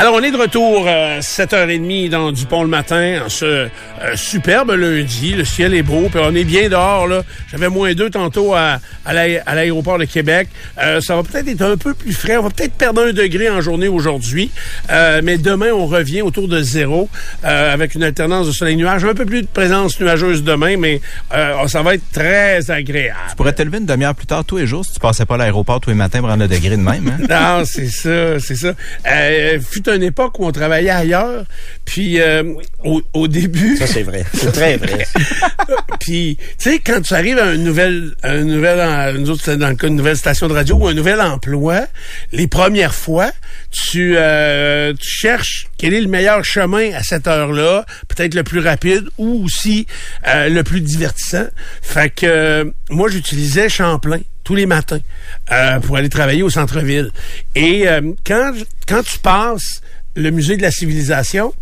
Alors, 0.00 0.14
on 0.14 0.22
est 0.22 0.30
de 0.30 0.36
retour 0.36 0.84
euh, 0.86 1.18
7h30 1.18 2.08
dans 2.10 2.30
Dupont 2.30 2.62
le 2.62 2.68
matin, 2.68 3.22
en 3.26 3.28
ce 3.28 3.44
euh, 3.44 3.68
superbe 4.14 4.70
lundi. 4.70 5.34
Le 5.34 5.44
ciel 5.44 5.74
est 5.74 5.82
beau, 5.82 6.08
puis 6.08 6.20
on 6.22 6.32
est 6.36 6.44
bien 6.44 6.68
dehors. 6.68 7.08
là. 7.08 7.22
J'avais 7.50 7.68
moins 7.68 7.92
deux 7.94 8.08
tantôt 8.08 8.54
à, 8.54 8.78
à 9.04 9.12
l'aé- 9.12 9.40
à 9.44 9.56
l'aéroport 9.56 9.98
de 9.98 10.04
Québec. 10.04 10.50
Euh, 10.80 11.00
ça 11.00 11.16
va 11.16 11.24
peut-être 11.24 11.48
être 11.48 11.62
un 11.62 11.76
peu 11.76 11.94
plus 11.94 12.12
frais. 12.12 12.36
On 12.36 12.44
va 12.44 12.50
peut-être 12.50 12.74
perdre 12.74 13.02
un 13.02 13.12
degré 13.12 13.50
en 13.50 13.60
journée 13.60 13.88
aujourd'hui. 13.88 14.52
Euh, 14.88 15.20
mais 15.24 15.36
demain, 15.36 15.72
on 15.72 15.86
revient 15.86 16.22
autour 16.22 16.46
de 16.46 16.62
zéro 16.62 17.08
euh, 17.44 17.74
avec 17.74 17.96
une 17.96 18.04
alternance 18.04 18.46
de 18.46 18.52
soleil-nuage. 18.52 19.04
Un 19.04 19.14
peu 19.14 19.26
plus 19.26 19.42
de 19.42 19.48
présence 19.48 19.98
nuageuse 19.98 20.44
demain, 20.44 20.76
mais 20.76 21.00
euh, 21.34 21.66
ça 21.66 21.82
va 21.82 21.94
être 21.94 22.08
très 22.12 22.70
agréable. 22.70 23.18
Tu 23.30 23.34
pourrais 23.34 23.52
te 23.52 23.62
lever 23.62 23.78
une 23.78 23.86
demi-heure 23.86 24.14
plus 24.14 24.26
tard 24.26 24.44
tous 24.44 24.58
les 24.58 24.66
jours 24.68 24.84
si 24.84 24.92
tu 24.92 25.00
passais 25.00 25.26
pas 25.26 25.34
à 25.34 25.38
l'aéroport 25.38 25.80
tous 25.80 25.90
les 25.90 25.96
matins 25.96 26.20
pour 26.20 26.28
prendre 26.28 26.44
le 26.44 26.48
degré 26.48 26.76
de 26.76 26.82
même. 26.82 27.08
Hein? 27.20 27.26
Non, 27.58 27.64
c'est 27.64 27.88
ça, 27.88 28.38
c'est 28.38 28.54
ça. 28.54 28.74
Une 29.94 30.02
époque 30.02 30.38
où 30.38 30.46
on 30.46 30.52
travaillait 30.52 30.90
ailleurs, 30.90 31.44
puis 31.84 32.20
euh, 32.20 32.54
au, 32.84 33.02
au 33.14 33.28
début, 33.28 33.76
Ça, 33.76 33.86
c'est 33.86 34.02
vrai. 34.02 34.24
C'est 34.34 34.52
très 34.52 34.76
vrai. 34.76 35.06
puis 36.00 36.36
tu 36.58 36.70
sais 36.70 36.78
quand 36.78 37.00
tu 37.02 37.14
arrives 37.14 37.38
à 37.38 37.52
une 37.54 37.64
nouvelle, 37.64 38.12
à 38.22 38.34
une 38.36 38.46
nouvelle, 38.54 38.80
en- 38.80 39.12
nous 39.18 39.30
autres 39.30 39.54
dans 39.54 39.68
le 39.68 39.74
cas 39.76 39.86
d'une 39.88 39.96
nouvelle 39.96 40.16
station 40.16 40.48
de 40.48 40.52
radio 40.54 40.76
ou 40.76 40.86
un 40.88 40.94
nouvel 40.94 41.20
emploi, 41.20 41.86
les 42.32 42.46
premières 42.46 42.94
fois, 42.94 43.30
tu 43.70 44.14
euh, 44.16 44.92
tu 44.94 45.08
cherches 45.08 45.68
quel 45.78 45.94
est 45.94 46.00
le 46.00 46.08
meilleur 46.08 46.44
chemin 46.44 46.92
à 46.94 47.02
cette 47.02 47.26
heure-là, 47.26 47.84
peut-être 48.08 48.34
le 48.34 48.42
plus 48.44 48.60
rapide 48.60 49.04
ou 49.18 49.44
aussi 49.44 49.86
euh, 50.26 50.48
le 50.48 50.62
plus 50.62 50.80
divertissant. 50.80 51.46
Fait 51.82 52.10
que 52.10 52.26
euh, 52.26 52.64
moi 52.90 53.08
j'utilisais 53.10 53.68
Champlain 53.68 54.20
tous 54.48 54.54
les 54.54 54.64
matins 54.64 55.00
euh, 55.52 55.78
pour 55.80 55.98
aller 55.98 56.08
travailler 56.08 56.42
au 56.42 56.48
centre-ville. 56.48 57.10
Et 57.54 57.86
euh, 57.86 58.00
quand 58.26 58.52
quand 58.88 59.02
tu 59.02 59.18
passes 59.18 59.82
le 60.16 60.30
musée 60.30 60.56
de 60.56 60.62
la 60.62 60.70
civilisation 60.70 61.52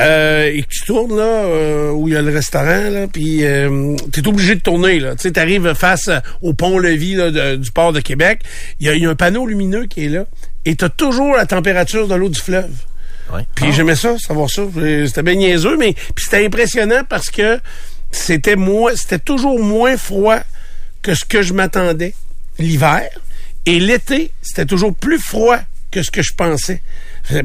euh, 0.00 0.50
et 0.50 0.62
que 0.62 0.68
tu 0.68 0.84
tournes 0.86 1.16
là 1.16 1.22
euh, 1.44 1.90
où 1.90 2.08
il 2.08 2.14
y 2.14 2.16
a 2.16 2.22
le 2.22 2.32
restaurant 2.32 2.88
là 2.90 3.06
puis 3.12 3.44
euh, 3.44 3.94
tu 4.12 4.20
es 4.20 4.26
obligé 4.26 4.54
de 4.54 4.60
tourner 4.60 4.98
là 5.00 5.14
tu 5.14 5.28
sais 5.28 5.38
arrives 5.38 5.74
face 5.74 6.08
euh, 6.08 6.18
au 6.42 6.54
pont-levis 6.54 7.14
là, 7.14 7.30
de- 7.30 7.56
du 7.56 7.70
port 7.70 7.92
de 7.92 8.00
Québec 8.00 8.40
il 8.80 8.86
y 8.86 8.88
a, 8.88 8.94
il 8.94 9.02
y 9.02 9.06
a 9.06 9.10
un 9.10 9.14
panneau 9.14 9.46
lumineux 9.46 9.84
qui 9.86 10.06
est 10.06 10.08
là 10.08 10.24
et 10.64 10.74
tu 10.74 10.84
as 10.86 10.88
toujours 10.88 11.36
la 11.36 11.46
température 11.46 12.08
de 12.08 12.14
l'eau 12.14 12.30
du 12.30 12.40
fleuve 12.40 12.70
Ouais. 13.32 13.42
puis 13.54 13.72
j'aimais 13.72 13.94
ça, 13.94 14.18
savoir 14.18 14.50
ça. 14.50 14.62
C'était 15.06 15.22
bien 15.22 15.36
niaiseux, 15.36 15.76
mais 15.76 15.92
puis 16.16 16.24
c'était 16.24 16.44
impressionnant 16.44 17.02
parce 17.08 17.30
que 17.30 17.60
c'était 18.10 18.56
moins, 18.56 18.96
c'était 18.96 19.20
toujours 19.20 19.62
moins 19.62 19.96
froid 19.96 20.40
que 21.00 21.14
ce 21.14 21.24
que 21.24 21.40
je 21.40 21.52
m'attendais 21.54 22.12
l'hiver. 22.60 23.08
Et 23.66 23.78
l'été, 23.80 24.30
c'était 24.42 24.64
toujours 24.66 24.94
plus 24.94 25.18
froid 25.18 25.58
que 25.90 26.02
ce 26.02 26.10
que 26.10 26.22
je 26.22 26.32
pensais. 26.34 26.80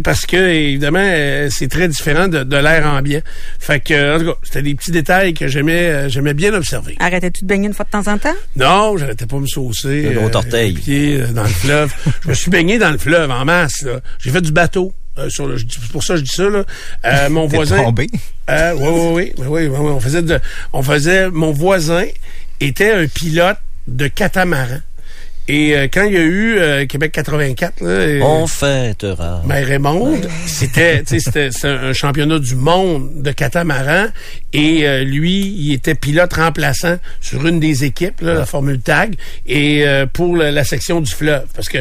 Parce 0.04 0.26
que, 0.26 0.38
évidemment, 0.38 1.00
euh, 1.02 1.50
c'est 1.52 1.68
très 1.68 1.88
différent 1.88 2.28
de, 2.28 2.44
de 2.44 2.56
l'air 2.58 2.86
ambiant. 2.88 3.20
Fait 3.60 3.80
que, 3.80 4.16
en 4.16 4.20
tout 4.20 4.26
cas, 4.32 4.38
c'était 4.44 4.62
des 4.62 4.76
petits 4.76 4.92
détails 4.92 5.34
que 5.34 5.48
j'aimais, 5.48 5.88
euh, 5.90 6.10
j'aimais 6.10 6.34
bien 6.34 6.54
observer. 6.54 6.96
Arrêtais-tu 7.00 7.44
de 7.44 7.48
baigner 7.50 7.68
une 7.68 7.74
fois 7.74 7.86
de 7.86 7.90
temps 7.90 8.08
en 8.12 8.18
temps? 8.18 8.34
Non, 8.56 8.98
j'arrêtais 8.98 9.26
pas 9.26 9.38
me 9.38 9.46
saucer. 9.48 10.04
Le 10.04 10.20
gros 10.22 10.36
orteil. 10.36 10.74
les 10.74 10.80
pieds 10.80 11.22
euh, 11.22 11.28
dans 11.28 11.44
le 11.44 11.50
fleuve. 11.50 11.94
je 12.24 12.30
me 12.30 12.34
suis 12.34 12.50
baigné 12.52 12.78
dans 12.78 12.92
le 12.92 12.98
fleuve 12.98 13.30
en 13.32 13.44
masse. 13.46 13.82
là. 13.82 14.00
J'ai 14.20 14.30
fait 14.32 14.42
du 14.42 14.52
bateau. 14.52 14.94
euh, 15.18 15.30
sur 15.30 15.48
le, 15.48 15.58
je 15.58 15.66
dis- 15.66 15.78
c'est 15.82 15.92
pour 15.92 16.04
ça 16.04 16.14
que 16.14 16.20
je 16.20 16.24
dis 16.24 16.34
ça. 16.36 16.50
Là. 16.50 16.64
Euh, 17.06 17.30
mon 17.30 17.48
voisin. 17.48 17.84
tombé? 17.84 18.08
Euh, 18.48 18.74
oui, 18.78 18.88
oui, 18.90 19.34
oui, 19.40 19.46
oui, 19.48 19.68
oui, 19.68 19.78
oui, 19.80 19.92
On 19.92 20.00
faisait 20.00 20.22
de, 20.22 20.40
on 20.72 20.84
faisait. 20.84 21.32
Mon 21.32 21.52
voisin 21.52 22.06
était 22.62 22.92
un 22.92 23.08
pilote 23.08 23.58
de 23.88 24.08
catamaran. 24.08 24.78
Et 25.48 25.76
euh, 25.76 25.88
quand 25.92 26.04
il 26.04 26.14
y 26.14 26.18
a 26.18 26.22
eu 26.24 26.58
euh, 26.58 26.86
Québec 26.88 27.12
84, 27.12 27.82
là, 27.82 28.26
On 28.26 28.48
fêtera. 28.48 29.42
ben 29.46 29.64
Raymond, 29.64 30.20
c'était 30.48 31.04
c'était 31.06 31.50
un 31.64 31.94
championnat 31.94 32.40
du 32.40 32.56
monde 32.56 33.22
de 33.22 33.32
catamaran 33.32 34.08
et 34.54 34.88
euh, 34.88 35.04
lui, 35.04 35.54
il 35.58 35.74
était 35.74 35.96
pilote 35.96 36.34
remplaçant 36.34 36.98
sur 37.22 37.46
une 37.46 37.60
des 37.60 37.84
équipes, 37.84 38.22
là, 38.22 38.34
la 38.34 38.46
Formule 38.46 38.80
Tag, 38.80 39.16
et 39.46 39.86
euh, 39.86 40.06
pour 40.06 40.36
la, 40.36 40.52
la 40.52 40.64
section 40.64 41.02
du 41.02 41.12
fleuve, 41.14 41.46
parce 41.54 41.70
que 41.70 41.80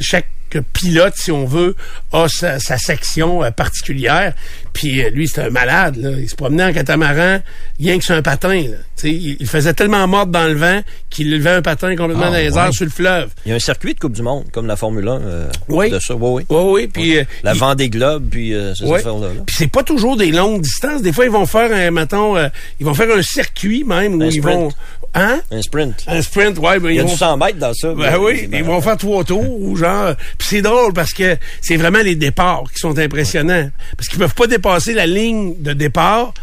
chaque 0.00 0.26
pilote, 0.72 1.14
si 1.16 1.30
on 1.32 1.44
veut, 1.44 1.76
a 2.12 2.28
sa, 2.28 2.58
sa 2.58 2.78
section 2.78 3.42
euh, 3.42 3.50
particulière. 3.50 4.32
Puis 4.76 5.02
euh, 5.02 5.10
lui, 5.10 5.26
c'était 5.26 5.42
un 5.42 5.50
malade. 5.50 5.96
Là. 5.96 6.10
Il 6.18 6.28
se 6.28 6.34
promenait 6.36 6.64
en 6.64 6.72
catamaran, 6.72 7.40
rien 7.80 7.98
que 7.98 8.04
sur 8.04 8.14
un 8.14 8.22
patin. 8.22 8.62
Là. 8.62 8.76
Tu 8.96 9.02
sais, 9.02 9.10
Il, 9.10 9.36
il 9.40 9.46
faisait 9.46 9.72
tellement 9.74 10.06
mordre 10.06 10.32
dans 10.32 10.44
le 10.46 10.54
vent 10.54 10.80
qu'il 11.10 11.30
levait 11.30 11.50
un 11.50 11.62
patin 11.62 11.96
complètement 11.96 12.24
Ah, 12.26 12.30
dans 12.30 12.36
les 12.36 12.50
ouais. 12.52 12.58
airs 12.60 12.72
sur 12.74 12.84
le 12.84 12.90
fleuve. 12.90 13.30
Il 13.44 13.50
y 13.50 13.52
a 13.52 13.56
un 13.56 13.58
circuit 13.58 13.94
de 13.94 13.98
Coupe 13.98 14.12
du 14.12 14.22
Monde, 14.22 14.44
comme 14.52 14.66
la 14.66 14.76
Formule 14.76 15.08
1. 15.08 15.20
euh, 15.20 15.48
Oui. 15.68 15.90
De 15.90 15.98
ça, 15.98 16.14
oui, 16.14 16.44
oui. 16.50 16.56
Oui, 16.56 16.70
oui. 16.72 16.88
Puis, 16.92 17.18
euh, 17.18 17.24
La 17.42 17.54
il- 17.54 17.58
Vendée 17.58 17.88
Globe, 17.88 18.28
puis 18.30 18.52
euh, 18.54 18.74
ces 18.74 18.84
Ouais. 18.84 18.98
affaires-là. 18.98 19.28
là. 19.28 19.40
Puis 19.46 19.56
c'est 19.58 19.70
pas 19.70 19.82
toujours 19.82 20.16
des 20.16 20.30
longues 20.30 20.60
distances. 20.60 21.02
Des 21.02 21.12
fois, 21.12 21.24
ils 21.24 21.30
vont 21.30 21.46
faire 21.46 21.72
un, 21.72 21.90
mettons, 21.90 22.36
euh, 22.36 22.48
ils 22.80 22.86
vont 22.86 22.94
faire 22.94 23.08
un 23.16 23.22
circuit 23.22 23.82
même 23.84 24.14
où 24.16 24.22
Un 24.22 24.26
ils 24.26 24.32
sprint. 24.40 24.56
vont, 24.60 24.68
hein? 25.14 25.40
Un 25.50 25.62
sprint. 25.62 26.04
Un 26.06 26.20
sprint, 26.22 26.58
ouais. 26.58 26.78
ben, 26.78 26.90
Il 26.90 26.92
y 26.92 26.96
ils 26.96 27.00
a 27.00 27.04
du 27.04 27.10
vont, 27.10 27.16
100 27.16 27.36
mètres 27.38 27.58
dans 27.58 27.72
ça. 27.74 27.92
ben 27.94 28.16
oui, 28.18 28.48
ils 28.52 28.64
vont 28.64 28.80
faire 28.82 28.96
trois 28.98 29.24
tours 29.24 29.60
ou 29.60 29.76
genre. 29.76 30.14
Puis 30.38 30.48
c'est 30.50 30.62
drôle 30.62 30.92
parce 30.92 31.12
que 31.12 31.36
c'est 31.62 31.76
vraiment 31.76 32.00
les 32.02 32.14
départs 32.14 32.64
qui 32.72 32.78
sont 32.78 32.98
impressionnants. 32.98 33.70
Parce 33.96 34.08
qu'ils 34.08 34.18
peuvent 34.18 34.34
pas 34.34 34.46
dépasser 34.66 34.94
la 34.94 35.06
ligne 35.06 35.54
de 35.60 35.72
départ 35.72 36.34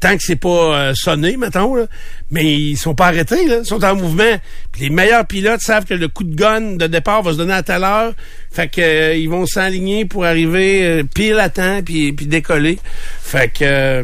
tant 0.00 0.16
que 0.16 0.22
c'est 0.22 0.36
pas 0.36 0.48
euh, 0.48 0.94
sonné, 0.94 1.36
mettons, 1.36 1.74
là. 1.74 1.84
mais 2.30 2.50
ils 2.50 2.76
sont 2.78 2.94
pas 2.94 3.08
arrêtés, 3.08 3.46
là. 3.46 3.58
ils 3.60 3.66
sont 3.66 3.84
en 3.84 3.94
mouvement. 3.94 4.34
Puis 4.72 4.84
les 4.84 4.88
meilleurs 4.90 5.26
pilotes 5.26 5.60
savent 5.60 5.84
que 5.84 5.92
le 5.92 6.08
coup 6.08 6.24
de 6.24 6.34
gun 6.34 6.76
de 6.76 6.86
départ 6.86 7.22
va 7.22 7.32
se 7.32 7.36
donner 7.36 7.52
à 7.52 7.62
telle 7.62 7.84
heure, 7.84 8.14
fait 8.50 8.68
que 8.68 8.80
euh, 8.80 9.14
ils 9.14 9.28
vont 9.28 9.44
s'aligner 9.44 10.06
pour 10.06 10.24
arriver 10.24 10.84
euh, 10.84 11.02
pile 11.04 11.38
à 11.38 11.50
temps 11.50 11.82
puis, 11.84 12.14
puis 12.14 12.26
décoller. 12.26 12.78
Fait 13.22 13.48
que 13.52 13.58
euh, 13.62 14.02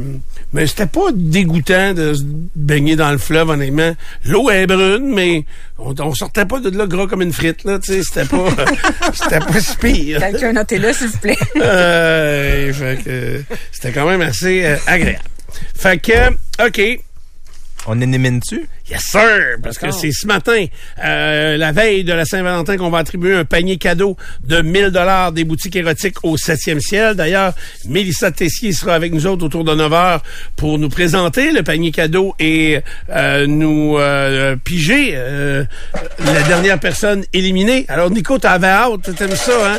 mais 0.53 0.67
c'était 0.67 0.87
pas 0.87 1.11
dégoûtant 1.13 1.93
de 1.93 2.15
se 2.15 2.23
baigner 2.55 2.97
dans 2.97 3.11
le 3.11 3.19
fleuve, 3.19 3.51
honnêtement. 3.51 3.95
L'eau 4.25 4.49
est 4.49 4.67
brune, 4.67 5.13
mais 5.13 5.45
on, 5.77 5.95
on 6.01 6.15
sortait 6.15 6.47
pas 6.47 6.61
de 6.61 6.71
là 6.71 6.87
gras 6.87 7.07
comme 7.07 7.21
une 7.21 7.33
frite, 7.33 7.65
là, 7.65 7.79
tu 7.79 7.93
sais, 7.93 8.03
c'était 8.03 8.25
pas, 8.25 8.49
c'était 9.13 9.41
pas 9.41 9.61
si 9.61 9.77
pire. 9.77 10.21
Quelqu'un 10.21 10.53
notez-le, 10.53 10.93
s'il 10.93 11.09
vous 11.09 11.19
plaît. 11.19 11.37
Euh, 12.83 12.97
fait 12.97 13.03
que 13.03 13.11
euh, 13.11 13.43
c'était 13.73 13.93
quand 13.93 14.09
même 14.09 14.23
assez 14.23 14.65
euh, 14.65 14.77
agréable. 14.87 15.25
Fait 15.75 15.99
que, 15.99 16.31
OK. 16.67 17.01
On 17.89 18.01
élimine-tu? 18.01 18.67
Yes, 18.91 19.03
sir! 19.03 19.57
Parce 19.63 19.79
que 19.79 19.91
c'est 19.93 20.11
ce 20.11 20.27
matin, 20.27 20.67
euh, 21.05 21.57
la 21.57 21.71
veille 21.71 22.03
de 22.03 22.13
la 22.13 22.25
Saint-Valentin, 22.25 22.77
qu'on 22.77 22.91
va 22.91 22.99
attribuer 22.99 23.35
un 23.35 23.45
panier 23.45 23.79
cadeau 23.79 24.17
de 24.45 24.61
1000 24.61 24.91
dollars 24.91 25.31
des 25.31 25.45
boutiques 25.45 25.77
érotiques 25.77 26.25
au 26.25 26.37
7e 26.37 26.81
ciel. 26.81 27.15
D'ailleurs, 27.15 27.53
Mélissa 27.85 28.33
Tessier 28.33 28.73
sera 28.73 28.95
avec 28.95 29.13
nous 29.13 29.27
autres 29.27 29.45
autour 29.45 29.63
de 29.63 29.75
9 29.75 29.93
heures 29.93 30.23
pour 30.57 30.79
nous 30.79 30.89
présenter 30.89 31.53
le 31.53 31.63
panier 31.63 31.93
cadeau 31.93 32.35
et 32.41 32.81
euh, 33.11 33.47
nous 33.47 33.99
euh, 33.99 34.57
piger 34.57 35.13
euh, 35.15 35.65
la 36.25 36.43
dernière 36.43 36.81
personne 36.81 37.25
éliminée. 37.33 37.87
Alors, 37.89 38.11
Nico, 38.11 38.39
t'avais 38.39 38.67
hâte, 38.67 39.15
t'aimes 39.17 39.37
ça, 39.37 39.75
hein? 39.75 39.79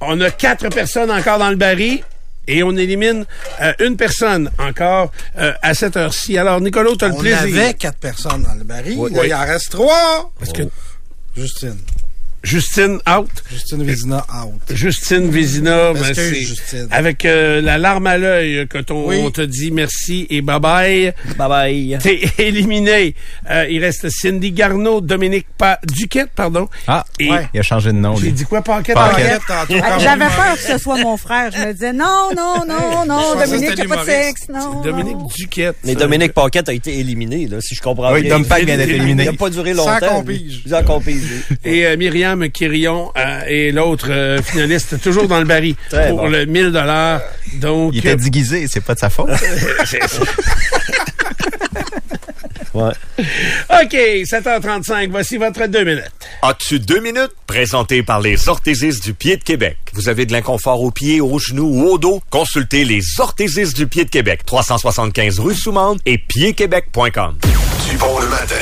On 0.00 0.20
a 0.20 0.30
quatre 0.30 0.68
personnes 0.68 1.10
encore 1.10 1.38
dans 1.38 1.50
le 1.50 1.56
baril. 1.56 2.02
Et 2.46 2.62
on 2.62 2.76
élimine 2.76 3.24
euh, 3.62 3.72
une 3.80 3.96
personne 3.96 4.50
encore 4.58 5.10
euh, 5.38 5.52
à 5.62 5.74
cette 5.74 5.96
heure-ci. 5.96 6.36
Alors, 6.36 6.60
Nicolas, 6.60 6.90
tu 6.98 7.04
as 7.04 7.08
le 7.08 7.14
On 7.14 7.18
plaisir. 7.20 7.38
avait 7.40 7.74
quatre 7.74 7.98
personnes 7.98 8.42
dans 8.42 8.54
le 8.54 8.64
baril. 8.64 8.96
Oui. 8.98 9.12
Là, 9.12 9.26
il 9.26 9.34
en 9.34 9.40
reste 9.44 9.70
trois. 9.70 10.30
Parce 10.38 10.52
que 10.52 10.62
Justine. 11.36 11.78
Justine 12.44 12.98
out. 13.08 13.30
Justine 13.50 13.82
Vézina 13.82 14.24
out. 14.44 14.60
Justine 14.70 15.30
Vézina, 15.30 15.92
Parce 15.94 16.12
ben, 16.12 16.34
Justine. 16.34 16.88
avec 16.90 17.24
euh, 17.24 17.60
la 17.62 17.78
larme 17.78 18.06
à 18.06 18.18
l'œil 18.18 18.68
que 18.68 18.78
ton, 18.78 19.06
Oui. 19.08 19.16
on 19.24 19.30
te 19.30 19.40
dit 19.40 19.70
merci 19.70 20.26
et 20.28 20.42
bye 20.42 20.60
bye. 20.60 21.14
Bye 21.38 21.48
bye. 21.48 21.98
T'es 22.02 22.20
éliminé. 22.38 23.14
Euh, 23.50 23.66
il 23.70 23.82
reste 23.82 24.08
Cindy 24.10 24.52
Garneau, 24.52 25.00
Dominique 25.00 25.46
pa 25.56 25.78
Duquette, 25.90 26.30
pardon. 26.36 26.68
Ah, 26.86 27.04
Et- 27.18 27.30
ouais. 27.30 27.48
il 27.54 27.60
a 27.60 27.62
changé 27.62 27.92
de 27.92 27.96
nom, 27.96 28.14
J'ai 28.16 28.30
dit 28.30 28.44
quoi, 28.44 28.60
Paquette? 28.62 28.94
Paquette. 28.94 29.40
tantôt. 29.48 29.74
Quand 29.80 29.98
J'avais 29.98 30.26
peur 30.26 30.54
que 30.54 30.60
ce 30.72 30.78
soit 30.78 30.98
mon 30.98 31.16
frère. 31.16 31.50
Je 31.50 31.58
me 31.66 31.72
disais, 31.72 31.92
non, 31.92 32.28
non, 32.36 32.64
non, 32.68 33.06
non, 33.06 33.34
Dominique, 33.40 33.70
il 33.78 33.88
pas 33.88 33.96
de 33.96 34.04
sexe, 34.04 34.48
non. 34.52 34.82
Dominique 34.82 35.16
non. 35.16 35.28
Duquette. 35.34 35.76
Mais 35.84 35.94
Dominique 35.94 36.32
Paquette 36.34 36.68
a 36.68 36.72
été 36.74 36.98
éliminé, 36.98 37.48
là, 37.48 37.60
si 37.62 37.74
je 37.74 37.80
comprends 37.80 38.12
Oui, 38.12 38.20
bien. 38.22 38.30
Dom 38.36 38.44
Pac 38.46 38.64
vient 38.64 38.76
d'être 38.76 38.88
Il 38.90 38.96
éliminé. 38.96 39.24
n'a 39.24 39.32
pas 39.32 39.48
duré 39.48 39.72
Sans 39.74 39.90
longtemps. 39.90 40.16
compige. 40.16 40.62
Sans 40.68 40.82
compige. 40.84 41.22
Et 41.64 41.86
euh, 41.86 41.96
Myriam 41.96 42.33
William 42.34 42.50
Quirion 42.50 43.12
euh, 43.16 43.40
et 43.48 43.72
l'autre 43.72 44.08
euh, 44.10 44.42
finaliste, 44.42 45.00
toujours 45.02 45.28
dans 45.28 45.38
le 45.38 45.44
baril, 45.46 45.74
Très 45.88 46.08
pour 46.08 46.18
bon. 46.18 46.28
le 46.28 46.46
1000 46.46 46.72
dollars. 46.72 47.20
Donc, 47.54 47.92
Il 47.94 47.98
était 47.98 48.16
déguisé, 48.16 48.66
c'est 48.68 48.82
pas 48.82 48.94
de 48.94 48.98
sa 49.00 49.10
faute. 49.10 49.30
Ouais. 52.74 52.90
OK, 53.70 53.92
7h35, 53.94 55.08
voici 55.10 55.36
votre 55.36 55.64
deux 55.68 55.84
minutes. 55.84 56.10
As-tu 56.42 56.80
deux 56.80 56.98
minutes? 56.98 57.30
Présenté 57.46 58.02
par 58.02 58.20
les 58.20 58.48
orthésistes 58.48 59.04
du 59.04 59.14
pied 59.14 59.36
de 59.36 59.44
Québec. 59.44 59.76
Vous 59.92 60.08
avez 60.08 60.26
de 60.26 60.32
l'inconfort 60.32 60.82
aux 60.82 60.90
pieds, 60.90 61.20
aux 61.20 61.38
genoux 61.38 61.68
ou 61.68 61.84
au 61.88 61.98
dos? 61.98 62.20
Consultez 62.30 62.84
les 62.84 63.00
orthésistes 63.20 63.76
du 63.76 63.86
pied 63.86 64.04
de 64.04 64.10
Québec. 64.10 64.40
375 64.44 65.38
rue 65.38 65.54
Soumande 65.54 66.00
et 66.04 66.18
piedquebec.com. 66.18 67.36
Du 67.88 67.96
bon 67.96 68.18
le 68.18 68.26
matin. 68.26 68.56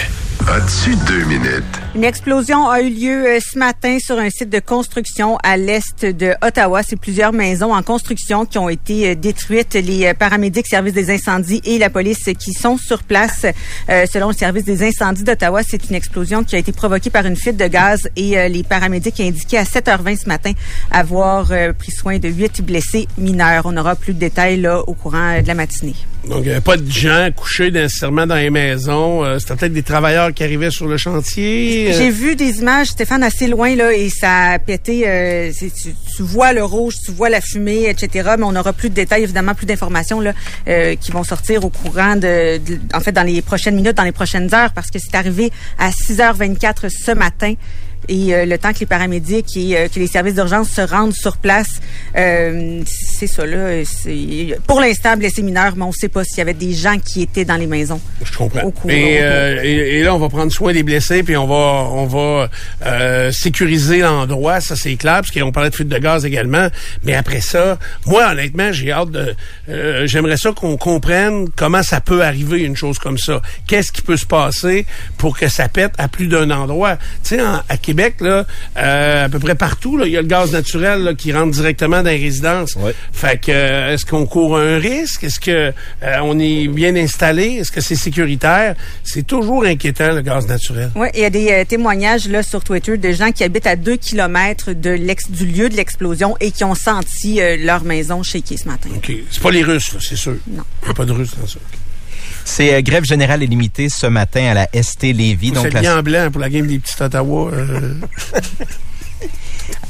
As-tu 0.48 0.96
deux 1.06 1.24
minutes? 1.26 1.62
Une 1.94 2.04
explosion 2.04 2.68
a 2.68 2.80
eu 2.80 2.90
lieu 2.90 3.26
euh, 3.26 3.38
ce 3.40 3.58
matin 3.58 3.98
sur 4.00 4.18
un 4.18 4.28
site 4.28 4.50
de 4.50 4.58
construction 4.58 5.36
à 5.44 5.56
l'est 5.56 6.04
de 6.04 6.34
Ottawa. 6.42 6.82
C'est 6.82 6.96
plusieurs 6.96 7.32
maisons 7.32 7.72
en 7.72 7.82
construction 7.82 8.44
qui 8.44 8.58
ont 8.58 8.68
été 8.68 9.10
euh, 9.10 9.14
détruites. 9.14 9.74
Les 9.74 10.06
euh, 10.06 10.14
paramédics, 10.14 10.66
services 10.66 10.94
des 10.94 11.10
incendies 11.10 11.60
et 11.64 11.78
la 11.78 11.90
police 11.90 12.24
qui 12.38 12.52
sont 12.54 12.76
sur 12.76 13.02
place. 13.04 13.46
Euh, 13.88 14.04
selon 14.12 14.28
le 14.28 14.34
service 14.34 14.64
des 14.64 14.82
incendies 14.82 15.22
d'Ottawa, 15.22 15.62
c'est 15.62 15.88
une 15.88 15.94
explosion 15.94 16.42
qui 16.44 16.56
a 16.56 16.58
été 16.58 16.72
provoquée 16.72 17.10
par 17.10 17.24
une 17.24 17.36
fuite 17.36 17.56
de 17.56 17.66
gaz 17.66 18.08
et 18.16 18.36
euh, 18.38 18.48
les 18.48 18.64
paramédics 18.64 19.20
indiquaient 19.20 19.58
à 19.58 19.64
7h20 19.64 20.22
ce 20.24 20.28
matin 20.28 20.52
avoir 20.90 21.52
euh, 21.52 21.72
pris 21.72 21.92
soin 21.92 22.18
de 22.18 22.28
huit 22.28 22.62
blessés 22.62 23.06
mineurs. 23.16 23.62
On 23.66 23.76
aura 23.76 23.94
plus 23.94 24.12
de 24.12 24.18
détails 24.18 24.60
là 24.60 24.80
au 24.86 24.94
courant 24.94 25.40
de 25.40 25.46
la 25.46 25.54
matinée. 25.54 25.94
Donc, 26.28 26.38
il 26.42 26.44
n'y 26.44 26.50
avait 26.52 26.60
pas 26.60 26.76
de 26.76 26.88
gens 26.88 27.28
couchés 27.34 27.72
nécessairement 27.72 28.28
dans 28.28 28.36
les 28.36 28.50
maisons. 28.50 29.24
Euh, 29.24 29.40
C'était 29.40 29.56
peut-être 29.56 29.72
des 29.72 29.82
travailleurs 29.82 30.31
qui 30.32 30.70
sur 30.70 30.86
le 30.86 30.96
chantier. 30.96 31.88
Euh, 31.92 31.96
J'ai 31.98 32.10
vu 32.10 32.36
des 32.36 32.58
images, 32.58 32.88
Stéphane, 32.88 33.22
assez 33.22 33.46
loin, 33.46 33.74
là, 33.74 33.92
et 33.92 34.08
ça 34.10 34.50
a 34.52 34.58
pété. 34.58 35.04
euh, 35.06 35.50
tu, 36.16 36.22
vois 36.22 36.52
le 36.52 36.64
rouge, 36.64 36.94
tu 37.04 37.12
vois 37.12 37.28
la 37.30 37.40
fumée, 37.40 37.88
etc. 37.88 38.30
Mais 38.38 38.44
on 38.44 38.52
n'aura 38.52 38.72
plus 38.72 38.90
de 38.90 38.94
détails, 38.94 39.22
évidemment, 39.22 39.54
plus 39.54 39.66
d'informations 39.66 40.20
là, 40.20 40.32
euh, 40.68 40.94
qui 40.96 41.10
vont 41.12 41.24
sortir 41.24 41.64
au 41.64 41.70
courant 41.70 42.16
de, 42.16 42.58
de- 42.58 42.80
en 42.94 43.00
fait, 43.00 43.12
dans 43.12 43.22
les 43.22 43.42
prochaines 43.42 43.74
minutes, 43.76 43.96
dans 43.96 44.02
les 44.04 44.12
prochaines 44.12 44.52
heures, 44.54 44.72
parce 44.72 44.90
que 44.90 44.98
c'est 44.98 45.14
arrivé 45.16 45.50
à 45.78 45.90
6h24 45.90 46.88
ce 46.90 47.12
matin. 47.12 47.54
Et 48.08 48.34
euh, 48.34 48.44
le 48.46 48.58
temps 48.58 48.72
que 48.72 48.80
les 48.80 48.86
paramédics 48.86 49.56
et 49.56 49.76
euh, 49.78 49.86
que 49.88 50.00
les 50.00 50.08
services 50.08 50.34
d'urgence 50.34 50.70
se 50.70 50.80
rendent 50.80 51.14
sur 51.14 51.36
place, 51.36 51.80
euh, 52.16 52.82
c'est 53.26 53.28
ça 53.28 53.46
là. 53.46 53.82
Pour 54.66 54.80
l'instant, 54.80 55.16
blessés 55.16 55.42
mineurs, 55.42 55.76
mais 55.76 55.84
on 55.84 55.88
ne 55.88 55.92
sait 55.92 56.08
pas 56.08 56.24
s'il 56.24 56.38
y 56.38 56.40
avait 56.40 56.54
des 56.54 56.72
gens 56.72 56.98
qui 56.98 57.22
étaient 57.22 57.44
dans 57.44 57.56
les 57.56 57.68
maisons. 57.68 58.00
Je 58.24 58.36
comprends. 58.36 58.62
Au 58.62 58.72
courant, 58.72 58.92
et, 58.92 59.20
au 59.20 59.22
euh, 59.22 59.60
et, 59.62 59.98
et 59.98 60.02
là, 60.02 60.12
on 60.12 60.18
va 60.18 60.28
prendre 60.28 60.50
soin 60.50 60.72
des 60.72 60.82
blessés, 60.82 61.22
puis 61.22 61.36
on 61.36 61.46
va 61.46 61.54
on 61.54 62.06
va 62.06 62.48
euh, 62.84 63.30
sécuriser 63.30 64.00
l'endroit, 64.00 64.60
ça 64.60 64.74
c'est 64.74 64.96
clair, 64.96 65.20
parce 65.20 65.30
qu'on 65.30 65.52
parlait 65.52 65.70
de 65.70 65.74
fuite 65.74 65.88
de 65.88 65.98
gaz 65.98 66.24
également. 66.24 66.66
Mais 67.04 67.14
après 67.14 67.40
ça, 67.40 67.78
moi 68.06 68.28
honnêtement, 68.32 68.72
j'ai 68.72 68.90
hâte 68.90 69.10
de, 69.10 69.36
euh, 69.68 70.06
j'aimerais 70.06 70.36
ça 70.36 70.50
qu'on 70.50 70.76
comprenne 70.76 71.48
comment 71.54 71.84
ça 71.84 72.00
peut 72.00 72.24
arriver 72.24 72.62
une 72.62 72.76
chose 72.76 72.98
comme 72.98 73.18
ça. 73.18 73.40
Qu'est-ce 73.68 73.92
qui 73.92 74.02
peut 74.02 74.16
se 74.16 74.26
passer 74.26 74.84
pour 75.16 75.38
que 75.38 75.46
ça 75.46 75.68
pète 75.68 75.92
à 75.98 76.08
plus 76.08 76.26
d'un 76.26 76.50
endroit? 76.50 76.96
Tu 77.22 77.36
sais, 77.36 77.40
à 77.40 77.76
Québec 77.76 78.16
là, 78.20 78.46
euh, 78.78 79.26
à 79.26 79.28
peu 79.28 79.38
près 79.38 79.54
partout, 79.54 79.96
là, 79.96 80.06
il 80.06 80.12
y 80.12 80.16
a 80.16 80.22
le 80.22 80.26
gaz 80.26 80.50
naturel 80.50 81.04
là, 81.04 81.14
qui 81.14 81.32
rentre 81.32 81.52
directement 81.52 82.02
dans 82.02 82.10
les 82.10 82.18
résidences. 82.18 82.74
Ouais. 82.74 82.94
Fait 83.12 83.38
que 83.40 83.52
euh, 83.52 83.92
est-ce 83.94 84.04
qu'on 84.06 84.26
court 84.26 84.56
un 84.56 84.78
risque? 84.78 85.24
Est-ce 85.24 85.38
que 85.38 85.50
euh, 85.50 86.16
on 86.22 86.38
est 86.40 86.66
bien 86.66 86.96
installé? 86.96 87.44
Est-ce 87.60 87.70
que 87.70 87.80
c'est 87.80 87.94
sécuritaire? 87.94 88.74
C'est 89.04 89.26
toujours 89.26 89.64
inquiétant 89.64 90.12
le 90.12 90.22
gaz 90.22 90.46
naturel. 90.48 90.90
Oui, 90.96 91.08
il 91.14 91.20
y 91.20 91.24
a 91.24 91.30
des 91.30 91.52
euh, 91.52 91.64
témoignages 91.64 92.26
là 92.28 92.42
sur 92.42 92.64
Twitter 92.64 92.96
de 92.96 93.12
gens 93.12 93.30
qui 93.30 93.44
habitent 93.44 93.66
à 93.66 93.76
deux 93.76 93.96
kilomètres 93.96 94.72
de 94.72 94.90
l'ex 94.90 95.30
du 95.30 95.46
lieu 95.46 95.68
de 95.68 95.76
l'explosion 95.76 96.36
et 96.40 96.50
qui 96.50 96.64
ont 96.64 96.74
senti 96.74 97.40
euh, 97.40 97.56
leur 97.60 97.84
maison 97.84 98.22
shaker 98.22 98.58
ce 98.58 98.66
matin. 98.66 98.88
OK, 98.96 99.12
c'est 99.30 99.42
pas 99.42 99.50
les 99.50 99.62
Russes 99.62 99.94
c'est 100.00 100.16
sûr. 100.16 100.36
Non. 100.48 100.62
Il 100.82 100.86
n'y 100.86 100.90
a 100.90 100.94
pas 100.94 101.04
de 101.04 101.12
Russes 101.12 101.34
dans 101.40 101.46
ça. 101.46 101.58
C'est 102.44 102.74
euh, 102.74 102.80
grève 102.80 103.04
générale 103.04 103.42
et 103.42 103.46
limitée 103.46 103.88
ce 103.88 104.06
matin 104.06 104.46
à 104.46 104.54
la 104.54 104.82
ST 104.82 105.02
Lévis. 105.12 105.52
C'est 105.54 105.68
le 105.68 105.70
la- 105.74 105.80
bien 105.80 105.98
en 105.98 106.02
blanc 106.02 106.28
pour 106.32 106.40
la 106.40 106.48
game 106.50 106.66
des 106.66 106.78
petits 106.80 107.00
Ottawa. 107.00 107.50
euh, 107.52 107.94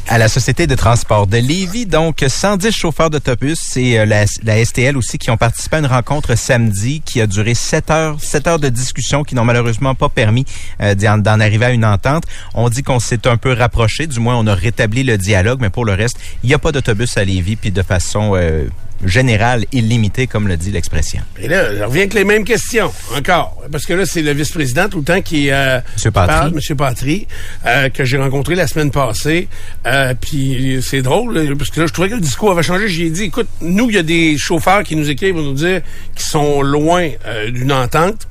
à 0.08 0.18
la 0.18 0.28
Société 0.28 0.66
de 0.66 0.74
transport 0.74 1.26
de 1.26 1.38
Lévis. 1.38 1.86
Donc, 1.86 2.24
110 2.26 2.72
chauffeurs 2.72 3.10
d'autobus 3.10 3.76
et 3.76 3.98
euh, 3.98 4.04
la, 4.04 4.64
STL 4.64 4.96
aussi 4.96 5.18
qui 5.18 5.30
ont 5.30 5.36
participé 5.36 5.76
à 5.76 5.78
une 5.78 5.86
rencontre 5.86 6.34
samedi 6.36 7.00
qui 7.04 7.20
a 7.20 7.26
duré 7.26 7.54
7 7.54 7.90
heures, 7.90 8.20
7 8.20 8.46
heures 8.46 8.58
de 8.58 8.68
discussion 8.68 9.24
qui 9.24 9.34
n'ont 9.34 9.44
malheureusement 9.44 9.94
pas 9.94 10.08
permis 10.08 10.44
euh, 10.80 10.94
d'en 10.94 11.18
d'en 11.18 11.40
arriver 11.40 11.66
à 11.66 11.70
une 11.70 11.84
entente. 11.84 12.24
On 12.54 12.68
dit 12.68 12.82
qu'on 12.82 13.00
s'est 13.00 13.26
un 13.26 13.36
peu 13.36 13.52
rapproché, 13.52 14.06
du 14.06 14.20
moins 14.20 14.36
on 14.36 14.46
a 14.46 14.54
rétabli 14.54 15.02
le 15.02 15.16
dialogue, 15.18 15.60
mais 15.60 15.70
pour 15.70 15.84
le 15.84 15.92
reste, 15.92 16.18
il 16.42 16.48
n'y 16.48 16.54
a 16.54 16.58
pas 16.58 16.72
d'autobus 16.72 17.16
à 17.16 17.24
Lévis, 17.24 17.56
puis 17.56 17.70
de 17.70 17.82
façon 17.82 18.32
euh, 18.34 18.66
générale, 19.04 19.64
illimitée, 19.72 20.26
comme 20.26 20.48
le 20.48 20.56
dit 20.56 20.70
l'expression. 20.70 21.20
Et 21.40 21.48
là, 21.48 21.74
je 21.76 21.82
reviens 21.82 22.02
avec 22.02 22.14
les 22.14 22.24
mêmes 22.24 22.44
questions, 22.44 22.92
encore. 23.16 23.62
Parce 23.70 23.84
que 23.84 23.94
là, 23.94 24.06
c'est 24.06 24.22
le 24.22 24.32
vice-président 24.32 24.88
tout 24.88 24.98
le 24.98 25.04
temps 25.04 25.22
qui 25.22 25.50
euh, 25.50 25.80
Monsieur 25.94 26.10
Patry. 26.10 26.34
parle, 26.34 26.54
Monsieur 26.54 26.74
Patry, 26.74 27.26
euh, 27.66 27.88
que 27.88 28.04
j'ai 28.04 28.16
rencontré 28.18 28.54
la 28.54 28.66
semaine 28.66 28.90
passée. 28.90 29.48
Euh, 29.86 30.14
Puis 30.20 30.80
c'est 30.82 31.02
drôle, 31.02 31.36
là, 31.36 31.54
parce 31.56 31.70
que 31.70 31.80
là, 31.80 31.86
je 31.86 31.92
trouvais 31.92 32.08
que 32.08 32.14
le 32.14 32.20
discours 32.20 32.50
avait 32.52 32.62
changé. 32.62 32.88
J'ai 32.88 33.10
dit, 33.10 33.24
écoute, 33.24 33.48
nous, 33.60 33.88
il 33.90 33.96
y 33.96 33.98
a 33.98 34.02
des 34.02 34.36
chauffeurs 34.38 34.82
qui 34.82 34.96
nous 34.96 35.08
écrivent 35.10 35.34
pour 35.34 35.42
nous 35.42 35.54
dire 35.54 35.80
qu'ils 36.14 36.26
sont 36.26 36.62
loin 36.62 37.08
euh, 37.26 37.50
d'une 37.50 37.72
entente. 37.72 38.28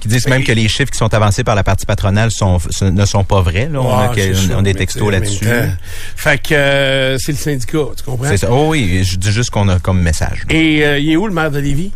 Qui 0.00 0.08
disent 0.08 0.26
même 0.28 0.44
que 0.44 0.52
les 0.52 0.68
chiffres 0.68 0.90
qui 0.90 0.98
sont 0.98 1.12
avancés 1.14 1.42
par 1.42 1.54
la 1.54 1.64
partie 1.64 1.86
patronale 1.86 2.30
sont, 2.30 2.58
ne 2.82 3.04
sont 3.06 3.24
pas 3.24 3.40
vrais. 3.40 3.68
Là. 3.72 3.80
on, 3.80 3.88
a, 3.88 4.08
Ah, 4.10 4.14
que- 4.14 4.34
ça, 4.34 4.54
on 4.54 4.58
a 4.58 4.62
des 4.62 4.74
textos 4.74 5.10
là-dessus. 5.10 5.46
Fait 6.16 6.40
que 6.42 6.54
euh, 6.54 7.18
c'est 7.18 7.32
le 7.32 7.38
syndicat, 7.38 7.78
tu 7.96 8.02
comprends? 8.04 8.28
C'est 8.28 8.36
ça. 8.36 8.48
Oh 8.50 8.68
oui, 8.70 9.02
je 9.04 9.16
dis 9.16 9.32
juste 9.32 9.50
qu'on 9.50 9.68
a 9.68 9.78
comme 9.78 10.00
message. 10.02 10.42
Et 10.50 10.84
euh, 10.84 10.98
il 10.98 11.10
est 11.10 11.16
où 11.16 11.26
le 11.26 11.32
maire 11.32 11.50
de 11.50 11.58
Lévis? 11.58 11.92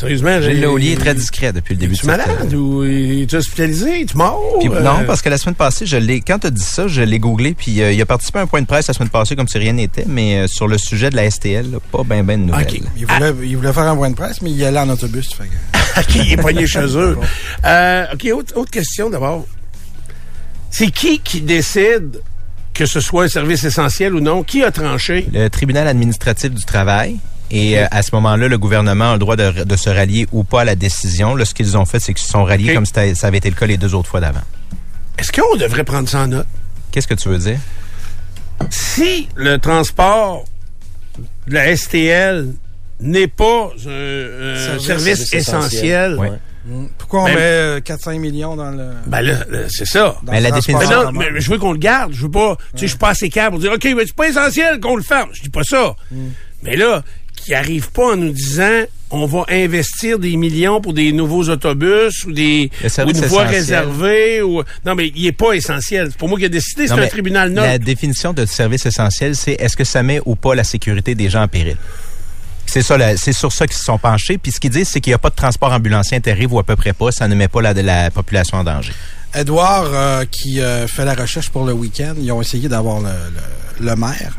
Sérieusement, 0.00 0.40
Gilles 0.40 0.62
Laulier 0.62 0.92
est 0.92 0.96
très 0.96 1.14
discret 1.14 1.52
depuis 1.52 1.74
le 1.74 1.80
début 1.80 1.92
de 1.92 1.98
cette- 1.98 2.06
malade 2.06 2.54
ou 2.54 2.82
es-tu 2.84 3.36
hospitalisé? 3.36 4.00
Es-tu 4.00 4.16
mort? 4.16 4.56
Puis, 4.58 4.68
Euh, 4.70 4.80
Non, 4.80 5.04
parce 5.06 5.20
que 5.20 5.28
la 5.28 5.36
semaine 5.36 5.54
passée, 5.56 5.84
je 5.84 5.98
l'ai. 5.98 6.22
Quand 6.22 6.38
tu 6.38 6.46
as 6.46 6.50
dit 6.50 6.62
ça, 6.62 6.88
je 6.88 7.02
l'ai 7.02 7.18
googlé, 7.18 7.52
puis 7.52 7.82
euh, 7.82 7.92
il 7.92 8.00
a 8.00 8.06
participé 8.06 8.38
à 8.38 8.42
un 8.42 8.46
point 8.46 8.62
de 8.62 8.66
presse 8.66 8.88
la 8.88 8.94
semaine 8.94 9.10
passée 9.10 9.36
comme 9.36 9.46
si 9.46 9.58
rien 9.58 9.74
n'était, 9.74 10.06
mais 10.08 10.38
euh, 10.38 10.46
sur 10.48 10.68
le 10.68 10.78
sujet 10.78 11.10
de 11.10 11.16
la 11.16 11.30
STL, 11.30 11.70
là, 11.70 11.78
pas 11.92 12.02
ben 12.02 12.24
ben 12.24 12.40
de 12.40 12.46
nouvelles. 12.50 12.66
OK. 12.66 12.80
Il 12.96 13.04
voulait, 13.06 13.34
il 13.46 13.56
voulait 13.58 13.72
faire 13.74 13.82
un 13.88 13.96
point 13.96 14.08
de 14.08 14.14
presse, 14.16 14.40
mais 14.40 14.50
il 14.50 14.64
allait 14.64 14.78
en 14.80 14.88
autobus. 14.88 15.34
Fait 15.34 15.44
que... 15.44 16.00
OK, 16.00 16.14
il 16.26 16.32
est 16.32 16.36
pogné 16.38 16.66
chez 16.66 16.96
eux. 16.96 17.18
Euh, 17.66 18.06
OK, 18.14 18.26
autre, 18.34 18.56
autre 18.56 18.70
question 18.70 19.10
d'abord. 19.10 19.46
C'est 20.70 20.90
qui 20.90 21.18
qui 21.18 21.42
décide 21.42 22.20
que 22.72 22.86
ce 22.86 23.00
soit 23.00 23.24
un 23.24 23.28
service 23.28 23.64
essentiel 23.64 24.14
ou 24.14 24.20
non? 24.20 24.44
Qui 24.44 24.62
a 24.62 24.70
tranché? 24.70 25.26
Le 25.32 25.48
tribunal 25.50 25.86
administratif 25.88 26.52
du 26.52 26.64
travail. 26.64 27.18
Et 27.52 27.78
euh, 27.78 27.86
à 27.90 28.02
ce 28.02 28.14
moment-là, 28.14 28.46
le 28.48 28.58
gouvernement 28.58 29.10
a 29.10 29.12
le 29.14 29.18
droit 29.18 29.36
de, 29.36 29.64
de 29.64 29.76
se 29.76 29.90
rallier 29.90 30.26
ou 30.32 30.44
pas 30.44 30.60
à 30.60 30.64
la 30.64 30.76
décision. 30.76 31.34
Là, 31.34 31.44
ce 31.44 31.52
qu'ils 31.54 31.76
ont 31.76 31.84
fait, 31.84 31.98
c'est 31.98 32.14
qu'ils 32.14 32.24
se 32.24 32.30
sont 32.30 32.44
ralliés 32.44 32.74
comme 32.74 32.86
ça 32.86 33.02
avait 33.22 33.38
été 33.38 33.50
le 33.50 33.56
cas 33.56 33.66
les 33.66 33.76
deux 33.76 33.94
autres 33.94 34.08
fois 34.08 34.20
d'avant. 34.20 34.42
Est-ce 35.18 35.32
qu'on 35.32 35.56
devrait 35.56 35.84
prendre 35.84 36.08
ça 36.08 36.20
en 36.20 36.26
note? 36.28 36.46
Qu'est-ce 36.92 37.08
que 37.08 37.14
tu 37.14 37.28
veux 37.28 37.38
dire? 37.38 37.58
Si 38.70 39.28
le 39.36 39.58
transport 39.58 40.44
de 41.46 41.54
la 41.54 41.74
STL 41.76 42.52
n'est 43.00 43.26
pas 43.28 43.70
un, 43.86 44.78
Service- 44.78 45.06
essentiel, 45.32 45.40
essentiel. 45.40 46.14
Ouais. 46.18 46.32
Mm. 46.66 46.86
Pourquoi 46.98 47.22
on 47.22 47.24
Ben- 47.24 47.34
met 47.34 47.40
euh, 47.40 47.80
4-5 47.80 48.18
millions 48.18 48.54
dans 48.54 48.70
le... 48.70 48.90
ben 49.06 49.22
là, 49.22 49.32
là, 49.48 49.58
c'est 49.70 49.86
ça. 49.86 50.16
Mais 50.30 50.40
la 50.42 50.50
Mais 50.50 50.56
définition- 50.56 51.04
non, 51.04 51.12
mais 51.12 51.40
je 51.40 51.50
veux 51.50 51.58
qu'on 51.58 51.72
le 51.72 51.78
garde. 51.78 52.12
Je 52.12 52.20
veux 52.22 52.30
pas, 52.30 52.56
tu 52.74 52.80
sais, 52.80 52.86
je 52.86 52.90
suis 52.90 52.98
pas 52.98 53.08
assez 53.10 53.30
clair 53.30 53.48
pour 53.50 53.58
dire, 53.60 53.72
OK, 53.72 53.82
mais 53.96 54.04
c'est 54.04 54.14
pas 54.14 54.28
essentiel 54.28 54.78
qu'on 54.78 54.96
le 54.96 55.02
ferme. 55.02 55.30
Je 55.32 55.40
dis 55.42 55.48
pas 55.48 55.64
ça. 55.64 55.96
Mais 56.62 56.76
là, 56.76 57.02
qui 57.50 57.54
arrive 57.56 57.90
pas 57.90 58.12
en 58.12 58.16
nous 58.16 58.30
disant, 58.30 58.82
on 59.10 59.26
va 59.26 59.44
investir 59.48 60.20
des 60.20 60.36
millions 60.36 60.80
pour 60.80 60.92
des 60.92 61.10
nouveaux 61.10 61.48
autobus 61.48 62.22
ou 62.24 62.30
des, 62.30 62.70
ou 63.04 63.10
une 63.10 63.20
voie 63.26 63.42
réservée 63.42 64.40
ou, 64.40 64.62
non, 64.86 64.94
mais 64.94 65.10
il 65.16 65.26
est 65.26 65.32
pas 65.32 65.54
essentiel. 65.54 66.06
C'est 66.12 66.16
pour 66.16 66.28
moi 66.28 66.38
qui 66.38 66.44
a 66.44 66.48
décidé, 66.48 66.86
c'est 66.86 66.92
un 66.92 67.08
tribunal 67.08 67.52
La 67.52 67.72
neutre. 67.72 67.84
définition 67.84 68.32
de 68.32 68.46
service 68.46 68.86
essentiel, 68.86 69.34
c'est 69.34 69.54
est-ce 69.54 69.76
que 69.76 69.82
ça 69.82 70.04
met 70.04 70.20
ou 70.26 70.36
pas 70.36 70.54
la 70.54 70.62
sécurité 70.62 71.16
des 71.16 71.28
gens 71.28 71.42
en 71.42 71.48
péril? 71.48 71.76
C'est 72.66 72.82
ça, 72.82 72.96
la- 72.96 73.16
c'est 73.16 73.32
sur 73.32 73.50
ça 73.50 73.66
qu'ils 73.66 73.76
se 73.76 73.82
sont 73.84 73.98
penchés. 73.98 74.38
Puis 74.38 74.52
ce 74.52 74.60
qu'ils 74.60 74.70
disent, 74.70 74.86
c'est 74.88 75.00
qu'il 75.00 75.10
n'y 75.10 75.14
a 75.16 75.18
pas 75.18 75.30
de 75.30 75.34
transport 75.34 75.72
ambulancier 75.72 76.16
intérieur 76.16 76.52
ou 76.52 76.60
à 76.60 76.62
peu 76.62 76.76
près 76.76 76.92
pas. 76.92 77.10
Ça 77.10 77.26
ne 77.26 77.34
met 77.34 77.48
pas 77.48 77.60
la, 77.62 77.72
la 77.72 78.12
population 78.12 78.58
en 78.58 78.62
danger. 78.62 78.92
Edouard, 79.34 79.90
euh, 79.92 80.24
qui 80.30 80.60
euh, 80.60 80.86
fait 80.86 81.04
la 81.04 81.14
recherche 81.14 81.50
pour 81.50 81.64
le 81.64 81.72
week-end, 81.72 82.14
ils 82.16 82.30
ont 82.30 82.40
essayé 82.40 82.68
d'avoir 82.68 83.00
le, 83.00 83.08
le- 83.08 83.86
le 83.88 83.96
maire. 83.96 84.36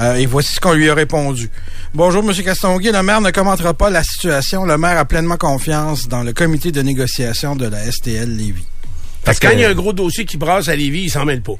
Euh, 0.00 0.14
et 0.16 0.26
voici 0.26 0.54
ce 0.54 0.60
qu'on 0.60 0.72
lui 0.72 0.90
a 0.90 0.94
répondu. 0.94 1.48
Bonjour, 1.94 2.24
M. 2.28 2.34
Castonguay. 2.42 2.90
Le 2.90 3.02
maire 3.02 3.20
ne 3.20 3.30
commentera 3.30 3.74
pas 3.74 3.90
la 3.90 4.02
situation. 4.02 4.64
Le 4.64 4.76
maire 4.76 4.98
a 4.98 5.04
pleinement 5.04 5.36
confiance 5.36 6.08
dans 6.08 6.22
le 6.22 6.32
comité 6.32 6.72
de 6.72 6.82
négociation 6.82 7.54
de 7.54 7.66
la 7.66 7.84
STL 7.90 8.36
Lévis. 8.36 8.64
Parce 9.24 9.38
que 9.38 9.46
que- 9.46 9.52
quand 9.52 9.58
il 9.58 9.62
y 9.62 9.64
a 9.64 9.68
un 9.70 9.74
gros 9.74 9.92
dossier 9.92 10.24
qui 10.24 10.36
brasse 10.36 10.68
à 10.68 10.74
Lévis, 10.76 11.02
il 11.04 11.10
s'en 11.10 11.24
mêle 11.24 11.42
pas. 11.42 11.54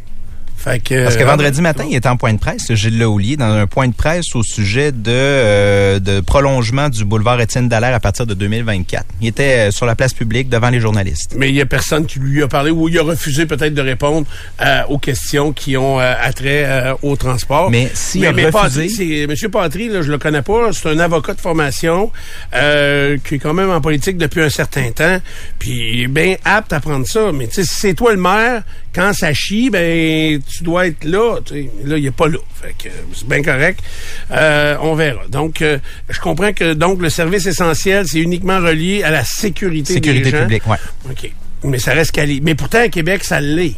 Fait 0.57 0.81
que, 0.83 1.05
Parce 1.05 1.17
que 1.17 1.23
euh, 1.23 1.27
vendredi 1.27 1.61
matin, 1.61 1.85
il 1.89 1.95
était 1.95 2.09
en 2.09 2.17
point 2.17 2.33
de 2.33 2.39
presse, 2.39 2.73
Gilles 2.73 2.99
Lehoulier, 2.99 3.37
dans 3.37 3.53
un 3.53 3.67
point 3.67 3.87
de 3.89 3.93
presse 3.95 4.35
au 4.35 4.43
sujet 4.43 4.93
de, 4.93 5.11
euh, 5.11 5.99
de 5.99 6.21
prolongement 6.21 6.89
du 6.89 7.05
boulevard 7.05 7.39
Étienne 7.41 7.69
Dallaire 7.69 7.95
à 7.95 8.01
partir 8.01 8.25
de 8.27 8.33
2024. 8.33 9.05
Il 9.21 9.29
était 9.29 9.69
euh, 9.69 9.71
sur 9.71 9.85
la 9.85 9.95
place 9.95 10.15
publique 10.15 10.49
devant 10.49 10.71
les 10.71 10.81
journalistes. 10.81 11.35
Mais 11.37 11.51
il 11.51 11.55
y 11.55 11.61
a 11.61 11.67
personne 11.67 12.07
qui 12.07 12.19
lui 12.19 12.43
a 12.43 12.49
parlé 12.49 12.71
ou 12.71 12.89
il 12.89 12.99
a 12.99 13.03
refusé 13.03 13.45
peut-être 13.45 13.75
de 13.75 13.83
répondre 13.83 14.27
euh, 14.63 14.83
aux 14.89 14.99
questions 14.99 15.53
qui 15.53 15.77
ont 15.77 16.01
euh, 16.01 16.15
attrait 16.19 16.95
au 17.03 17.17
transport. 17.17 17.71
Mais 17.71 17.91
s'il 17.93 18.23
mais, 18.23 18.27
a 18.29 18.33
mais 18.33 18.45
refusé- 18.47 18.53
Patry, 18.53 18.91
c'est 18.91 19.27
Monsieur 19.27 19.49
Patry, 19.51 19.89
là, 19.89 20.01
je 20.03 20.11
le 20.11 20.19
connais 20.19 20.43
pas. 20.43 20.71
C'est 20.73 20.89
un 20.89 20.99
avocat 20.99 21.35
de 21.35 21.41
formation 21.41 22.11
euh, 22.55 23.19
qui 23.23 23.35
est 23.35 23.39
quand 23.39 23.55
même 23.55 23.71
en 23.71 23.81
politique 23.81 24.17
depuis 24.17 24.41
un 24.41 24.49
certain 24.51 24.91
temps. 24.93 25.19
Puis 25.59 25.91
il 25.95 26.03
est 26.05 26.09
bien 26.09 26.37
apte 26.45 26.73
à 26.73 26.81
prendre 26.81 27.07
ça. 27.07 27.33
Mais 27.33 27.49
tu 27.49 27.55
sais, 27.57 27.65
si 27.65 27.75
c'est 27.75 27.95
toi 27.95 28.13
le 28.15 28.21
maire, 28.21 28.63
quand 28.95 29.13
ça 29.13 29.33
chie, 29.35 29.71
ben 29.71 30.41
tu 30.47 30.63
dois 30.65 30.87
être 30.87 31.05
là. 31.05 31.39
tu 31.45 31.55
sais. 31.55 31.71
Là, 31.85 31.99
il 31.99 32.07
est 32.07 32.11
pas 32.11 32.29
là. 32.29 32.39
Fait 32.61 32.75
que 32.79 32.89
euh, 32.89 32.93
c'est 33.15 33.27
bien 33.29 33.43
correct. 33.43 33.81
Euh, 34.31 34.77
on 34.81 34.95
verra. 34.95 35.27
Donc, 35.29 35.63
euh, 35.63 35.79
je 36.09 36.21
comprends 36.21 36.53
que 36.53 36.75
donc 36.75 37.01
le 37.01 37.11
service 37.11 37.47
essentiel, 37.47 38.07
c'est 38.07 38.21
uniquement 38.21 38.59
relié 38.59 39.03
à 39.03 39.11
la 39.11 39.25
sécurité, 39.25 39.95
Sécurité 39.95 40.25
des 40.25 40.31
gens. 40.31 40.43
publique, 40.43 40.67
ouais. 40.67 40.77
OK. 41.11 41.31
Mais 41.65 41.79
ça 41.79 41.93
reste 41.93 42.13
calé. 42.13 42.41
Mais 42.43 42.55
pourtant, 42.55 42.81
à 42.81 42.89
Québec, 42.89 43.25
ça 43.25 43.41
l'est. 43.41 43.77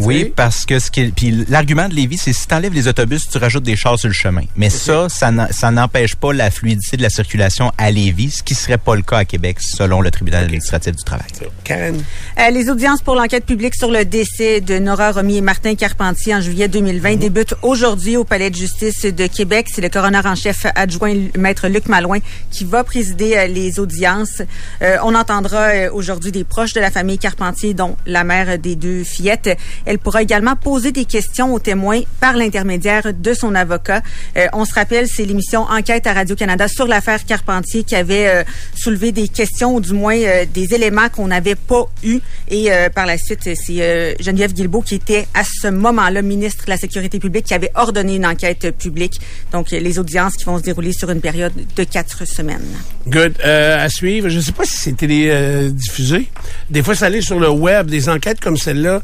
Oui, 0.00 0.32
parce 0.34 0.66
que 0.66 0.78
ce 0.78 0.90
qui 0.90 1.00
est- 1.00 1.14
puis 1.14 1.44
l'argument 1.48 1.88
de 1.88 1.94
Lévis, 1.94 2.18
c'est 2.18 2.32
si 2.32 2.46
tu 2.46 2.54
enlèves 2.54 2.72
les 2.74 2.88
autobus, 2.88 3.28
tu 3.28 3.38
rajoutes 3.38 3.62
des 3.62 3.76
chars 3.76 3.98
sur 3.98 4.08
le 4.08 4.14
chemin. 4.14 4.42
Mais 4.56 4.70
ça, 4.70 5.06
ça 5.08 5.70
n'empêche 5.70 6.14
pas 6.16 6.32
la 6.32 6.50
fluidité 6.50 6.96
de 6.96 7.02
la 7.02 7.10
circulation 7.10 7.72
à 7.78 7.90
Lévis, 7.90 8.30
ce 8.38 8.42
qui 8.42 8.54
serait 8.54 8.78
pas 8.78 8.96
le 8.96 9.02
cas 9.02 9.18
à 9.18 9.24
Québec 9.24 9.58
selon 9.60 10.00
le 10.00 10.10
tribunal 10.10 10.44
administratif 10.44 10.96
du 10.96 11.04
travail. 11.04 11.26
Karen? 11.64 12.02
Euh, 12.38 12.50
les 12.50 12.68
audiences 12.70 13.00
pour 13.02 13.14
l'enquête 13.14 13.44
publique 13.46 13.74
sur 13.74 13.90
le 13.90 14.04
décès 14.04 14.60
de 14.60 14.78
Nora 14.78 15.12
Romy 15.12 15.36
et 15.36 15.40
Martin 15.40 15.74
Carpentier 15.74 16.34
en 16.34 16.40
juillet 16.40 16.68
2020 16.68 17.16
débutent 17.16 17.54
aujourd'hui 17.62 18.16
au 18.16 18.24
Palais 18.24 18.50
de 18.50 18.56
justice 18.56 19.02
de 19.02 19.26
Québec. 19.26 19.66
C'est 19.72 19.80
le 19.82 19.88
coroner 19.88 20.20
en 20.24 20.34
chef 20.34 20.66
adjoint, 20.74 21.14
Maître 21.38 21.68
Luc 21.68 21.86
Malouin, 21.88 22.18
qui 22.50 22.64
va 22.64 22.82
présider 22.84 23.34
euh, 23.36 23.46
les 23.46 23.78
audiences. 23.78 24.42
Euh, 24.82 24.96
on 25.04 25.14
entendra 25.14 25.58
euh, 25.68 25.90
aujourd'hui 25.92 26.32
des 26.32 26.44
proches 26.44 26.72
de 26.72 26.80
la 26.80 26.90
famille 26.90 27.18
Carpentier, 27.18 27.74
dont 27.74 27.96
la 28.06 28.24
mère 28.24 28.58
des 28.58 28.74
deux 28.76 29.04
fillettes. 29.04 29.50
Elle 29.86 29.98
pourra 29.98 30.22
également 30.22 30.56
poser 30.56 30.92
des 30.92 31.04
questions 31.04 31.52
aux 31.52 31.58
témoins 31.58 32.00
par 32.20 32.36
l'intermédiaire 32.36 33.12
de 33.12 33.34
son 33.34 33.54
avocat. 33.54 34.02
Euh, 34.36 34.46
on 34.52 34.64
se 34.64 34.74
rappelle, 34.74 35.06
c'est 35.08 35.24
l'émission 35.24 35.62
Enquête 35.62 36.06
à 36.06 36.12
Radio-Canada 36.12 36.68
sur 36.68 36.86
l'affaire 36.86 37.24
Carpentier 37.24 37.84
qui 37.84 37.94
avait 37.94 38.28
euh, 38.28 38.44
soulevé 38.74 39.12
des 39.12 39.28
questions 39.28 39.74
ou 39.74 39.80
du 39.80 39.92
moins 39.92 40.16
euh, 40.16 40.44
des 40.52 40.74
éléments 40.74 41.08
qu'on 41.08 41.28
n'avait 41.28 41.54
pas 41.54 41.84
eus. 42.02 42.20
Et 42.48 42.72
euh, 42.72 42.88
par 42.88 43.06
la 43.06 43.18
suite, 43.18 43.40
c'est 43.42 43.56
euh, 43.80 44.14
Geneviève 44.20 44.52
Guilbeault 44.52 44.82
qui 44.82 44.94
était 44.96 45.26
à 45.34 45.42
ce 45.44 45.68
moment-là 45.68 46.22
ministre 46.22 46.64
de 46.66 46.70
la 46.70 46.76
Sécurité 46.76 47.18
publique 47.18 47.46
qui 47.46 47.54
avait 47.54 47.70
ordonné 47.74 48.16
une 48.16 48.26
enquête 48.26 48.76
publique. 48.76 49.20
Donc, 49.52 49.70
les 49.70 49.98
audiences 49.98 50.34
qui 50.34 50.44
vont 50.44 50.58
se 50.58 50.62
dérouler 50.62 50.92
sur 50.92 51.10
une 51.10 51.20
période 51.20 51.52
de 51.76 51.84
quatre 51.84 52.26
semaines. 52.26 52.60
Good. 53.06 53.34
Euh, 53.44 53.84
à 53.84 53.88
suivre. 53.88 54.28
Je 54.28 54.36
ne 54.36 54.42
sais 54.42 54.52
pas 54.52 54.64
si 54.64 54.76
c'est 54.76 54.96
télé 54.96 55.28
euh, 55.28 55.70
diffusé. 55.70 56.28
Des 56.70 56.82
fois, 56.82 56.94
ça 56.94 57.06
allait 57.06 57.20
sur 57.20 57.38
le 57.38 57.50
web. 57.50 57.88
Des 57.88 58.08
enquêtes 58.08 58.40
comme 58.40 58.56
celle-là, 58.56 59.02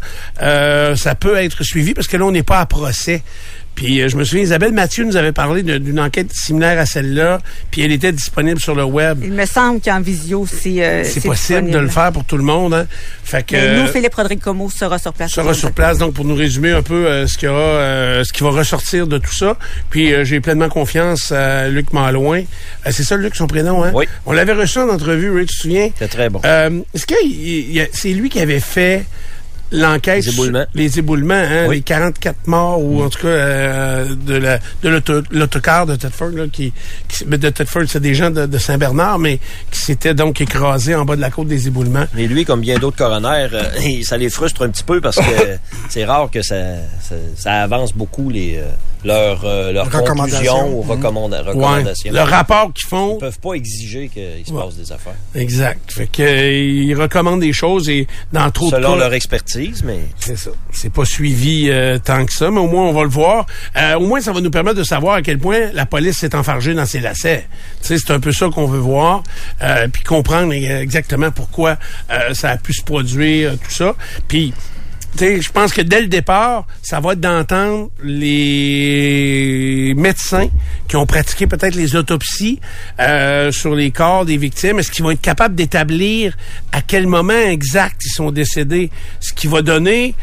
euh, 0.69 0.97
ça 0.97 1.15
peut 1.15 1.37
être 1.37 1.63
suivi 1.65 1.95
parce 1.95 2.07
que 2.07 2.17
là, 2.17 2.25
on 2.25 2.33
n'est 2.33 2.43
pas 2.43 2.61
à 2.61 2.67
procès. 2.67 3.23
Puis 3.75 4.01
euh, 4.03 4.09
je 4.09 4.17
me 4.17 4.25
souviens, 4.25 4.43
Isabelle 4.43 4.73
Mathieu 4.73 5.05
nous 5.05 5.17
avait 5.17 5.31
parlé 5.31 5.63
d'une 5.63 6.01
enquête 6.01 6.33
similaire 6.33 6.81
à 6.81 6.85
celle-là, 6.85 7.39
puis 7.71 7.83
elle 7.83 7.93
était 7.93 8.11
disponible 8.11 8.59
sur 8.59 8.75
le 8.75 8.83
web. 8.83 9.21
Il 9.23 9.31
me 9.33 9.47
semble 9.47 9.81
qu'en 9.81 10.01
visio, 10.01 10.49
c'est 10.51 10.85
euh, 10.85 11.05
C'est 11.05 11.23
possible 11.23 11.71
de 11.71 11.79
le 11.79 11.87
faire 11.87 12.11
pour 12.11 12.25
tout 12.25 12.37
le 12.37 12.43
monde. 12.43 12.75
Hein? 12.75 12.87
Fait 13.23 13.45
que 13.47 13.55
Mais 13.55 13.81
nous, 13.81 13.87
Philippe 13.87 14.17
Rodrigue 14.17 14.41
Como 14.41 14.69
sera 14.69 14.99
sur 14.99 15.13
place. 15.13 15.31
sera 15.31 15.55
sur 15.55 15.71
place 15.71 15.99
donc 15.99 16.13
pour 16.13 16.25
nous 16.25 16.35
résumer 16.35 16.73
un 16.73 16.83
peu 16.83 17.07
euh, 17.07 17.29
ce 17.29 17.39
qu'il 17.39 17.47
y 17.47 17.53
aura, 17.53 17.61
euh, 17.61 18.25
ce 18.25 18.33
qui 18.33 18.43
va 18.43 18.51
ressortir 18.51 19.07
de 19.07 19.17
tout 19.17 19.33
ça. 19.33 19.57
Puis 19.91 20.13
euh, 20.13 20.25
j'ai 20.25 20.41
pleinement 20.41 20.69
confiance 20.69 21.31
à 21.31 21.69
Luc 21.69 21.93
Malouin. 21.93 22.41
Euh, 22.85 22.91
c'est 22.91 23.05
ça 23.05 23.17
Luc 23.17 23.37
son 23.37 23.47
prénom 23.47 23.85
hein? 23.85 23.93
Oui. 23.95 24.07
On 24.27 24.33
l'avait 24.33 24.55
reçu 24.55 24.81
en 24.81 24.89
entrevue, 24.89 25.31
Ray, 25.31 25.47
tu 25.47 25.55
te 25.55 25.61
souviens? 25.63 25.91
C'était 25.95 26.09
très 26.09 26.29
bon. 26.31 26.41
Euh, 26.45 26.81
Est-ce 26.97 27.07
que 27.07 27.15
c'est 27.93 28.09
lui 28.13 28.29
qui 28.29 28.41
avait 28.41 28.59
fait 28.59 29.05
l'enquête 29.73 30.25
Les 30.25 30.31
éboulements. 30.33 30.67
les 30.75 30.99
éboulements 30.99 31.35
hein, 31.35 31.67
Oui. 31.69 31.77
les 31.77 31.83
44 31.83 32.47
morts 32.47 32.83
ou 32.83 33.03
en 33.03 33.09
tout 33.11 33.21
cas 33.21 33.29
euh, 33.29 34.15
de 34.15 34.35
la 34.35 34.59
de 34.83 35.03
l'autocar 35.31 35.87
de 35.87 35.97
Thetford 35.97 36.31
là, 36.31 36.45
qui, 36.53 36.73
qui 37.09 37.25
mais 37.27 37.39
de 37.39 37.51
Thetford 37.51 37.83
c'est 37.87 38.01
des 38.01 38.15
gens 38.15 38.31
de, 38.31 38.47
de 38.47 38.59
Saint-Bernard 38.59 39.19
mais 39.19 39.39
qui 39.71 39.81
s'étaient 39.81 40.15
donc 40.15 40.41
écrasés 40.41 40.95
en 40.95 41.05
bas 41.05 41.17
de 41.17 41.21
la 41.21 41.31
côte 41.31 41.49
des 41.49 41.67
éboulements. 41.69 42.07
Et 42.17 42.27
lui, 42.27 42.45
comme 42.45 42.61
bien 42.61 42.79
d'autres 42.79 42.97
coronaires, 42.97 43.51
euh, 43.53 44.03
ça 44.03 44.17
les 44.17 44.31
frustre 44.31 44.63
un 44.63 44.71
petit 44.71 44.85
peu 44.85 45.01
parce 45.01 45.17
que 45.17 45.23
c'est 45.91 46.05
rare 46.05 46.31
que 46.31 46.43
ça, 46.43 46.57
ça, 47.01 47.15
ça 47.37 47.53
avance 47.63 47.93
beaucoup 47.93 48.31
les, 48.31 48.57
euh, 48.59 48.69
leurs, 49.05 49.45
euh, 49.45 49.73
leurs 49.73 49.87
Recommandations. 49.87 50.39
conclusions 50.55 50.79
ou 50.79 50.83
recommanda- 50.83 51.43
Ouais. 51.55 51.85
Le 52.11 52.21
rapport 52.21 52.73
qu'ils 52.73 52.89
font 52.89 53.15
Ils 53.17 53.21
peuvent 53.21 53.39
pas 53.39 53.53
exiger 53.55 54.09
qu'il 54.09 54.45
se 54.47 54.53
passe 54.53 54.75
des 54.77 54.91
affaires. 54.93 55.15
Exact. 55.35 55.91
Fait 55.93 56.07
que 56.07 56.23
euh, 56.23 56.53
ils 56.53 56.95
recommandent 56.95 57.41
des 57.41 57.53
choses 57.53 57.89
et 57.89 58.07
dans 58.33 58.51
trop 58.51 58.71
Selon 58.71 58.91
de 58.91 58.95
cas, 58.95 59.01
leur 59.05 59.15
expertise, 59.15 59.83
mais 59.85 60.01
c'est 60.19 60.37
ça. 60.37 60.51
C'est 60.73 60.93
pas 60.93 61.05
suivi 61.05 61.69
euh, 61.71 61.99
tant 61.99 62.25
que 62.27 62.33
ça, 62.33 62.51
mais 62.51 62.61
au 62.61 62.67
moins 62.69 62.85
on 62.87 62.93
va 62.93 63.03
le 63.03 63.09
voir. 63.09 63.47
Euh, 63.77 63.95
au 63.95 64.07
moins 64.07 64.21
ça 64.21 64.33
va 64.33 64.41
nous 64.41 64.51
permettre 64.51 64.77
de 64.79 64.85
savoir 64.85 65.15
à 65.17 65.23
quel 65.23 65.39
point 65.39 65.71
la 65.73 65.87
police 65.87 66.19
s'est 66.19 66.35
enfargée 66.35 66.75
dans 66.75 66.87
ses 66.87 67.01
lacets. 67.01 67.47
Tu 67.83 67.89
sais, 67.89 67.99
c'est 67.99 68.13
un 68.13 68.21
peu 68.21 68.33
ça 68.33 68.49
qu'on 68.49 68.67
veut 68.67 68.79
voir, 68.79 69.23
euh, 69.63 69.89
puis 69.93 70.03
comprendre 70.03 70.53
euh, 70.53 70.81
exactement 70.81 71.31
pourquoi 71.31 71.77
euh, 72.11 72.35
ça 72.35 72.51
a 72.51 72.57
pu 72.57 72.73
se 72.75 72.83
produire, 72.83 73.53
tout 73.53 73.71
ça. 73.71 73.95
Puis 74.27 74.53
je 75.17 75.51
pense 75.51 75.73
que 75.73 75.81
dès 75.81 76.01
le 76.01 76.07
départ, 76.07 76.67
ça 76.83 77.01
va 77.01 77.13
être 77.13 77.21
d'entendre 77.21 77.91
les 78.03 79.95
médecins 79.97 80.49
qui 80.87 80.97
ont 80.97 81.07
pratiqué 81.07 81.47
peut-être 81.47 81.75
les 81.75 81.97
autopsies 81.97 82.61
euh, 83.01 83.51
sur 83.51 83.75
les 83.75 83.91
corps 83.91 84.25
des 84.25 84.37
victimes. 84.37 84.79
Est-ce 84.79 84.91
qu'ils 84.91 85.05
vont 85.05 85.11
être 85.11 85.21
capables 85.21 85.55
d'établir 85.55 86.37
à 86.73 86.83
quel 86.83 87.07
moment 87.07 87.33
exact 87.33 88.05
ils 88.05 88.11
sont 88.11 88.31
décédés? 88.31 88.91
Ce 89.21 89.33
qui 89.33 89.47
va 89.47 89.63
donner 89.63 90.15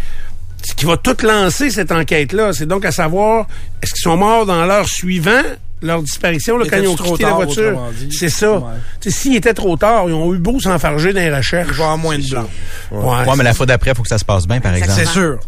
ce 0.66 0.74
qui 0.74 0.86
va 0.86 0.98
tout 0.98 1.16
lancer 1.24 1.70
cette 1.70 1.92
enquête-là, 1.92 2.52
c'est 2.52 2.66
donc 2.66 2.86
à 2.86 2.92
savoir 2.92 3.46
est-ce 3.84 3.94
qu'ils 3.94 4.02
sont 4.02 4.18
morts 4.18 4.48
dans 4.48 4.66
l'heure 4.66 4.88
suivant 4.90 5.44
leur 5.82 6.02
disparition, 6.02 6.58
là, 6.58 6.66
quand 6.70 6.78
ils 6.78 6.88
ont 6.88 6.96
quitté 6.96 7.24
la 7.24 7.30
tard, 7.30 7.36
voiture. 7.38 7.64
autrement 7.72 7.90
dit? 7.98 8.12
C'est 8.12 8.30
ça. 8.30 8.54
Ouais. 8.54 8.62
Tu 9.02 9.12
sais, 9.12 9.18
S'ils 9.20 9.36
étaient 9.36 9.54
trop 9.54 9.76
tard, 9.78 10.06
ils 10.08 10.14
ont 10.14 10.34
eu 10.34 10.38
beau 10.38 10.60
s'enfarger 10.60 11.14
dans 11.14 11.20
les 11.20 11.36
recherches. 11.36 11.68
Il 11.72 11.74
va 11.76 11.80
y 11.80 11.84
avoir 11.84 11.98
moins 11.98 12.18
de 12.18 12.28
blanc. 12.30 12.48
Ouais, 12.92 13.00
Ouais, 13.28 13.36
mais 13.38 13.44
la 13.44 13.54
fois 13.54 13.66
d'après, 13.66 13.92
il 13.92 13.96
faut 13.98 14.04
que 14.04 14.10
ça 14.10 14.18
se 14.18 14.26
passe 14.26 14.48
bien, 14.48 14.60
par 14.62 14.74
exemple. 14.74 14.94
C'est 14.96 15.06
sûr. 15.08 15.40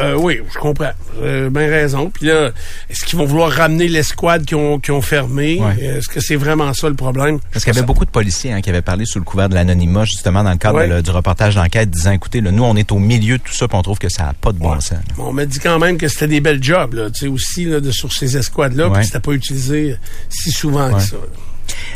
Euh, 0.00 0.14
oui, 0.18 0.40
je 0.52 0.58
comprends. 0.58 0.90
Euh, 1.22 1.48
bien 1.50 1.68
raison. 1.68 2.10
Puis 2.10 2.26
là, 2.26 2.50
est-ce 2.90 3.04
qu'ils 3.04 3.18
vont 3.18 3.24
vouloir 3.24 3.50
ramener 3.50 3.88
l'escouade 3.88 4.44
qui 4.44 4.54
ont, 4.54 4.78
qui 4.78 4.90
ont 4.90 5.00
fermé? 5.00 5.58
Ouais. 5.60 5.82
Est-ce 5.82 6.08
que 6.08 6.20
c'est 6.20 6.36
vraiment 6.36 6.72
ça 6.74 6.88
le 6.88 6.94
problème? 6.94 7.38
Parce 7.52 7.64
qu'il 7.64 7.74
y 7.74 7.78
avait 7.78 7.86
beaucoup 7.86 8.04
de 8.04 8.10
policiers 8.10 8.52
hein, 8.52 8.60
qui 8.60 8.68
avaient 8.70 8.82
parlé 8.82 9.06
sous 9.06 9.18
le 9.18 9.24
couvert 9.24 9.48
de 9.48 9.54
l'anonymat, 9.54 10.04
justement, 10.04 10.44
dans 10.44 10.50
le 10.52 10.58
cadre 10.58 10.76
Ouais. 10.78 10.88
de 10.88 10.94
le- 10.94 11.02
du 11.02 11.10
reportage 11.10 11.54
d'enquête, 11.54 11.90
disant, 11.90 12.12
écoutez, 12.12 12.40
là, 12.40 12.50
nous, 12.50 12.64
on 12.64 12.76
est 12.76 12.92
au 12.92 12.98
milieu 12.98 13.38
de 13.38 13.42
tout 13.42 13.54
ça, 13.54 13.68
puis 13.68 13.78
on 13.78 13.82
trouve 13.82 13.98
que 13.98 14.08
ça 14.10 14.24
n'a 14.24 14.32
pas 14.34 14.52
de 14.52 14.58
bon 14.58 14.74
Ouais. 14.74 14.80
sens. 14.80 14.98
On 15.18 15.32
m'a 15.32 15.46
dit 15.46 15.58
quand 15.60 15.78
même 15.78 15.96
que 15.96 16.08
c'était 16.08 16.28
des 16.28 16.40
belles 16.40 16.62
jobs, 16.62 16.92
là, 16.94 17.10
tu 17.10 17.20
sais, 17.20 17.26
aussi, 17.28 17.64
là, 17.64 17.80
de, 17.80 17.90
sur 17.90 18.12
ces 18.12 18.36
escouades-là, 18.36 18.90
puis 18.90 19.04
c'était 19.04 19.20
pas 19.20 19.32
utilisé 19.32 19.96
si 20.28 20.50
souvent 20.50 20.92
que 20.92 21.00
ça. 21.00 21.16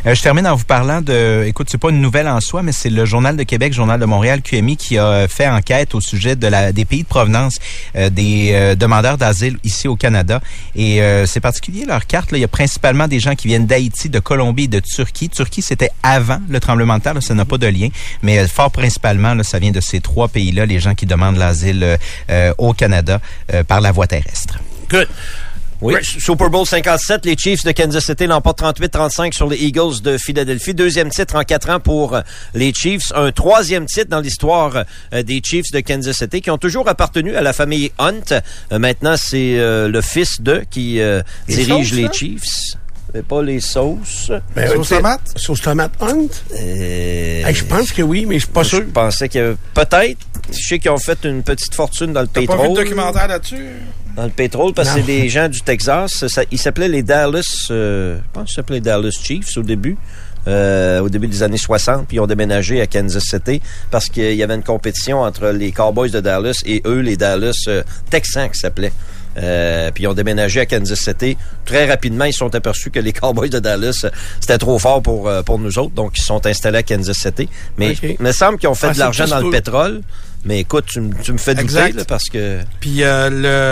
Euh, 0.06 0.14
je 0.14 0.22
termine 0.22 0.46
en 0.46 0.54
vous 0.54 0.64
parlant 0.64 1.00
de, 1.00 1.44
écoute, 1.46 1.68
c'est 1.70 1.78
pas 1.78 1.90
une 1.90 2.00
nouvelle 2.00 2.28
en 2.28 2.40
soi, 2.40 2.62
mais 2.62 2.72
c'est 2.72 2.90
le 2.90 3.04
Journal 3.04 3.36
de 3.36 3.42
Québec, 3.42 3.72
Journal 3.72 4.00
de 4.00 4.04
Montréal, 4.04 4.42
QMI, 4.42 4.76
qui 4.76 4.98
a 4.98 5.04
euh, 5.04 5.28
fait 5.28 5.48
enquête 5.48 5.94
au 5.94 6.00
sujet 6.00 6.36
de 6.36 6.46
la, 6.46 6.72
des 6.72 6.84
pays 6.84 7.02
de 7.02 7.08
provenance 7.08 7.58
euh, 7.96 8.10
des 8.10 8.50
euh, 8.52 8.74
demandeurs 8.74 9.18
d'asile 9.18 9.58
ici 9.64 9.88
au 9.88 9.96
Canada. 9.96 10.40
Et 10.74 11.02
euh, 11.02 11.26
c'est 11.26 11.40
particulier 11.40 11.84
leur 11.84 12.06
carte. 12.06 12.32
Là. 12.32 12.38
Il 12.38 12.40
y 12.40 12.44
a 12.44 12.48
principalement 12.48 13.08
des 13.08 13.20
gens 13.20 13.34
qui 13.34 13.48
viennent 13.48 13.66
d'Haïti, 13.66 14.08
de 14.08 14.18
Colombie 14.18 14.68
de 14.68 14.80
Turquie. 14.80 15.28
Turquie, 15.28 15.62
c'était 15.62 15.90
avant 16.02 16.40
le 16.48 16.60
tremblement 16.60 16.98
de 16.98 17.02
terre, 17.02 17.14
là, 17.14 17.20
ça 17.20 17.34
n'a 17.34 17.44
pas 17.44 17.58
de 17.58 17.66
lien, 17.66 17.88
mais 18.22 18.46
fort 18.46 18.70
principalement, 18.70 19.34
là, 19.34 19.42
ça 19.42 19.58
vient 19.58 19.70
de 19.70 19.80
ces 19.80 20.00
trois 20.00 20.28
pays-là, 20.28 20.66
les 20.66 20.80
gens 20.80 20.94
qui 20.94 21.06
demandent 21.06 21.36
l'asile 21.36 21.98
au 22.58 22.72
Canada 22.72 23.20
par 23.68 23.80
la 23.80 23.92
voie 23.92 24.06
terrestre. 24.06 24.58
Good. 24.88 25.08
Oui, 25.82 25.94
Super 26.02 26.50
Bowl 26.50 26.66
57, 26.66 27.24
les 27.24 27.36
Chiefs 27.38 27.64
de 27.64 27.72
Kansas 27.72 28.04
City 28.04 28.26
l'emportent 28.26 28.60
38-35 28.60 29.32
sur 29.32 29.48
les 29.48 29.56
Eagles 29.56 30.02
de 30.02 30.18
Philadelphie. 30.18 30.74
Deuxième 30.74 31.08
titre 31.08 31.36
en 31.36 31.42
quatre 31.42 31.70
ans 31.70 31.80
pour 31.80 32.14
euh, 32.16 32.20
les 32.54 32.74
Chiefs. 32.74 33.12
Un 33.14 33.32
troisième 33.32 33.86
titre 33.86 34.08
dans 34.10 34.20
l'histoire 34.20 34.84
euh, 35.14 35.22
des 35.22 35.40
Chiefs 35.42 35.70
de 35.72 35.80
Kansas 35.80 36.16
City 36.18 36.42
qui 36.42 36.50
ont 36.50 36.58
toujours 36.58 36.86
appartenu 36.86 37.34
à 37.34 37.40
la 37.40 37.54
famille 37.54 37.92
Hunt. 37.98 38.20
Euh, 38.30 38.78
maintenant, 38.78 39.14
c'est 39.16 39.58
euh, 39.58 39.88
le 39.88 40.02
fils 40.02 40.42
d'eux 40.42 40.64
qui 40.70 41.00
euh, 41.00 41.22
Les 41.48 41.56
dirige 41.64 41.88
sauces, 41.88 41.96
les? 41.98 42.12
Chiefs. 42.12 42.74
Mais 43.14 43.22
pas 43.22 43.42
les 43.42 43.60
sauces. 43.60 44.30
Ben, 44.54 44.68
Sauce 44.70 44.88
tomate? 44.90 45.20
Sauce 45.34 45.60
tomate 45.62 45.92
Hunt? 46.00 46.28
Euh, 46.60 47.42
Hey, 47.46 47.54
je 47.54 47.64
pense 47.64 47.90
que 47.90 48.02
oui, 48.02 48.26
mais 48.26 48.34
je 48.34 48.44
suis 48.44 48.52
pas 48.52 48.62
je 48.64 48.68
sûr. 48.68 48.84
pensais 48.92 49.28
qu'il 49.30 49.40
y 49.40 49.44
avait 49.44 49.56
peut-être. 49.72 50.18
Je 50.52 50.58
sais 50.68 50.78
qu'ils 50.78 50.90
ont 50.90 50.98
fait 50.98 51.18
une 51.24 51.42
petite 51.42 51.74
fortune 51.74 52.12
dans 52.12 52.20
le 52.20 52.26
T'as 52.28 52.42
pas 52.44 52.52
vu 52.52 52.58
pétrole. 52.58 52.76
de 52.76 52.82
documentaire 52.82 53.28
là-dessus? 53.28 53.66
Dans 54.16 54.24
le 54.24 54.30
pétrole, 54.30 54.72
parce 54.74 54.88
que 54.90 54.96
c'est 55.00 55.06
des 55.06 55.28
gens 55.28 55.48
du 55.48 55.60
Texas. 55.60 56.26
Ça, 56.26 56.42
ils 56.50 56.58
s'appelaient 56.58 56.88
les 56.88 57.02
Dallas, 57.02 57.68
euh, 57.70 58.16
je 58.18 58.22
pense 58.32 58.46
qu'ils 58.46 58.54
s'appelaient 58.56 58.76
les 58.76 58.80
Dallas 58.82 59.10
Chiefs 59.22 59.56
au 59.56 59.62
début. 59.62 59.96
euh, 60.48 61.00
au 61.00 61.10
début 61.10 61.26
des 61.28 61.42
années 61.42 61.58
60, 61.58 62.06
puis 62.08 62.16
ils 62.16 62.20
ont 62.20 62.26
déménagé 62.26 62.80
à 62.80 62.86
Kansas 62.86 63.22
City 63.24 63.60
parce 63.90 64.08
qu'il 64.08 64.32
y 64.34 64.42
avait 64.42 64.54
une 64.54 64.62
compétition 64.62 65.20
entre 65.20 65.48
les 65.50 65.70
Cowboys 65.70 66.10
de 66.10 66.20
Dallas 66.20 66.62
et 66.64 66.80
eux, 66.86 67.00
les 67.00 67.18
Dallas 67.18 67.64
euh, 67.68 67.82
Texans 68.08 68.48
qui 68.50 68.58
s'appelaient. 68.58 68.92
Euh, 69.36 69.90
puis 69.94 70.04
ils 70.04 70.06
ont 70.08 70.14
déménagé 70.14 70.60
à 70.60 70.66
Kansas 70.66 70.98
City. 70.98 71.36
Très 71.66 71.86
rapidement, 71.86 72.24
ils 72.24 72.32
sont 72.32 72.52
aperçus 72.54 72.90
que 72.90 72.98
les 73.00 73.12
Cowboys 73.20 73.50
de 73.50 73.58
Dallas, 73.58 74.00
euh, 74.04 74.10
c'était 74.40 74.56
trop 74.58 74.78
fort 74.78 75.02
pour, 75.02 75.28
euh, 75.28 75.42
pour 75.42 75.58
nous 75.58 75.78
autres. 75.78 75.94
Donc, 75.94 76.12
ils 76.16 76.20
se 76.22 76.26
sont 76.28 76.44
installés 76.46 76.78
à 76.78 76.82
Kansas 76.82 77.18
City. 77.18 77.46
Mais 77.76 77.92
il 78.02 78.16
me 78.18 78.32
semble 78.32 78.56
qu'ils 78.58 78.70
ont 78.70 78.74
fait 78.74 78.88
Ah, 78.88 78.94
de 78.94 78.98
l'argent 78.98 79.26
dans 79.26 79.40
le 79.40 79.50
pétrole. 79.50 80.00
Mais 80.44 80.60
écoute, 80.60 80.86
tu, 80.86 81.00
me- 81.00 81.14
tu 81.22 81.32
me 81.32 81.38
fais 81.38 81.54
douter 81.54 81.64
Exact. 81.64 81.94
là, 81.96 82.04
parce 82.06 82.24
que... 82.30 82.60
Puis 82.80 83.02
euh, 83.02 83.28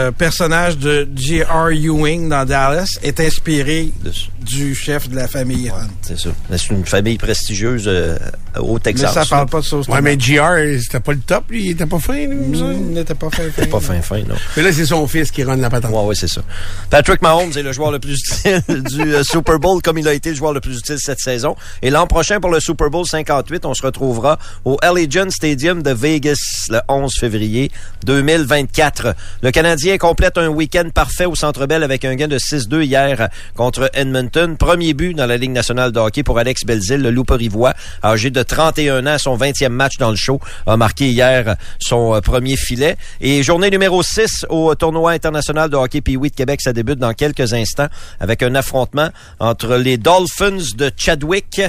le 0.06 0.10
personnage 0.12 0.76
de 0.76 1.08
J.R. 1.16 1.70
Ewing 1.70 2.28
dans 2.28 2.44
Dallas 2.44 2.98
est 3.02 3.20
inspiré 3.20 3.90
de- 4.04 4.12
du 4.44 4.74
chef 4.74 5.08
de 5.08 5.16
la 5.16 5.28
famille 5.28 5.70
Hunt. 5.70 5.88
C'est 6.02 6.18
ça. 6.18 6.30
Mais 6.50 6.58
C'est 6.58 6.74
une 6.74 6.84
famille 6.84 7.16
prestigieuse 7.16 7.84
euh, 7.86 8.18
au 8.58 8.74
Mais 8.74 8.80
Texas. 8.80 9.14
ça 9.14 9.20
là. 9.20 9.26
parle 9.28 9.48
pas 9.48 9.60
de 9.60 9.64
sauce 9.64 9.88
Ouais, 9.88 10.00
mais 10.02 10.18
JR, 10.18 10.56
c'était 10.82 11.00
pas 11.00 11.12
le 11.12 11.20
top, 11.20 11.44
lui. 11.50 11.64
Il 11.66 11.70
était 11.70 11.86
pas 11.86 11.98
fin, 11.98 12.26
lui, 12.26 12.58
semble. 12.58 12.74
Il 12.74 12.92
n'était 12.92 13.14
pas 13.14 13.30
fin, 13.30 13.44
fin. 13.50 13.66
Pas 13.66 13.80
fin 13.80 14.02
fin, 14.02 14.18
non. 14.20 14.34
Mais 14.56 14.62
là, 14.62 14.72
c'est 14.72 14.86
son 14.86 15.06
fils 15.06 15.30
qui 15.30 15.44
run 15.44 15.56
la 15.56 15.70
patente. 15.70 15.90
Ouais, 15.92 16.04
ouais, 16.04 16.14
c'est 16.14 16.28
ça. 16.28 16.42
Patrick 16.90 17.22
Mahomes 17.22 17.52
est 17.56 17.62
le 17.62 17.72
joueur 17.72 17.90
le 17.92 17.98
plus 17.98 18.12
utile 18.44 18.62
du 18.84 19.14
euh, 19.14 19.22
Super 19.22 19.58
Bowl, 19.58 19.80
comme 19.82 19.96
il 19.98 20.06
a 20.08 20.12
été 20.12 20.30
le 20.30 20.36
joueur 20.36 20.52
le 20.52 20.60
plus 20.60 20.78
utile 20.78 20.96
cette 20.98 21.20
saison. 21.20 21.56
Et 21.82 21.88
l'an 21.90 22.06
prochain, 22.06 22.40
pour 22.40 22.50
le 22.50 22.60
Super 22.60 22.90
Bowl 22.90 23.06
58, 23.06 23.64
on 23.64 23.72
se 23.74 23.82
retrouvera 23.82 24.38
au 24.66 24.76
Allegiant 24.82 25.30
Stadium 25.30 25.82
de 25.82 25.90
Vegas 25.92 26.36
le 26.70 26.80
11 26.88 27.12
février 27.18 27.70
2024. 28.04 29.14
Le 29.42 29.50
Canadien 29.50 29.98
complète 29.98 30.38
un 30.38 30.48
week-end 30.48 30.88
parfait 30.92 31.24
au 31.24 31.34
Centre 31.34 31.66
Bell 31.66 31.82
avec 31.82 32.04
un 32.04 32.14
gain 32.14 32.28
de 32.28 32.38
6-2 32.38 32.82
hier 32.82 33.28
contre 33.56 33.90
Edmonton. 33.94 34.56
Premier 34.56 34.94
but 34.94 35.14
dans 35.14 35.26
la 35.26 35.36
Ligue 35.36 35.52
nationale 35.52 35.92
de 35.92 35.98
hockey 35.98 36.22
pour 36.22 36.38
Alex 36.38 36.64
Belzil, 36.64 37.00
le 37.00 37.10
loup 37.10 37.24
rivois, 37.30 37.74
âgé 38.02 38.30
de 38.30 38.42
31 38.42 39.06
ans, 39.06 39.18
son 39.18 39.36
20e 39.36 39.68
match 39.68 39.96
dans 39.98 40.10
le 40.10 40.16
show, 40.16 40.40
a 40.66 40.76
marqué 40.76 41.08
hier 41.08 41.56
son 41.78 42.14
euh, 42.14 42.20
premier 42.20 42.56
filet. 42.56 42.96
Et 43.20 43.42
journée 43.42 43.70
numéro 43.70 44.02
6 44.02 44.46
au 44.48 44.74
tournoi 44.74 45.12
international 45.12 45.70
de 45.70 45.76
hockey 45.76 46.00
Pee 46.00 46.16
de 46.16 46.28
Québec, 46.28 46.60
ça 46.62 46.72
débute 46.72 46.98
dans 46.98 47.12
quelques 47.12 47.52
instants 47.52 47.88
avec 48.20 48.42
un 48.42 48.54
affrontement 48.54 49.08
entre 49.38 49.76
les 49.76 49.96
Dolphins 49.96 50.74
de 50.76 50.90
Chadwick 50.96 51.60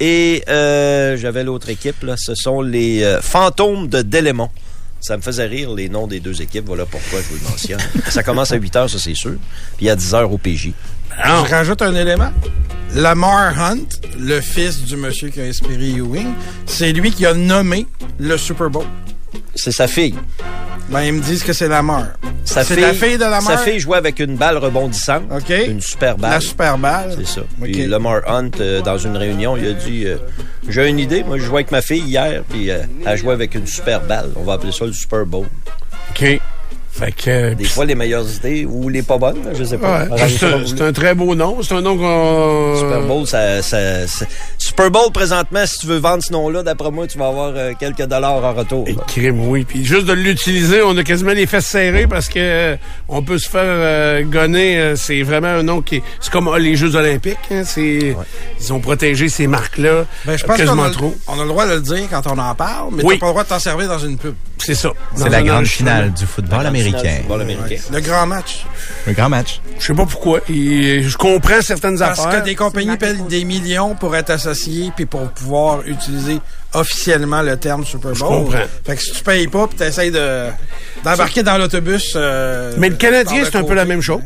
et 0.00 0.42
euh, 0.48 1.16
j'avais 1.16 1.44
l'autre 1.44 1.68
équipe, 1.68 2.02
là, 2.02 2.14
ce 2.16 2.34
sont 2.34 2.62
les 2.62 3.02
euh, 3.02 3.20
Fantômes 3.20 3.88
de 3.88 4.02
Délémont. 4.02 4.50
Ça 5.00 5.16
me 5.16 5.22
faisait 5.22 5.46
rire 5.46 5.72
les 5.72 5.88
noms 5.88 6.06
des 6.06 6.20
deux 6.20 6.40
équipes, 6.40 6.64
voilà 6.66 6.86
pourquoi 6.86 7.20
je 7.20 7.26
vous 7.28 7.44
le 7.44 7.50
mentionne. 7.50 7.80
ça 8.08 8.22
commence 8.22 8.52
à 8.52 8.56
8 8.56 8.76
heures, 8.76 8.90
ça 8.90 8.98
c'est 8.98 9.14
sûr. 9.14 9.34
Puis 9.76 9.88
à 9.90 9.96
10 9.96 10.14
heures 10.14 10.32
au 10.32 10.38
PJ. 10.38 10.72
Je 11.22 11.50
rajoute 11.50 11.82
un 11.82 11.94
élément. 11.94 12.30
Lamar 12.94 13.58
Hunt, 13.60 13.86
le 14.18 14.40
fils 14.40 14.82
du 14.84 14.96
monsieur 14.96 15.28
qui 15.28 15.40
a 15.40 15.44
inspiré 15.44 15.90
Ewing, 15.90 16.32
c'est 16.64 16.92
lui 16.92 17.10
qui 17.10 17.26
a 17.26 17.34
nommé 17.34 17.86
le 18.18 18.36
Super 18.38 18.70
Bowl. 18.70 18.86
C'est 19.54 19.72
sa 19.72 19.86
fille. 19.86 20.14
Ben, 20.88 21.02
ils 21.02 21.12
me 21.12 21.20
disent 21.22 21.42
que 21.42 21.52
c'est 21.52 21.68
Lamar. 21.68 22.08
Sa 22.44 22.62
C'est 22.62 22.76
la 22.76 22.92
fille 22.92 23.16
de 23.16 23.22
Lamar? 23.22 23.42
Sa 23.42 23.58
fille 23.58 23.80
jouait 23.80 23.96
avec 23.96 24.18
une 24.20 24.36
balle 24.36 24.58
rebondissante. 24.58 25.24
OK. 25.30 25.50
Une 25.66 25.80
super 25.80 26.16
balle. 26.16 26.32
La 26.32 26.40
super 26.40 26.78
balle. 26.78 27.14
C'est 27.18 27.26
ça. 27.26 27.40
Puis 27.60 27.86
Lamar 27.86 28.20
Hunt, 28.26 28.50
euh, 28.60 28.82
dans 28.82 28.98
une 28.98 29.16
réunion, 29.16 29.56
il 29.56 29.66
a 29.66 29.72
dit 29.72 30.04
euh, 30.06 30.16
J'ai 30.68 30.88
une 30.88 30.98
idée. 30.98 31.24
Moi, 31.24 31.38
je 31.38 31.44
jouais 31.44 31.56
avec 31.56 31.70
ma 31.72 31.80
fille 31.82 32.02
hier, 32.02 32.42
puis 32.48 32.70
euh, 32.70 32.82
elle 33.06 33.16
jouait 33.18 33.32
avec 33.32 33.54
une 33.54 33.66
super 33.66 34.00
balle. 34.02 34.30
On 34.36 34.42
va 34.44 34.54
appeler 34.54 34.72
ça 34.72 34.84
le 34.84 34.92
Super 34.92 35.24
Bowl. 35.24 35.46
OK. 36.10 36.40
Fait 37.04 37.12
que... 37.12 37.54
Des 37.54 37.64
fois, 37.64 37.84
les 37.84 37.94
meilleures 37.94 38.26
idées 38.36 38.64
ou 38.68 38.88
les 38.88 39.02
pas 39.02 39.18
bonnes, 39.18 39.40
je 39.54 39.62
sais 39.64 39.76
pas. 39.78 40.04
Ouais, 40.04 40.12
Arrangez 40.12 40.38
c'est 40.66 40.80
un, 40.80 40.92
très 40.92 41.14
beau 41.14 41.34
nom. 41.34 41.58
C'est 41.62 41.74
un 41.74 41.80
nom 41.82 41.96
qu'on... 41.98 42.76
Super 42.78 43.02
Bowl, 43.02 43.26
ça, 43.26 43.60
ça- 43.62 44.06
ça- 44.06 44.24
Super 44.58 44.90
Bowl, 44.90 45.12
présentement, 45.12 45.66
si 45.66 45.78
tu 45.80 45.86
veux 45.86 45.98
vendre 45.98 46.22
ce 46.22 46.32
nom-là, 46.32 46.62
d'après 46.62 46.90
moi, 46.90 47.06
tu 47.06 47.18
vas 47.18 47.26
avoir 47.28 47.52
euh, 47.54 47.72
quelques 47.78 48.04
dollars 48.06 48.42
en 48.44 48.54
retour. 48.54 48.84
Et 48.88 48.96
crime, 49.06 49.48
oui. 49.48 49.64
Puis 49.64 49.84
juste 49.84 50.06
de 50.06 50.12
l'utiliser, 50.14 50.80
on 50.82 50.96
a 50.96 51.02
quasiment 51.02 51.32
les 51.32 51.46
fesses 51.46 51.66
serrées 51.66 52.06
parce 52.06 52.28
que 52.28 52.38
euh, 52.38 52.76
on 53.08 53.22
peut 53.22 53.38
se 53.38 53.48
faire 53.50 53.60
euh, 53.64 54.22
gonner. 54.24 54.78
euh, 54.78 54.96
c'est 54.96 55.22
vraiment 55.22 55.48
un 55.48 55.62
nom 55.62 55.82
qui 55.82 55.96
est... 55.96 56.02
C'est 56.20 56.32
comme 56.32 56.48
euh, 56.48 56.58
les 56.58 56.76
Jeux 56.76 56.96
olympiques. 56.96 57.36
Hein. 57.50 57.62
Ils 57.76 58.72
ont 58.72 58.80
protégé 58.80 59.28
ces 59.28 59.46
marques-là 59.46 60.04
Ben, 60.24 60.38
je 60.38 60.44
pense 60.44 60.56
qu'on 60.56 60.78
a, 60.82 60.90
on 61.28 61.38
a 61.40 61.42
le 61.42 61.48
droit 61.48 61.66
de 61.66 61.74
le 61.74 61.80
dire 61.82 62.04
quand 62.10 62.22
on 62.26 62.38
en 62.38 62.54
parle, 62.54 62.88
mais 62.92 63.02
Oui. 63.04 63.14
t'as 63.16 63.20
pas 63.20 63.26
le 63.26 63.32
droit 63.32 63.44
de 63.44 63.48
t'en 63.48 63.58
servir 63.58 63.88
dans 63.88 63.98
une 63.98 64.16
pub. 64.16 64.34
C'est 64.58 64.74
ça. 64.74 64.90
C'est 65.14 65.28
la 65.28 65.42
grande 65.42 65.66
finale 65.66 66.12
du 66.14 66.24
football 66.24 66.72
du 66.72 66.93
américain. 66.98 67.16
football 67.18 67.40
américain. 67.42 67.76
Le 67.92 68.00
grand 68.00 68.26
match. 68.26 68.64
Un 69.06 69.12
grand 69.12 69.28
match. 69.28 69.60
Je 69.78 69.84
sais 69.86 69.94
pas 69.94 70.06
pourquoi. 70.06 70.40
Et 70.48 71.02
je 71.02 71.16
comprends 71.16 71.60
certaines 71.60 71.98
Parce 71.98 72.20
affaires. 72.20 72.40
que 72.40 72.44
des 72.44 72.54
compagnies 72.54 72.96
payent 72.96 73.22
des 73.28 73.44
millions 73.44 73.94
pour 73.94 74.14
être 74.16 74.30
associées 74.30 74.92
puis 74.94 75.06
pour 75.06 75.28
pouvoir 75.30 75.80
utiliser 75.86 76.38
officiellement 76.72 77.42
le 77.42 77.56
terme 77.56 77.84
Super 77.84 78.12
Bowl. 78.12 78.18
comprends. 78.44 78.58
Fait 78.84 78.96
que 78.96 79.02
si 79.02 79.12
tu 79.12 79.22
payes 79.22 79.46
pas 79.48 79.66
puis 79.68 79.76
t'essayes 79.76 80.10
de 80.10 80.46
d'embarquer 81.04 81.42
dans 81.42 81.58
l'autobus. 81.58 82.12
euh, 82.16 82.72
Mais 82.78 82.88
le 82.88 82.96
Canadien, 82.96 83.40
le 83.40 83.44
c'est 83.46 83.56
un 83.56 83.64
peu 83.64 83.74
la 83.74 83.84
même 83.84 84.00
chose. 84.02 84.20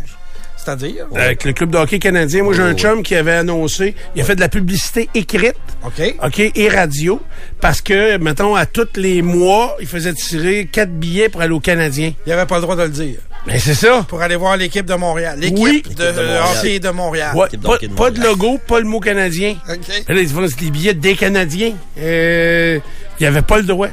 C'est-à-dire? 0.77 1.07
Avec 1.15 1.45
le 1.45 1.53
club 1.55 1.71
de 1.71 1.79
hockey 1.79 1.99
canadien, 1.99 2.43
moi 2.43 2.53
j'ai 2.53 2.63
un 2.63 2.75
chum 2.75 3.03
qui 3.03 3.15
avait 3.15 3.33
annoncé, 3.33 3.95
il 4.15 4.21
a 4.21 4.25
fait 4.25 4.35
de 4.37 4.41
la 4.41 4.49
publicité 4.51 5.09
écrite, 5.15 5.55
OK. 5.85 6.15
OK, 6.25 6.39
et 6.55 6.69
radio, 6.69 7.21
parce 7.61 7.81
que, 7.81 8.19
mettons, 8.19 8.55
à 8.55 8.67
tous 8.67 8.89
les 8.97 9.23
mois, 9.23 9.77
il 9.81 9.87
faisait 9.87 10.13
tirer 10.13 10.69
quatre 10.71 10.93
billets 10.93 11.29
pour 11.29 11.41
aller 11.41 11.53
au 11.55 11.61
Canadien. 11.61 12.13
Il 12.27 12.33
avait 12.33 12.47
pas 12.47 12.57
le 12.57 12.63
droit 12.63 12.77
de 12.77 12.83
le 12.83 12.89
dire. 12.91 13.19
Ben 13.47 13.59
c'est 13.59 13.75
ça. 13.75 14.05
Pour 14.09 14.21
aller 14.21 14.37
voir 14.37 14.57
l'équipe 14.57 14.85
de 14.85 14.95
Montréal. 14.95 15.39
L'équipe 15.41 15.59
Oui. 15.59 15.83
de, 15.83 15.89
L'équipe 15.89 15.99
de 15.99 16.05
Montréal. 16.13 16.43
euh, 16.45 16.59
hockey 16.59 16.79
de 16.81 16.89
Montréal. 16.91 17.37
Ouais, 17.37 17.47
pas, 17.47 17.79
de 17.79 17.87
pas 17.89 18.11
de 18.11 18.19
Montréal. 18.19 18.23
logo, 18.25 18.59
pas 18.67 18.79
le 18.81 18.85
mot 18.87 19.01
canadien. 19.01 19.55
OK. 19.71 19.79
Là, 20.09 20.21
ils 20.21 20.29
font 20.29 20.43
des 20.45 20.71
billets 20.71 20.93
des 20.95 21.15
Canadiens. 21.15 21.73
Euh, 21.99 22.79
il 23.21 23.27
avait 23.27 23.41
pas 23.43 23.57
le 23.59 23.63
droit. 23.65 23.89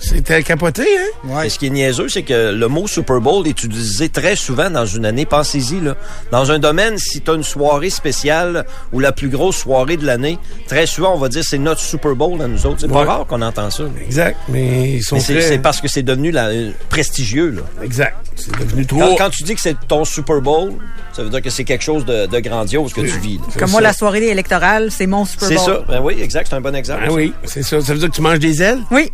C'était 0.00 0.44
capoté, 0.44 0.82
hein? 0.82 1.28
Ouais. 1.28 1.46
Et 1.46 1.50
ce 1.50 1.58
qui 1.58 1.66
est 1.66 1.70
niaiseux, 1.70 2.08
c'est 2.08 2.22
que 2.22 2.52
le 2.52 2.68
mot 2.68 2.86
Super 2.86 3.20
Bowl 3.20 3.44
est 3.48 3.50
utilisé 3.64 4.08
très 4.08 4.36
souvent 4.36 4.70
dans 4.70 4.86
une 4.86 5.04
année. 5.04 5.26
Pensez-y, 5.26 5.80
là. 5.80 5.96
Dans 6.30 6.52
un 6.52 6.60
domaine, 6.60 6.98
si 6.98 7.20
tu 7.20 7.30
as 7.32 7.34
une 7.34 7.42
soirée 7.42 7.90
spéciale 7.90 8.64
ou 8.92 9.00
la 9.00 9.10
plus 9.10 9.28
grosse 9.28 9.56
soirée 9.56 9.96
de 9.96 10.06
l'année, 10.06 10.38
très 10.68 10.86
souvent, 10.86 11.14
on 11.14 11.18
va 11.18 11.28
dire 11.28 11.42
c'est 11.44 11.58
notre 11.58 11.80
Super 11.80 12.14
Bowl 12.14 12.40
à 12.40 12.46
nous 12.46 12.64
autres. 12.64 12.76
C'est 12.80 12.88
pas 12.88 13.00
Ouais. 13.00 13.06
rare 13.08 13.26
qu'on 13.26 13.42
entend 13.42 13.70
ça. 13.70 13.82
là. 13.82 13.88
Exact. 14.04 14.36
Mais 14.48 14.92
ils 14.92 15.02
sont 15.02 15.16
Mais 15.16 15.20
c'est 15.20 15.32
très... 15.34 15.42
c'est 15.42 15.58
parce 15.58 15.80
que 15.80 15.88
c'est 15.88 16.04
devenu 16.04 16.30
la- 16.30 16.46
euh, 16.46 16.70
prestigieux, 16.90 17.50
là. 17.50 17.62
Exact. 17.84 18.16
C'est 18.36 18.56
devenu 18.56 18.86
trop... 18.86 19.00
Quand, 19.00 19.16
quand 19.16 19.30
tu 19.30 19.42
dis 19.42 19.56
que 19.56 19.60
c'est 19.60 19.76
ton 19.88 20.04
Super 20.04 20.40
Bowl, 20.40 20.74
ça 21.12 21.24
veut 21.24 21.30
dire 21.30 21.42
que 21.42 21.50
c'est 21.50 21.64
quelque 21.64 21.82
chose 21.82 22.04
de, 22.04 22.26
de 22.26 22.38
grandiose 22.38 22.92
que 22.92 23.00
tu 23.00 23.18
vis. 23.18 23.38
là. 23.38 23.44
Comme 23.58 23.72
moi, 23.72 23.80
la 23.80 23.92
soirée 23.92 24.28
électorale, 24.28 24.92
c'est 24.92 25.08
mon 25.08 25.24
Super 25.24 25.48
C'est 25.48 25.54
Bowl. 25.56 25.64
ça. 25.64 25.84
Ben 25.88 26.00
oui, 26.00 26.16
exact. 26.22 26.46
C'est 26.50 26.54
un 26.56 26.60
bon 26.60 26.74
exemple. 26.76 27.02
Ah 27.04 27.12
oui, 27.12 27.32
c'est 27.42 27.64
ça. 27.64 27.80
Ça 27.80 27.92
veut 27.92 27.98
dire 27.98 28.08
que 28.10 28.14
tu 28.14 28.22
manges 28.22 28.38
des 28.38 28.62
ailes? 28.62 28.78
Oui. 28.92 29.10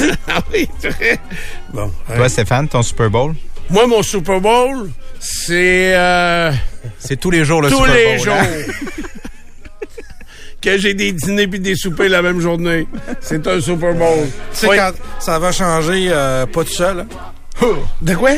Ah 0.28 0.40
oui. 0.52 0.68
Bon. 1.72 1.90
Toi, 2.14 2.28
Stéphane, 2.28 2.68
ton 2.68 2.82
Super 2.82 3.10
Bowl? 3.10 3.34
Moi, 3.68 3.86
mon 3.86 4.02
Super 4.02 4.40
Bowl, 4.40 4.90
c'est... 5.18 5.94
euh, 5.96 6.52
C'est 6.98 7.18
tous 7.18 7.30
les 7.30 7.44
jours 7.44 7.62
le 7.62 7.70
tous 7.70 7.78
Super 7.78 7.94
les 7.94 8.16
Bowl. 8.16 8.24
jours. 8.24 8.34
hein? 8.34 8.46
que 10.60 10.78
j'ai 10.78 10.94
des 10.94 11.12
dîners 11.12 11.46
puis 11.46 11.60
des 11.60 11.74
soupers 11.74 12.08
la 12.08 12.22
même 12.22 12.40
journée. 12.40 12.86
C'est 13.20 13.46
un 13.46 13.60
Super 13.60 13.94
Bowl. 13.94 14.26
Tu 14.52 14.66
sais, 14.66 14.76
quand 14.76 14.92
ça 15.18 15.38
va 15.38 15.52
changer, 15.52 16.08
euh, 16.10 16.46
pas 16.46 16.64
tout 16.64 16.72
seul, 16.72 17.00
hein. 17.00 17.06
De 18.02 18.14
quoi? 18.14 18.30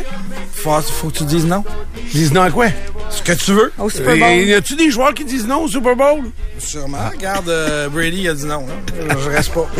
faut, 0.52 0.80
faut 0.80 1.08
que 1.08 1.18
tu 1.18 1.24
dises 1.24 1.46
non. 1.46 1.64
Disent 2.12 2.32
non 2.32 2.42
à 2.42 2.50
quoi? 2.50 2.66
Ce 3.10 3.22
que 3.22 3.32
tu 3.32 3.52
veux. 3.52 3.72
Au 3.78 3.88
Super 3.90 4.14
Et 4.14 4.18
Bowl. 4.18 4.30
y 4.48 4.54
a-tu 4.54 4.74
des 4.76 4.90
joueurs 4.90 5.12
qui 5.14 5.24
disent 5.24 5.46
non 5.46 5.64
au 5.64 5.68
Super 5.68 5.94
Bowl? 5.96 6.20
Sûrement. 6.58 7.08
Regarde, 7.12 7.48
euh, 7.48 7.88
Brady 7.88 8.28
a 8.28 8.34
dit 8.34 8.46
non. 8.46 8.64
hein. 8.68 9.16
Je 9.24 9.28
reste 9.28 9.52
pas. 9.52 9.68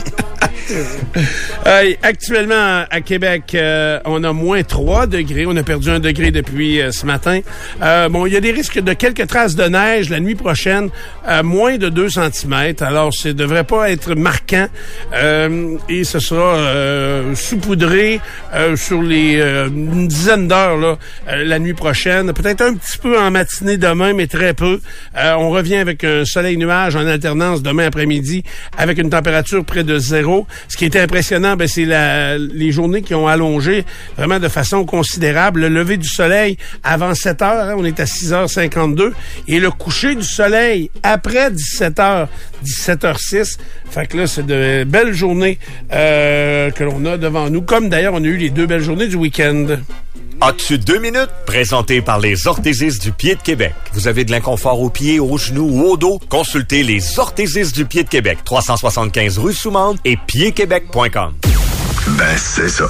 Euh, 1.67 1.93
actuellement, 2.03 2.85
à 2.91 3.01
Québec, 3.01 3.53
euh, 3.55 3.99
on 4.05 4.23
a 4.25 4.33
moins 4.33 4.63
3 4.63 5.07
degrés. 5.07 5.45
On 5.47 5.57
a 5.57 5.63
perdu 5.63 5.91
un 5.91 5.99
degré 5.99 6.31
depuis 6.31 6.81
euh, 6.81 6.93
ce 6.93 7.05
matin. 7.05 7.41
Euh, 7.83 8.09
bon, 8.09 8.27
il 8.27 8.33
y 8.33 8.37
a 8.37 8.41
des 8.41 8.53
risques 8.53 8.79
de 8.81 8.93
quelques 8.93 9.27
traces 9.27 9.55
de 9.57 9.65
neige 9.65 10.09
la 10.09 10.21
nuit 10.21 10.35
prochaine, 10.37 10.91
à 11.27 11.43
moins 11.43 11.79
de 11.79 11.89
2 11.89 12.09
cm. 12.11 12.75
Alors, 12.81 13.13
ça 13.13 13.33
devrait 13.33 13.65
pas 13.65 13.91
être 13.91 14.15
marquant. 14.15 14.69
Euh, 15.15 15.77
et 15.89 16.05
ce 16.05 16.21
sera 16.21 16.57
euh, 16.57 17.35
saupoudré 17.35 18.21
euh, 18.55 18.77
sur 18.77 19.03
les 19.03 19.32
euh, 19.41 19.69
une 19.69 20.09
dizaine 20.09 20.49
d'heures 20.49 20.77
là, 20.77 20.99
euh, 21.29 21.45
la 21.45 21.59
nuit 21.59 21.75
prochaine. 21.75 22.33
Peut-être 22.33 22.61
un 22.63 22.75
petit 22.75 22.99
peu 22.99 23.19
en 23.19 23.31
matinée 23.31 23.77
demain, 23.77 24.13
mais 24.13 24.27
très 24.27 24.55
peu. 24.55 24.81
Euh, 25.17 25.33
on 25.39 25.51
revient 25.51 25.77
avec 25.77 26.05
un 26.05 26.25
soleil-nuage 26.25 26.97
en 26.97 27.07
alternance 27.07 27.63
demain 27.63 27.87
après-midi 27.87 28.43
avec 28.77 28.99
une 28.99 29.11
température 29.11 29.65
près 29.65 29.85
de 29.85 29.99
zéro. 29.99 30.47
Ce 30.69 30.77
qui 30.77 30.85
était 30.85 31.01
impressionnant, 31.01 31.57
ben, 31.57 31.69
c'est 31.69 31.85
la- 31.85 32.39
les 32.39 32.73
journées 32.73 33.03
qui 33.03 33.15
ont 33.15 33.29
allongé 33.29 33.85
vraiment 34.17 34.39
de 34.41 34.49
façon 34.49 34.85
considérable. 34.85 35.61
Le 35.61 35.69
lever 35.69 35.97
du 35.97 36.09
soleil 36.09 36.57
avant 36.83 37.15
7 37.15 37.43
heures, 37.43 37.69
hein, 37.71 37.75
on 37.77 37.85
est 37.85 38.01
à 38.01 38.07
6h52, 38.07 39.13
et 39.49 39.61
le 39.61 39.71
coucher 39.71 40.15
du 40.15 40.25
soleil 40.25 40.91
après 41.03 41.51
17 41.51 41.97
h 41.99 42.27
17h06. 42.65 43.59
Fait 43.91 44.07
que 44.07 44.17
là, 44.17 44.27
c'est 44.27 44.47
de 44.47 44.85
belles 44.85 45.13
journées 45.13 45.59
euh, 45.93 46.71
que 46.71 46.85
l'on 46.85 47.05
a 47.05 47.17
devant 47.19 47.51
nous, 47.51 47.63
comme 47.63 47.89
d'ailleurs 47.89 48.15
on 48.15 48.23
a 48.23 48.27
eu 48.27 48.37
les 48.37 48.51
deux 48.51 48.67
belles 48.67 48.81
journées 48.83 49.09
du 49.09 49.17
week-end. 49.23 49.79
As-tu 50.41 50.77
deux 50.79 50.99
minutes? 50.99 51.31
Présenté 51.47 52.03
par 52.03 52.19
les 52.19 52.49
orthésistes 52.49 53.01
du 53.01 53.13
pied 53.13 53.37
de 53.37 53.41
Québec. 53.41 53.75
Vous 53.93 54.09
avez 54.09 54.25
de 54.25 54.33
l'inconfort 54.33 54.81
aux 54.81 54.91
pieds, 54.91 55.21
aux 55.21 55.39
genoux 55.39 55.69
ou 55.71 55.83
au 55.85 55.97
dos? 55.97 56.19
Consultez 56.29 56.83
les 56.83 57.19
orthésistes 57.19 57.75
du 57.75 57.85
pied 57.87 58.03
de 58.03 58.09
Québec. 58.09 58.39
375 58.45 59.39
rue 59.39 59.55
Soumande 59.55 59.99
et 60.05 60.17
piedquebec.com. 60.17 61.35
Ben, 62.19 62.37
c'est 62.37 62.69
ça. 62.69 62.87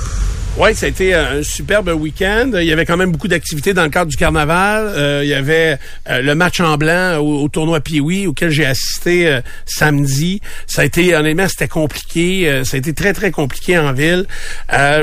Oui, 0.59 0.75
ça 0.75 0.85
a 0.85 0.91
été 0.91 1.15
un 1.15 1.43
superbe 1.43 1.89
week-end. 1.89 2.51
Il 2.55 2.65
y 2.65 2.73
avait 2.73 2.85
quand 2.85 2.99
même 2.99 3.11
beaucoup 3.11 3.27
d'activités 3.27 3.73
dans 3.73 3.85
le 3.85 3.89
cadre 3.89 4.11
du 4.11 4.19
carnaval. 4.19 4.93
Euh, 4.95 5.21
il 5.25 5.31
y 5.31 5.35
avait 5.35 5.79
euh, 6.11 6.21
le 6.21 6.35
match 6.35 6.61
en 6.61 6.77
blanc 6.77 7.17
au, 7.21 7.49
tournoi 7.49 7.81
Pioui 7.81 8.27
auquel 8.27 8.51
j'ai 8.51 8.67
assisté 8.67 9.29
euh, 9.29 9.41
samedi. 9.65 10.43
Ça 10.67 10.83
a 10.83 10.85
été, 10.85 11.17
honnêtement, 11.17 11.49
c'était 11.49 11.69
compliqué. 11.69 12.51
Euh, 12.51 12.65
ça 12.65 12.77
a 12.77 12.79
été 12.79 12.93
très, 12.93 13.15
très 13.15 13.31
compliqué 13.31 13.79
en 13.79 13.95
ville. 13.95 14.27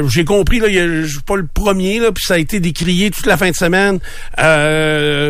j'ai 0.08 0.24
compris, 0.24 0.60
là, 0.60 0.68
je 0.70 1.08
suis 1.08 1.22
pas 1.22 1.36
le 1.36 1.48
premier, 1.52 2.00
là, 2.00 2.12
puis 2.12 2.24
ça 2.24 2.36
a 2.36 2.38
été 2.38 2.60
décrié 2.60 3.10
toute 3.10 3.26
la 3.26 3.36
fin 3.36 3.50
de 3.50 3.56
semaine, 3.56 4.00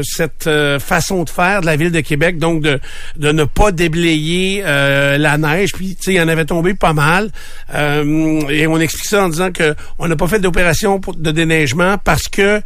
cette 0.04 0.50
façon 0.80 1.24
de 1.24 1.30
faire 1.30 1.62
de 1.62 1.66
la 1.66 1.78
ville 1.78 1.92
de 1.92 2.02
Québec, 2.02 2.38
donc 2.38 2.62
de, 2.62 2.82
de 3.16 3.32
ne 3.32 3.46
pas 3.46 3.72
déblayer 3.72 4.64
la 4.64 5.38
neige. 5.38 5.72
Puis, 5.72 5.96
tu 5.96 6.04
sais, 6.04 6.12
il 6.12 6.18
y 6.18 6.22
en 6.22 6.28
avait 6.28 6.46
tombé 6.46 6.74
pas 6.74 6.94
mal. 6.94 7.32
et 7.74 8.68
on 8.68 8.80
explique 8.80 9.08
ça 9.08 9.24
en 9.24 9.30
disant 9.30 9.52
que 9.52 9.74
on 9.98 10.09
n'a 10.10 10.16
pas 10.16 10.28
fait 10.28 10.40
d'opération 10.40 11.00
de 11.18 11.32
déneigement 11.32 11.98
parce 12.04 12.28
que 12.28 12.62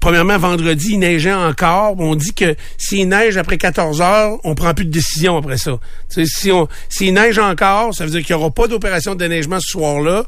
premièrement, 0.00 0.38
vendredi, 0.38 0.88
il 0.92 0.98
neigeait 0.98 1.32
encore. 1.32 1.94
On 1.98 2.14
dit 2.14 2.32
que 2.32 2.56
s'il 2.78 3.08
neige 3.08 3.36
après 3.36 3.58
14 3.58 4.00
heures, 4.00 4.38
on 4.44 4.54
prend 4.54 4.74
plus 4.74 4.86
de 4.86 4.90
décision 4.90 5.36
après 5.36 5.58
ça. 5.58 5.78
si 6.08 6.50
on 6.50 6.66
s'il 6.88 7.14
neige 7.14 7.38
encore, 7.38 7.94
ça 7.94 8.04
veut 8.04 8.10
dire 8.10 8.22
qu'il 8.24 8.34
n'y 8.34 8.42
aura 8.42 8.50
pas 8.50 8.66
d'opération 8.66 9.14
de 9.14 9.20
déneigement 9.20 9.60
ce 9.60 9.68
soir-là. 9.68 10.24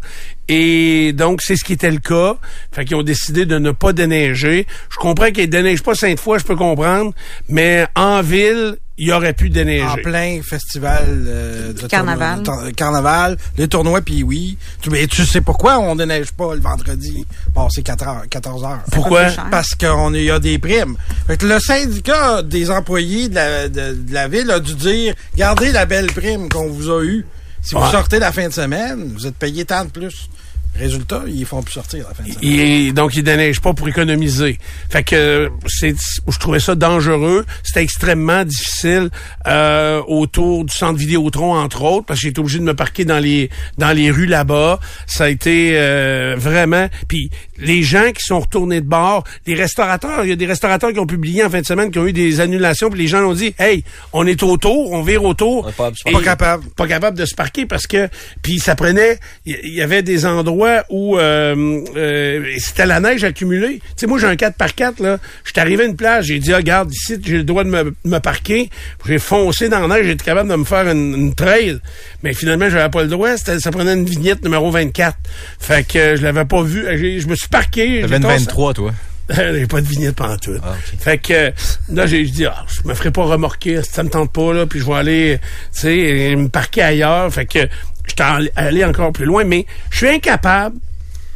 Et 0.55 1.15
donc, 1.15 1.41
c'est 1.41 1.57
ce 1.57 1.65
qui 1.65 1.73
était 1.73 1.91
le 1.91 1.99
cas. 1.99 2.37
Fait 2.73 2.85
qu'ils 2.85 2.97
ont 2.97 3.03
décidé 3.03 3.47
de 3.47 3.59
ne 3.59 3.71
pas 3.71 3.95
déneiger. 3.95 4.67
Je 4.91 4.99
comprends 4.99 5.31
qu'ils 5.31 5.49
déneigent 5.49 5.83
pas 5.83 5.95
cinq 5.95 6.19
fois, 6.19 6.37
je 6.37 6.45
peux 6.45 6.57
comprendre. 6.57 7.15
Mais 7.49 7.87
en 7.97 8.21
ville, 8.21 8.77
il 8.99 9.11
aurait 9.13 9.33
pu 9.33 9.49
déneiger. 9.49 9.83
En 9.83 9.97
plein 9.97 10.41
festival 10.43 11.07
euh, 11.09 11.73
de 11.73 11.87
carnaval. 11.87 12.43
Tournoi, 12.43 12.73
carnaval, 12.73 13.39
les 13.57 13.67
tournois, 13.67 14.03
puis 14.03 14.23
oui. 14.23 14.59
Tu, 14.83 14.91
mais 14.91 15.07
tu 15.07 15.25
sais 15.25 15.41
pourquoi 15.41 15.79
on 15.79 15.97
déneige 15.97 16.33
pas 16.33 16.55
le 16.55 16.61
vendredi 16.61 17.25
passé 17.55 17.83
4 17.83 18.07
heures, 18.07 18.23
14 18.29 18.65
heures? 18.65 18.81
Pourquoi? 18.93 19.29
Parce 19.51 19.75
qu'il 19.75 19.89
y 20.17 20.31
a 20.31 20.39
des 20.39 20.59
primes. 20.59 20.97
Fait 21.27 21.39
que 21.39 21.47
le 21.47 21.61
syndicat 21.61 22.43
des 22.43 22.71
employés 22.71 23.31
de 23.31 23.37
la, 23.37 23.69
de, 23.69 23.97
la 24.11 24.29
ville 24.29 24.51
a 24.51 24.61
dû 24.61 24.75
dire, 24.75 25.15
gardez 25.35 25.73
la 25.73 25.87
belle 25.87 26.09
prime 26.09 26.51
qu'on 26.51 26.69
vous 26.69 26.91
a 26.91 27.03
eue. 27.03 27.25
Si 27.63 27.75
vous 27.75 27.91
sortez 27.91 28.19
la 28.19 28.33
fin 28.33 28.49
de 28.49 28.53
semaine, 28.53 29.13
vous 29.15 29.27
êtes 29.27 29.37
payé 29.37 29.65
tant 29.65 29.85
de 29.85 29.91
plus. 29.91 30.29
Résultat, 30.75 31.25
ils 31.27 31.45
font 31.45 31.63
plus 31.63 31.75
sortir 31.75 32.09
la 32.09 32.15
fin 32.15 32.25
de 32.25 32.33
semaine. 32.33 32.93
donc, 32.95 33.15
ils 33.15 33.23
déneigent 33.23 33.61
pas 33.61 33.75
pour 33.75 33.89
économiser. 33.89 34.59
Fait 34.89 35.03
que 35.05 35.51
c'est, 35.69 35.95
je 36.27 36.39
trouvais 36.39 36.61
ça 36.61 36.75
dangereux. 36.75 37.45
C'était 37.63 37.83
extrêmement 37.83 38.43
difficile 38.45 39.11
euh, 39.47 40.01
autour 40.07 40.65
du 40.65 40.75
centre 40.75 40.99
Vidéotron, 40.99 41.55
entre 41.55 41.83
autres, 41.83 42.07
parce 42.07 42.21
que 42.21 42.29
été 42.29 42.41
obligé 42.41 42.59
de 42.59 42.65
me 42.65 42.75
parquer 42.75 43.05
dans 43.05 43.19
les 43.19 43.51
dans 43.77 43.93
les 43.93 44.11
rues 44.11 44.27
là-bas. 44.27 44.81
Ça 45.07 45.25
a 45.25 45.29
été 45.29 45.73
euh, 45.75 46.37
vraiment... 46.39 46.89
Puis 47.07 47.29
les 47.63 47.83
gens 47.83 48.11
qui 48.13 48.23
sont 48.23 48.41
retournés 48.41 48.81
de 48.81 48.87
bord, 48.87 49.25
les 49.47 49.55
restaurateurs, 49.55 50.25
il 50.25 50.31
y 50.31 50.33
a 50.33 50.37
des 50.37 50.47
restaurateurs 50.47 50.93
qui 50.93 50.99
ont 50.99 51.07
publié 51.07 51.45
en 51.45 51.51
fin 51.51 51.61
de 51.61 51.67
semaine 51.67 51.91
qui 51.91 51.99
ont 51.99 52.07
eu 52.07 52.13
des 52.13 52.41
annulations, 52.41 52.91
puis 52.91 53.01
les 53.01 53.09
gens 53.09 53.23
ont 53.25 53.35
dit, 53.35 53.55
hey, 53.59 53.85
on 54.13 54.27
est 54.27 54.43
autour, 54.43 54.93
on 54.93 55.03
vire 55.03 55.25
autour. 55.25 55.73
pas, 55.73 55.91
pas 55.91 56.23
capable. 56.23 56.65
Pas 56.77 56.87
capable 56.87 57.19
de 57.19 57.25
se 57.25 57.35
parquer 57.35 57.67
parce 57.67 57.87
que... 57.87 58.09
Puis 58.43 58.59
ça 58.59 58.75
prenait... 58.75 59.19
Il 59.45 59.75
y 59.75 59.83
avait 59.83 60.03
des 60.03 60.27
endroits 60.27 60.85
où 60.91 61.19
euh, 61.19 61.83
euh, 61.97 62.45
c'était 62.59 62.87
la 62.87 63.01
neige 63.01 63.25
accumulée. 63.25 63.81
Tu 63.81 63.93
sais, 63.97 64.07
moi, 64.07 64.19
j'ai 64.19 64.27
un 64.27 64.37
4 64.37 64.57
par 64.57 64.75
4 64.75 65.01
là. 65.01 65.19
J'étais 65.45 65.61
arrivé 65.61 65.85
à 65.85 65.87
une 65.87 65.97
plage, 65.97 66.27
j'ai 66.27 66.39
dit, 66.39 66.53
ah, 66.53 66.59
regarde, 66.59 66.93
ici, 66.93 67.17
j'ai 67.25 67.39
le 67.39 67.45
droit 67.45 67.65
de 67.65 67.71
me, 67.71 67.95
me 68.05 68.19
parquer. 68.19 68.71
J'ai 69.07 69.19
foncé 69.19 69.69
dans 69.69 69.87
la 69.87 69.97
neige, 69.97 70.07
j'étais 70.07 70.25
capable 70.25 70.51
de 70.51 70.57
me 70.57 70.65
faire 70.65 70.89
une, 70.89 71.35
trail. 71.35 71.79
Mais 72.23 72.35
finalement, 72.35 72.69
j'avais 72.69 72.91
pas 72.91 73.03
le 73.03 73.09
droit. 73.09 73.37
Ça 73.37 73.71
prenait 73.71 73.95
une 73.95 74.05
vignette 74.05 74.43
numéro 74.43 74.71
24. 74.71 75.17
Fait 75.59 75.87
que 75.87 76.17
je 76.17 76.23
l'avais 76.23 76.45
pas 76.45 76.63
vu. 76.63 76.85
Je 77.21 77.27
me 77.27 77.35
suis 77.35 77.49
parqué. 77.53 78.01
T'avais 78.01 78.17
une 78.17 78.27
23, 78.27 78.75
toi. 78.75 78.93
j'ai 79.31 79.67
pas 79.67 79.81
de 79.81 79.87
vignette 79.87 80.17
pendant 80.17 80.37
tout. 80.37 80.57
Ah, 80.63 80.75
fait 80.99 81.19
que 81.19 81.53
là, 81.89 82.07
j'ai 82.07 82.25
dit, 82.25 82.45
ah, 82.47 82.65
je 82.67 82.87
me 82.89 82.95
ferai 82.95 83.11
pas 83.11 83.25
remorquer, 83.25 83.83
ça 83.83 84.03
me 84.03 84.11
tente 84.11 84.33
pas, 84.33 84.53
là, 84.53 84.67
puis 84.67 84.81
je 84.81 84.85
vais 84.85 84.95
aller, 84.95 85.41
tu 85.73 85.81
sais, 85.81 86.37
me 86.37 86.49
parquer 86.49 86.83
ailleurs. 86.83 87.33
Fait 87.33 87.47
que 87.47 87.69
j'étais 88.07 88.25
allé 88.57 88.85
encore 88.85 89.13
plus 89.13 89.25
loin, 89.25 89.45
mais 89.45 89.67
je 89.91 89.99
suis 89.99 90.09
incapable, 90.09 90.77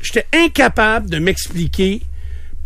j'étais 0.02 0.26
incapable 0.34 1.08
de 1.08 1.18
m'expliquer 1.18 2.02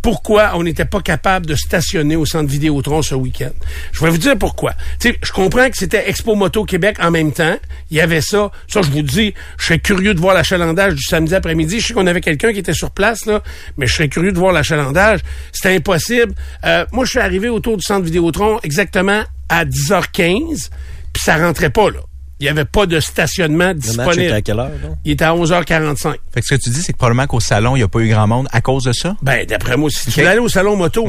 pourquoi 0.01 0.51
on 0.55 0.63
n'était 0.63 0.85
pas 0.85 1.01
capable 1.01 1.45
de 1.45 1.55
stationner 1.55 2.15
au 2.15 2.25
centre 2.25 2.49
Vidéotron 2.49 3.01
ce 3.01 3.15
week-end. 3.15 3.51
Je 3.91 4.03
vais 4.03 4.09
vous 4.09 4.17
dire 4.17 4.37
pourquoi. 4.37 4.73
je 5.01 5.31
comprends 5.31 5.69
que 5.69 5.77
c'était 5.77 6.09
Expo 6.09 6.35
Moto 6.35 6.65
Québec 6.65 6.97
en 7.01 7.11
même 7.11 7.31
temps. 7.31 7.57
Il 7.89 7.97
y 7.97 8.01
avait 8.01 8.21
ça. 8.21 8.51
Ça, 8.67 8.81
je 8.81 8.89
vous 8.89 9.01
dis, 9.01 9.33
je 9.57 9.65
serais 9.65 9.79
curieux 9.79 10.13
de 10.13 10.19
voir 10.19 10.33
l'achalandage 10.33 10.95
du 10.95 11.03
samedi 11.03 11.35
après-midi. 11.35 11.79
Je 11.79 11.87
sais 11.87 11.93
qu'on 11.93 12.07
avait 12.07 12.21
quelqu'un 12.21 12.51
qui 12.53 12.59
était 12.59 12.73
sur 12.73 12.91
place, 12.91 13.25
là, 13.25 13.43
mais 13.77 13.87
je 13.87 13.93
serais 13.93 14.09
curieux 14.09 14.31
de 14.31 14.39
voir 14.39 14.53
l'achalandage. 14.53 15.21
C'était 15.51 15.75
impossible. 15.75 16.33
Euh, 16.65 16.85
moi, 16.91 17.05
je 17.05 17.11
suis 17.11 17.19
arrivé 17.19 17.49
autour 17.49 17.77
du 17.77 17.83
centre 17.83 18.03
Vidéotron 18.03 18.59
exactement 18.63 19.23
à 19.49 19.65
10h15, 19.65 20.69
puis 21.13 21.23
ça 21.23 21.37
rentrait 21.37 21.69
pas, 21.69 21.89
là 21.89 21.99
il 22.41 22.45
n'y 22.45 22.49
avait 22.49 22.65
pas 22.65 22.87
de 22.87 22.99
stationnement 22.99 23.73
disponible. 23.73 24.01
Le 24.01 24.05
match 24.07 24.17
était 24.17 24.33
à 24.33 24.41
quelle 24.41 24.59
heure, 24.59 24.71
Il 25.05 25.11
était 25.11 25.25
à 25.25 25.33
11h45. 25.33 26.15
Fait 26.33 26.41
que 26.41 26.47
ce 26.47 26.55
que 26.55 26.59
tu 26.59 26.69
dis, 26.71 26.81
c'est 26.81 26.91
que 26.91 26.97
probablement 26.97 27.27
qu'au 27.27 27.39
salon, 27.39 27.75
il 27.75 27.79
n'y 27.79 27.83
a 27.83 27.87
pas 27.87 27.99
eu 27.99 28.09
grand 28.09 28.25
monde 28.25 28.47
à 28.51 28.61
cause 28.61 28.83
de 28.85 28.93
ça? 28.93 29.15
Ben, 29.21 29.45
d'après 29.45 29.77
moi, 29.77 29.89
si 29.91 30.09
tu 30.09 30.25
allais 30.25 30.39
au 30.39 30.49
salon 30.49 30.75
moto, 30.75 31.07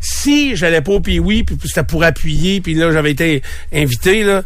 si 0.00 0.54
j'allais 0.54 0.80
pas 0.80 0.92
au 0.92 1.00
puis 1.00 1.20
puis 1.20 1.44
c'était 1.64 1.82
pour 1.82 2.04
appuyer, 2.04 2.60
puis 2.60 2.74
là, 2.74 2.92
j'avais 2.92 3.10
été 3.10 3.42
invité, 3.72 4.22
là, 4.22 4.42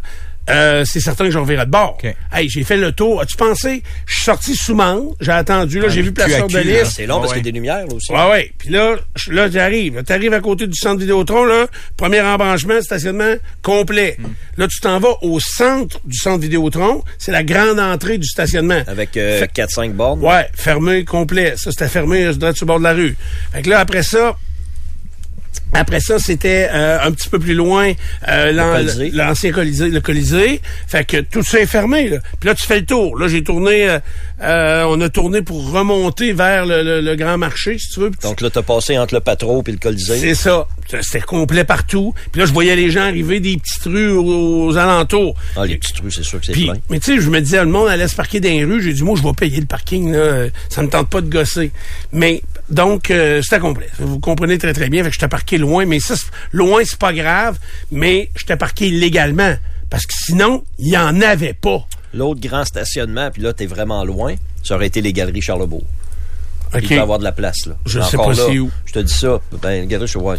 euh, 0.49 0.83
c'est 0.85 0.99
certain 0.99 1.25
que 1.25 1.31
j'en 1.31 1.43
verrai 1.43 1.65
de 1.65 1.71
bord. 1.71 1.97
Hey, 2.31 2.49
j'ai 2.49 2.63
fait 2.63 2.77
le 2.77 2.91
tour. 2.91 3.21
As-tu 3.21 3.35
pensé? 3.37 3.83
Je 4.05 4.13
suis 4.13 4.23
sorti 4.23 4.55
sous 4.55 4.75
manche, 4.75 5.13
j'ai 5.21 5.31
attendu, 5.31 5.79
là, 5.79 5.89
j'ai 5.89 6.01
vu 6.01 6.11
placeur 6.11 6.47
de 6.47 6.59
liste. 6.59 6.93
C'est 6.95 7.05
long 7.05 7.19
parce 7.19 7.33
qu'il 7.33 7.45
y 7.45 7.47
a 7.47 7.51
des 7.51 7.51
lumières, 7.51 7.85
là, 7.87 7.93
aussi. 7.93 8.11
Ouais, 8.11 8.29
ouais. 8.29 8.51
Puis 8.57 8.69
là, 8.69 8.95
là, 9.29 9.49
j'arrive. 9.49 10.03
T'arrives 10.03 10.33
à 10.33 10.41
côté 10.41 10.67
du 10.67 10.77
centre 10.77 10.99
Vidéotron, 10.99 11.45
là, 11.45 11.67
premier 11.97 12.21
embranchement, 12.21 12.81
stationnement 12.81 13.35
complet. 13.61 14.17
Hmm. 14.19 14.27
Là, 14.57 14.67
tu 14.67 14.79
t'en 14.79 14.99
vas 14.99 15.15
au 15.21 15.39
centre 15.39 15.99
du 16.05 16.17
centre 16.17 16.41
Vidéotron. 16.41 17.03
C'est 17.17 17.31
la 17.31 17.43
grande 17.43 17.79
entrée 17.79 18.17
du 18.17 18.27
stationnement. 18.27 18.81
Avec 18.87 19.15
euh, 19.17 19.45
4-5 19.45 19.93
bornes. 19.93 20.23
Ouais, 20.23 20.47
fermé 20.53 21.05
complet. 21.05 21.53
Ça, 21.57 21.71
c'était 21.71 21.87
fermé, 21.87 22.25
je 22.25 22.33
sur 22.33 22.65
le 22.65 22.65
bord 22.65 22.79
de 22.79 22.83
la 22.83 22.93
rue. 22.93 23.15
Fait 23.53 23.61
que 23.61 23.69
là, 23.69 23.79
après 23.79 24.03
ça, 24.03 24.35
après 25.73 25.99
ça, 25.99 26.19
c'était 26.19 26.69
euh, 26.71 26.99
un 27.01 27.11
petit 27.11 27.29
peu 27.29 27.39
plus 27.39 27.55
loin 27.55 27.91
euh, 28.27 29.09
l'ancien 29.11 29.51
colisée, 29.51 29.89
le 29.89 30.01
colisée. 30.01 30.61
Fait 30.87 31.03
que 31.03 31.17
tout 31.21 31.41
ça 31.43 31.59
est 31.59 31.65
fermé. 31.65 32.09
Là. 32.09 32.19
Puis 32.39 32.47
là, 32.47 32.55
tu 32.55 32.63
fais 32.63 32.79
le 32.79 32.85
tour. 32.85 33.17
Là, 33.17 33.27
j'ai 33.27 33.43
tourné, 33.43 33.97
euh, 34.41 34.83
on 34.87 35.01
a 35.01 35.09
tourné 35.09 35.41
pour 35.41 35.71
remonter 35.71 36.33
vers 36.33 36.65
le, 36.67 37.15
grand 37.15 37.37
marché, 37.37 37.77
si 37.79 37.89
tu 37.89 38.01
veux. 38.01 38.11
Donc 38.21 38.41
là, 38.41 38.49
t'as 38.49 38.61
passé 38.61 38.97
entre 38.97 39.15
le 39.15 39.19
patro 39.19 39.63
et 39.65 39.71
le 39.71 39.77
colisée. 39.77 40.17
C'est 40.17 40.35
ça. 40.35 40.67
C'était 41.01 41.21
complet 41.21 41.63
partout. 41.63 42.13
Puis 42.31 42.41
là, 42.41 42.45
je 42.45 42.53
voyais 42.53 42.75
les 42.75 42.91
gens 42.91 43.03
arriver 43.03 43.39
des 43.39 43.57
petites 43.57 43.83
rues 43.85 44.11
aux, 44.11 44.77
alentours. 44.77 45.35
Ah, 45.55 45.65
les 45.65 45.77
petites 45.77 45.99
rues, 45.99 46.11
c'est 46.11 46.23
sûr 46.23 46.39
que 46.39 46.45
c'est 46.45 46.53
plein. 46.53 46.73
Mais 46.89 46.99
tu 46.99 47.15
sais, 47.15 47.21
je 47.21 47.29
me 47.29 47.39
disais, 47.39 47.59
le 47.63 47.69
monde 47.69 47.87
allait 47.87 48.07
se 48.07 48.15
parquer 48.15 48.39
dans 48.39 48.49
les 48.49 48.63
rues. 48.63 48.81
J'ai 48.81 48.93
dit, 48.93 49.03
moi, 49.03 49.15
je 49.17 49.23
vais 49.23 49.33
payer 49.33 49.59
le 49.59 49.65
parking. 49.65 50.11
Là. 50.11 50.47
Ça 50.69 50.83
me 50.83 50.89
tente 50.89 51.09
pas 51.09 51.21
de 51.21 51.29
gosser. 51.29 51.71
Mais 52.11 52.41
donc, 52.73 53.05
c'était 53.07 53.59
complet. 53.59 53.89
Vous 53.99 54.19
comprenez 54.19 54.57
très, 54.57 54.73
très 54.73 54.89
bien. 54.89 55.03
Fait 55.03 55.09
que 55.09 55.15
j'étais 55.15 55.27
parqué 55.27 55.57
loin, 55.57 55.85
mais 55.85 55.99
ça, 55.99 56.15
loin, 56.51 56.81
c'est 56.85 56.99
pas 56.99 57.13
grave, 57.13 57.57
mais 57.91 58.29
j'étais 58.35 58.57
parqué 58.57 58.87
illégalement. 58.87 59.55
Parce 59.89 60.05
que 60.05 60.13
sinon, 60.15 60.63
il 60.79 60.87
n'y 60.87 60.97
en 60.97 61.21
avait 61.21 61.53
pas. 61.53 61.85
L'autre 62.13 62.41
grand 62.41 62.65
stationnement, 62.65 63.29
puis 63.31 63.41
là, 63.41 63.53
t'es 63.53 63.65
vraiment 63.65 64.03
loin, 64.03 64.35
ça 64.63 64.75
aurait 64.75 64.87
été 64.87 65.01
les 65.01 65.13
galeries 65.13 65.41
Charlebourg. 65.41 65.83
Il 66.81 66.87
peut 66.87 66.99
avoir 66.99 67.19
de 67.19 67.23
la 67.23 67.31
place, 67.31 67.65
là. 67.65 67.75
Je 67.85 67.99
sais 68.01 68.17
pas 68.17 68.33
si 68.33 68.59
où. 68.59 68.71
Je 68.85 68.93
te 68.93 68.99
dis 68.99 69.13
ça. 69.13 69.39
Ben, 69.61 69.87
galeries, 69.87 70.07
je 70.07 70.17
vois, 70.17 70.37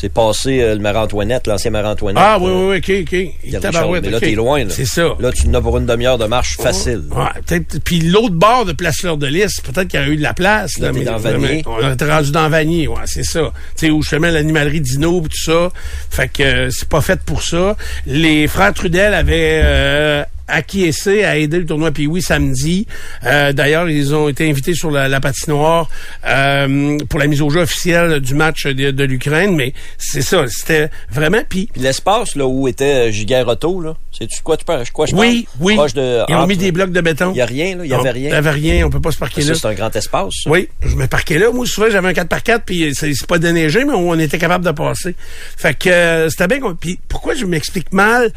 c'est 0.00 0.08
passé 0.08 0.62
euh, 0.62 0.76
le 0.76 0.80
Marie-Antoinette, 0.80 1.46
l'ancien 1.46 1.70
Marie-Antoinette. 1.70 2.22
Ah 2.24 2.38
oui, 2.40 2.50
oui, 2.50 2.66
oui, 2.70 2.76
OK, 2.78 3.02
OK. 3.02 4.00
mais 4.02 4.10
là, 4.10 4.18
t'es 4.18 4.32
loin. 4.32 4.64
C'est 4.70 4.86
ça. 4.86 5.08
Là, 5.20 5.30
tu 5.30 5.46
n'as 5.48 5.60
pour 5.60 5.76
une 5.76 5.84
demi-heure 5.84 6.16
de 6.16 6.24
marche 6.24 6.56
oh. 6.58 6.62
facile. 6.62 7.02
Ouais, 7.10 7.26
peut-être. 7.44 7.80
Puis 7.84 8.00
l'autre 8.00 8.34
bord 8.34 8.64
de 8.64 8.72
Place 8.72 8.96
Fleur 8.96 9.18
de 9.18 9.26
Lys, 9.26 9.60
peut-être 9.60 9.88
qu'il 9.88 10.00
y 10.00 10.02
a 10.02 10.08
eu 10.08 10.16
de 10.16 10.22
la 10.22 10.32
place. 10.32 10.78
Là, 10.78 10.92
mais, 10.92 11.04
dans 11.04 11.18
Vanier. 11.18 11.62
On 11.66 11.80
est 11.80 12.10
rendu 12.10 12.30
dans 12.30 12.48
Vanier, 12.48 12.88
ouais, 12.88 13.02
c'est 13.04 13.24
ça. 13.24 13.52
Tu 13.76 13.86
sais, 13.86 13.90
où 13.90 14.02
je 14.02 14.16
mets 14.16 14.30
l'animalerie 14.30 14.80
Dino 14.80 15.20
tout 15.20 15.36
ça. 15.36 15.68
Fait 16.08 16.28
que 16.28 16.42
euh, 16.42 16.70
c'est 16.70 16.88
pas 16.88 17.02
fait 17.02 17.20
pour 17.20 17.42
ça. 17.42 17.76
Les 18.06 18.48
frères 18.48 18.72
Trudel 18.72 19.12
avaient... 19.12 19.60
Euh, 19.62 20.24
acquiescé 20.50 21.24
à 21.24 21.36
aider 21.36 21.58
le 21.58 21.66
tournoi 21.66 21.90
puis 21.90 22.06
oui 22.06 22.22
samedi. 22.22 22.86
Euh, 23.24 23.52
D'ailleurs, 23.52 23.88
ils 23.88 24.14
ont 24.14 24.28
été 24.28 24.48
invités 24.48 24.74
sur 24.74 24.90
la, 24.90 25.08
la 25.08 25.20
patinoire 25.20 25.88
euh, 26.26 26.98
pour 27.08 27.18
la 27.18 27.26
mise 27.26 27.42
au 27.42 27.50
jeu 27.50 27.60
officielle 27.60 28.20
du 28.20 28.34
match 28.34 28.66
de, 28.66 28.90
de 28.90 29.04
l'Ukraine, 29.04 29.54
mais 29.56 29.72
c'est 29.98 30.22
ça, 30.22 30.44
c'était 30.48 30.90
vraiment 31.10 31.42
puis 31.48 31.68
l'espace 31.76 32.36
là 32.36 32.46
où 32.46 32.68
était 32.68 33.08
euh, 33.08 33.10
Giguère 33.10 33.48
Auto, 33.48 33.80
là, 33.80 33.94
c'est-tu 34.12 34.42
quoi 34.42 34.56
tu 34.56 34.64
parles? 34.64 34.84
Quoi 34.92 35.06
je 35.06 35.14
oui, 35.14 35.44
parle? 35.44 35.56
oui, 35.66 35.74
Proche 35.76 35.94
de, 35.94 36.20
ils 36.28 36.34
ont 36.34 36.38
entre- 36.38 36.48
mis 36.48 36.56
des 36.56 36.72
blocs 36.72 36.92
de 36.92 37.00
béton. 37.00 37.32
Il 37.32 37.38
y 37.38 37.40
a 37.40 37.46
rien, 37.46 37.76
là, 37.76 37.84
il 37.84 37.90
y 37.90 37.94
avait 37.94 38.10
rien. 38.10 38.28
Il 38.28 38.32
y 38.32 38.36
avait 38.36 38.50
rien, 38.50 38.86
on 38.86 38.90
peut 38.90 39.00
pas 39.00 39.12
se 39.12 39.18
parquer 39.18 39.42
là. 39.42 39.54
c'est 39.54 39.66
un 39.66 39.74
grand 39.74 39.94
espace. 39.94 40.34
ça. 40.44 40.50
Oui, 40.50 40.68
je 40.84 40.96
me 40.96 41.06
parquais 41.06 41.38
là. 41.38 41.50
Moi, 41.52 41.66
souvent, 41.66 41.86
j'avais 41.90 42.08
un 42.08 42.12
4x4, 42.12 42.60
puis 42.66 42.92
c'est 42.94 43.14
c'est 43.14 43.26
pas 43.26 43.38
déneigé, 43.38 43.84
mais 43.84 43.94
on 43.94 44.18
était 44.18 44.38
capable 44.38 44.64
de 44.64 44.70
passer. 44.72 45.14
Fait 45.56 45.74
que 45.78 45.88
euh, 45.88 46.28
c'était 46.30 46.48
bien. 46.48 46.58
Puis 46.78 46.98
pourquoi 47.08 47.34
je 47.34 47.44
m'explique 47.44 47.92
mal 47.92 48.30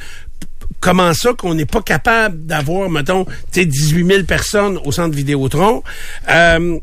comment 0.80 1.13
ça 1.13 1.34
qu'on 1.34 1.54
n'est 1.54 1.65
pas 1.65 1.82
capable 1.82 2.45
d'avoir, 2.45 2.89
mettons, 2.89 3.26
tu 3.26 3.32
sais, 3.52 3.65
18 3.65 4.06
000 4.06 4.23
personnes 4.23 4.80
au 4.84 4.91
centre 4.91 5.15
Vidéotron? 5.15 5.84
Euh, 6.30 6.80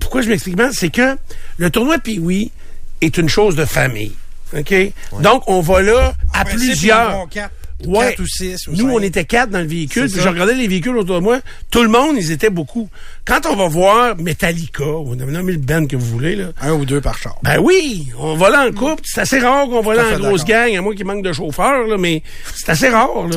pourquoi 0.00 0.22
je 0.22 0.28
m'explique 0.28 0.56
mal? 0.56 0.70
C'est 0.72 0.90
que 0.90 1.16
le 1.58 1.70
tournoi 1.70 1.98
puis 1.98 2.18
oui 2.18 2.50
est 3.00 3.18
une 3.18 3.28
chose 3.28 3.56
de 3.56 3.64
famille. 3.64 4.12
OK? 4.56 4.74
Donc, 5.20 5.42
on 5.48 5.60
va 5.60 5.82
là 5.82 6.14
à 6.32 6.40
En 6.40 6.44
principe, 6.44 6.62
ils 6.62 6.66
plusieurs. 6.66 7.26
Ouais. 7.84 8.10
Quatre 8.10 8.20
ou 8.20 8.26
six 8.26 8.66
ou 8.68 8.72
Nous, 8.72 8.88
on 8.90 9.00
était 9.00 9.24
quatre 9.26 9.50
dans 9.50 9.60
le 9.60 9.66
véhicule. 9.66 10.10
Puis 10.10 10.20
je 10.20 10.28
regardais 10.28 10.54
les 10.54 10.66
véhicules 10.66 10.96
autour 10.96 11.16
de 11.16 11.20
moi. 11.24 11.40
Tout 11.70 11.82
le 11.82 11.90
monde, 11.90 12.16
ils 12.18 12.32
étaient 12.32 12.48
beaucoup. 12.50 12.88
Quand 13.26 13.44
on 13.46 13.54
va 13.54 13.68
voir 13.68 14.16
Metallica, 14.16 14.84
on 14.84 15.12
a 15.12 15.24
nommé 15.26 15.52
le 15.52 15.58
band 15.58 15.86
que 15.86 15.94
vous 15.96 16.06
voulez, 16.06 16.36
là. 16.36 16.52
Un 16.62 16.72
ou 16.72 16.86
deux 16.86 17.02
par 17.02 17.18
char. 17.18 17.36
Ben 17.42 17.58
oui, 17.60 18.08
on 18.18 18.34
va 18.36 18.48
là 18.48 18.66
en 18.66 18.72
couple. 18.72 19.02
C'est 19.04 19.20
assez 19.20 19.38
rare 19.40 19.66
qu'on 19.66 19.82
va 19.82 19.94
là 19.94 20.04
en 20.14 20.18
grosse 20.18 20.44
gang, 20.44 20.74
à 20.74 20.80
moins 20.80 20.94
qu'il 20.94 21.04
manque 21.04 21.22
de 21.24 21.32
chauffeurs, 21.34 21.86
là, 21.86 21.96
mais 21.98 22.22
c'est 22.54 22.70
assez 22.70 22.88
rare, 22.88 23.28
là. 23.28 23.36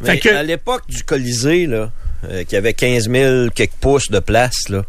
Mais 0.00 0.10
Fait 0.12 0.18
que, 0.18 0.28
à 0.34 0.42
l'époque 0.42 0.82
du 0.88 1.04
Colisée, 1.04 1.66
là, 1.66 1.90
euh, 2.28 2.42
qui 2.44 2.56
avait 2.56 2.74
15 2.74 3.08
000 3.08 3.48
quelques 3.54 3.70
pouces 3.80 4.10
de 4.10 4.18
place, 4.18 4.68
là, 4.68 4.84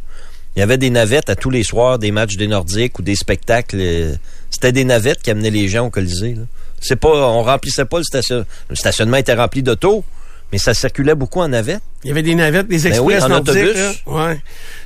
il 0.55 0.59
y 0.59 0.63
avait 0.63 0.79
des 0.79 0.89
navettes 0.89 1.29
à 1.29 1.35
tous 1.35 1.51
les 1.51 1.61
soirs, 1.63 1.99
des 1.99 2.11
matchs 2.11 2.35
des 2.35 2.47
Nordiques 2.47 2.97
ou 2.97 3.03
des 3.03 3.15
spectacles. 3.15 3.77
euh, 3.79 4.15
C'était 4.49 4.71
des 4.71 4.83
navettes 4.85 5.21
qui 5.21 5.29
amenaient 5.29 5.51
les 5.51 5.67
gens 5.69 5.85
au 5.85 5.89
Colisée. 5.91 6.33
Là. 6.33 6.41
C'est 6.79 6.95
pas, 6.95 7.09
on 7.09 7.43
remplissait 7.43 7.85
pas 7.85 7.97
le 7.97 8.03
stationnement. 8.03 8.45
Le 8.69 8.75
stationnement 8.75 9.17
était 9.17 9.33
rempli 9.33 9.63
d'autos, 9.63 10.03
mais 10.51 10.57
ça 10.57 10.73
circulait 10.73 11.15
beaucoup 11.15 11.41
en 11.41 11.47
navette. 11.47 11.81
Il 12.07 12.09
y 12.09 12.11
avait 12.11 12.23
des 12.23 12.35
navettes, 12.35 12.69
des 12.69 12.77
Ben 12.77 12.87
express 12.87 13.01
oui, 13.01 13.21
en 13.21 13.27
nordiques, 13.27 13.53
autobus. 13.55 14.03
Ouais. 14.05 14.39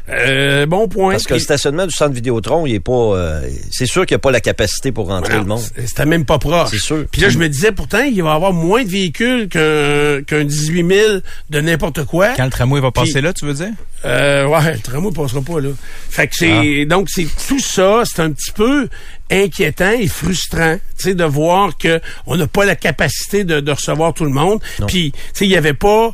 Euh, 0.10 0.66
bon 0.66 0.88
point. 0.88 1.12
Parce 1.12 1.26
que 1.26 1.36
le 1.36 1.40
stationnement 1.40 1.86
du 1.86 1.94
centre 1.94 2.14
Vidéotron, 2.14 2.66
il 2.66 2.74
est 2.74 2.80
pas. 2.80 2.92
euh, 2.92 3.48
c'est 3.72 3.86
sûr 3.86 4.06
qu'il 4.08 4.16
n'y 4.16 4.20
a 4.20 4.20
pas 4.20 4.32
la 4.32 4.42
capacité 4.42 4.92
pour 4.92 5.08
rentrer 5.08 5.36
Non, 5.36 5.40
le 5.42 5.46
monde. 5.46 5.62
C'était 5.86 6.08
même 6.08 6.26
pas 6.26 6.40
proche. 6.40 6.70
C'est 6.72 6.80
sûr. 6.80 7.06
Puis 7.12 7.22
là, 7.22 7.30
je 7.30 7.38
me 7.38 7.48
disais, 7.48 7.72
pourtant, 7.72 8.02
il 8.02 8.22
va 8.24 8.32
y 8.32 8.34
avoir 8.36 8.52
moins 8.52 8.84
de 8.84 8.90
véhicules 8.90 9.48
qu'un 9.48 10.24
qu'un 10.24 10.44
18 10.44 10.88
000 10.88 11.20
de 11.52 11.62
n'importe 11.62 12.04
quoi. 12.06 12.30
Quand 12.36 12.46
le 12.46 12.50
tramway 12.50 12.82
va 12.82 12.92
passer 12.92 13.14
Puis- 13.14 13.22
là, 13.22 13.32
tu 13.34 13.46
veux 13.46 13.54
dire? 13.54 13.70
Euh, 14.04 14.48
ouais, 14.48 14.74
le 14.74 14.80
tramway 14.80 15.12
passera 15.14 15.42
pas 15.42 15.60
là. 15.62 15.70
Fait 16.10 16.28
que 16.28 16.36
c'est 16.36 16.86
donc 16.86 17.08
c'est 17.12 17.28
tout 17.48 17.60
ça, 17.60 18.02
c'est 18.04 18.22
un 18.24 18.32
petit 18.32 18.52
peu 18.52 18.90
inquiétant 19.30 19.92
et 19.92 20.08
frustrant, 20.08 20.78
tu 20.98 21.04
sais, 21.10 21.14
de 21.14 21.24
voir 21.24 21.78
que 21.78 22.02
on 22.26 22.36
n'a 22.36 22.48
pas 22.48 22.66
la 22.66 22.76
capacité 22.76 23.44
de, 23.44 23.60
de 23.60 23.72
recevoir 23.72 24.14
tout 24.16 24.26
le 24.26 24.32
monde. 24.32 24.60
Puis, 24.88 25.12
tu 25.12 25.20
sais, 25.34 25.46
il 25.46 25.52
y 25.52 25.56
avait 25.56 25.74
pas 25.76 26.14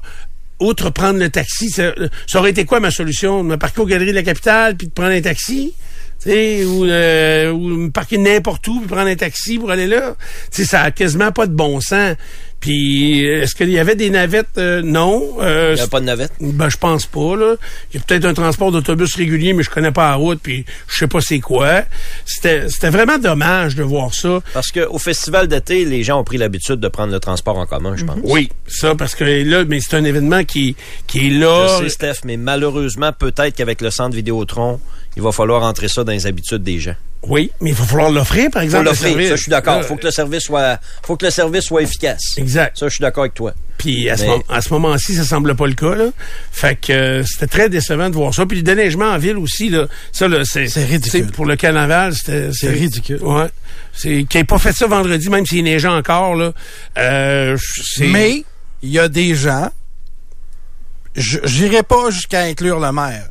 outre 0.60 0.90
prendre 0.90 1.20
le 1.20 1.30
taxi, 1.30 1.70
ça, 1.70 1.94
ça 2.26 2.40
aurait 2.40 2.52
été 2.52 2.66
quoi 2.66 2.80
ma 2.80 2.92
solution, 2.92 3.44
de 3.44 3.50
me 3.50 3.58
parquer 3.58 3.82
aux 3.82 3.86
galeries 3.86 4.12
de 4.12 4.16
la 4.16 4.24
capitale 4.24 4.76
puis 4.76 4.88
de 4.88 4.92
prendre 4.92 5.12
un 5.12 5.22
taxi? 5.22 5.74
Ou, 6.26 6.84
euh, 6.84 7.52
ou 7.52 7.60
me 7.60 7.90
parquer 7.90 8.18
n'importe 8.18 8.68
où 8.68 8.80
puis 8.80 8.88
prendre 8.88 9.08
un 9.08 9.16
taxi 9.16 9.60
pour 9.60 9.72
aller 9.72 9.88
là? 9.88 10.16
Tu 10.52 10.64
sais, 10.64 10.66
ça 10.66 10.82
a 10.82 10.92
quasiment 10.92 11.32
pas 11.32 11.48
de 11.48 11.54
bon 11.54 11.80
sens. 11.80 12.16
Puis, 12.60 13.24
est-ce 13.24 13.54
qu'il 13.56 13.70
y 13.70 13.78
avait 13.78 13.96
des 13.96 14.10
navettes? 14.10 14.58
Euh, 14.58 14.82
non. 14.84 15.38
Euh, 15.42 15.74
Il 15.74 15.76
n'y 15.76 15.82
a 15.82 15.88
pas 15.88 16.00
de 16.00 16.06
navette? 16.06 16.32
ben, 16.42 16.70
je 16.70 16.78
pense 16.78 17.06
pas, 17.06 17.36
là. 17.36 17.56
Il 17.94 17.98
y 17.98 18.00
a 18.00 18.04
peut-être 18.06 18.26
un 18.26 18.34
transport 18.34 18.72
d'autobus 18.72 19.16
régulier, 19.16 19.54
mais 19.54 19.62
je 19.64 19.70
connais 19.70 19.92
pas 19.92 20.10
la 20.10 20.16
route, 20.16 20.40
puis 20.42 20.66
je 20.88 20.98
sais 20.98 21.08
pas 21.08 21.22
c'est 21.22 21.40
quoi. 21.40 21.84
C'était, 22.26 22.68
c'était 22.70 22.90
vraiment 22.90 23.20
dommage 23.20 23.76
de 23.76 23.84
voir 23.84 24.14
ça. 24.14 24.40
Parce 24.54 24.72
qu'au 24.72 24.98
festival 24.98 25.48
d'été, 25.48 25.86
les 25.86 26.04
gens 26.04 26.20
ont 26.20 26.24
pris 26.24 26.38
l'habitude 26.38 26.78
de 26.80 26.88
prendre 26.88 27.14
le 27.14 27.20
transport 27.20 27.58
en 27.58 27.66
commun, 27.68 27.96
je 27.96 28.06
pense. 28.06 28.18
Oui, 28.24 28.50
ça, 28.68 28.96
parce 28.96 29.14
que 29.16 29.24
là, 29.24 29.64
mais 29.66 29.80
c'est 29.80 29.96
un 29.96 30.04
événement 30.04 30.44
qui, 30.44 30.76
qui 31.06 31.28
est 31.28 31.30
là. 31.30 31.78
Je 31.80 31.84
sais, 31.84 31.90
Steph, 31.90 32.26
mais 32.26 32.38
malheureusement, 32.38 33.12
peut-être 33.14 33.56
qu'avec 33.56 33.82
le 33.82 33.92
centre 33.92 34.16
Vidéotron, 34.16 34.80
il 35.16 35.22
va 35.22 35.32
falloir 35.32 35.64
entrer 35.64 35.88
ça 35.88 36.04
dans 36.04 36.12
les 36.12 36.26
habitudes 36.26 36.64
des 36.64 36.80
gens. 36.80 36.96
Oui, 37.24 37.52
mais 37.60 37.72
il 37.72 37.76
va 37.76 37.84
falloir 37.86 38.10
l'offrir, 38.12 38.50
par 38.52 38.62
Faut 38.62 38.66
exemple. 38.66 38.86
le 38.86 38.90
l'offrir, 38.92 39.30
ça, 39.30 39.36
je 39.36 39.42
suis 39.42 39.50
d'accord. 39.50 39.80
Euh, 39.80 39.84
Faut 39.84 39.96
que 39.96 40.06
le 40.06 40.12
service 40.12 40.44
soit, 40.44 40.80
faut 41.06 41.18
que 41.18 41.26
le 41.26 41.32
service 41.32 41.64
soit 41.66 41.82
efficace. 41.82 42.22
Exact. 42.38 42.78
Ça, 42.78 42.88
je 42.88 42.94
suis 42.96 43.02
d'accord 43.02 43.24
avec 43.24 43.34
toi. 43.34 43.54
Puis 43.78 44.10
à 44.10 44.16
ce, 44.18 44.22
Mais- 44.24 44.28
moment- 44.30 44.44
à 44.50 44.62
ce 44.62 44.74
moment-ci, 44.74 45.16
ça 45.16 45.24
semble 45.24 45.56
pas 45.56 45.68
le 45.68 45.74
cas. 45.74 45.96
Là. 45.96 46.10
Fait 46.52 46.76
que 46.80 46.94
euh, 46.94 47.24
c'était 47.26 47.48
très 47.48 47.70
décevant 47.70 48.10
de 48.10 48.16
voir 48.16 48.34
ça. 48.34 48.46
Puis 48.46 48.58
le 48.58 48.64
déneigement 48.64 49.06
en 49.12 49.18
ville 49.18 49.38
aussi, 49.38 49.70
là, 49.70 49.88
ça, 50.12 50.28
là, 50.28 50.44
c'est, 50.46 50.68
C'est 50.68 50.86
ridicule. 50.86 51.26
c'est 51.28 51.32
Pour 51.36 51.46
le 51.46 51.56
carnaval, 51.56 52.14
c'était, 52.14 52.50
C'est 52.54 52.70
ridicule. 52.70 53.20
Ouais. 53.22 53.48
C'est 53.94 54.26
qu'il 54.30 54.40
n'ait 54.40 54.46
pas 54.46 54.60
fait 54.60 54.74
ça 54.74 54.88
vendredi, 54.88 55.30
même 55.30 55.46
s'il 55.46 55.64
neigeait 55.64 55.88
encore. 55.88 56.36
Là. 56.36 56.54
Euh, 56.98 57.58
c'est, 57.84 58.08
Mais 58.08 58.44
il 58.84 58.90
y 58.92 59.00
a 59.00 59.08
des 59.10 59.36
gens, 59.36 59.70
je- 61.16 61.40
j'irai 61.46 61.84
pas 61.84 62.10
jusqu'à 62.12 62.42
inclure 62.42 62.80
le 62.80 62.92
maire, 62.92 63.30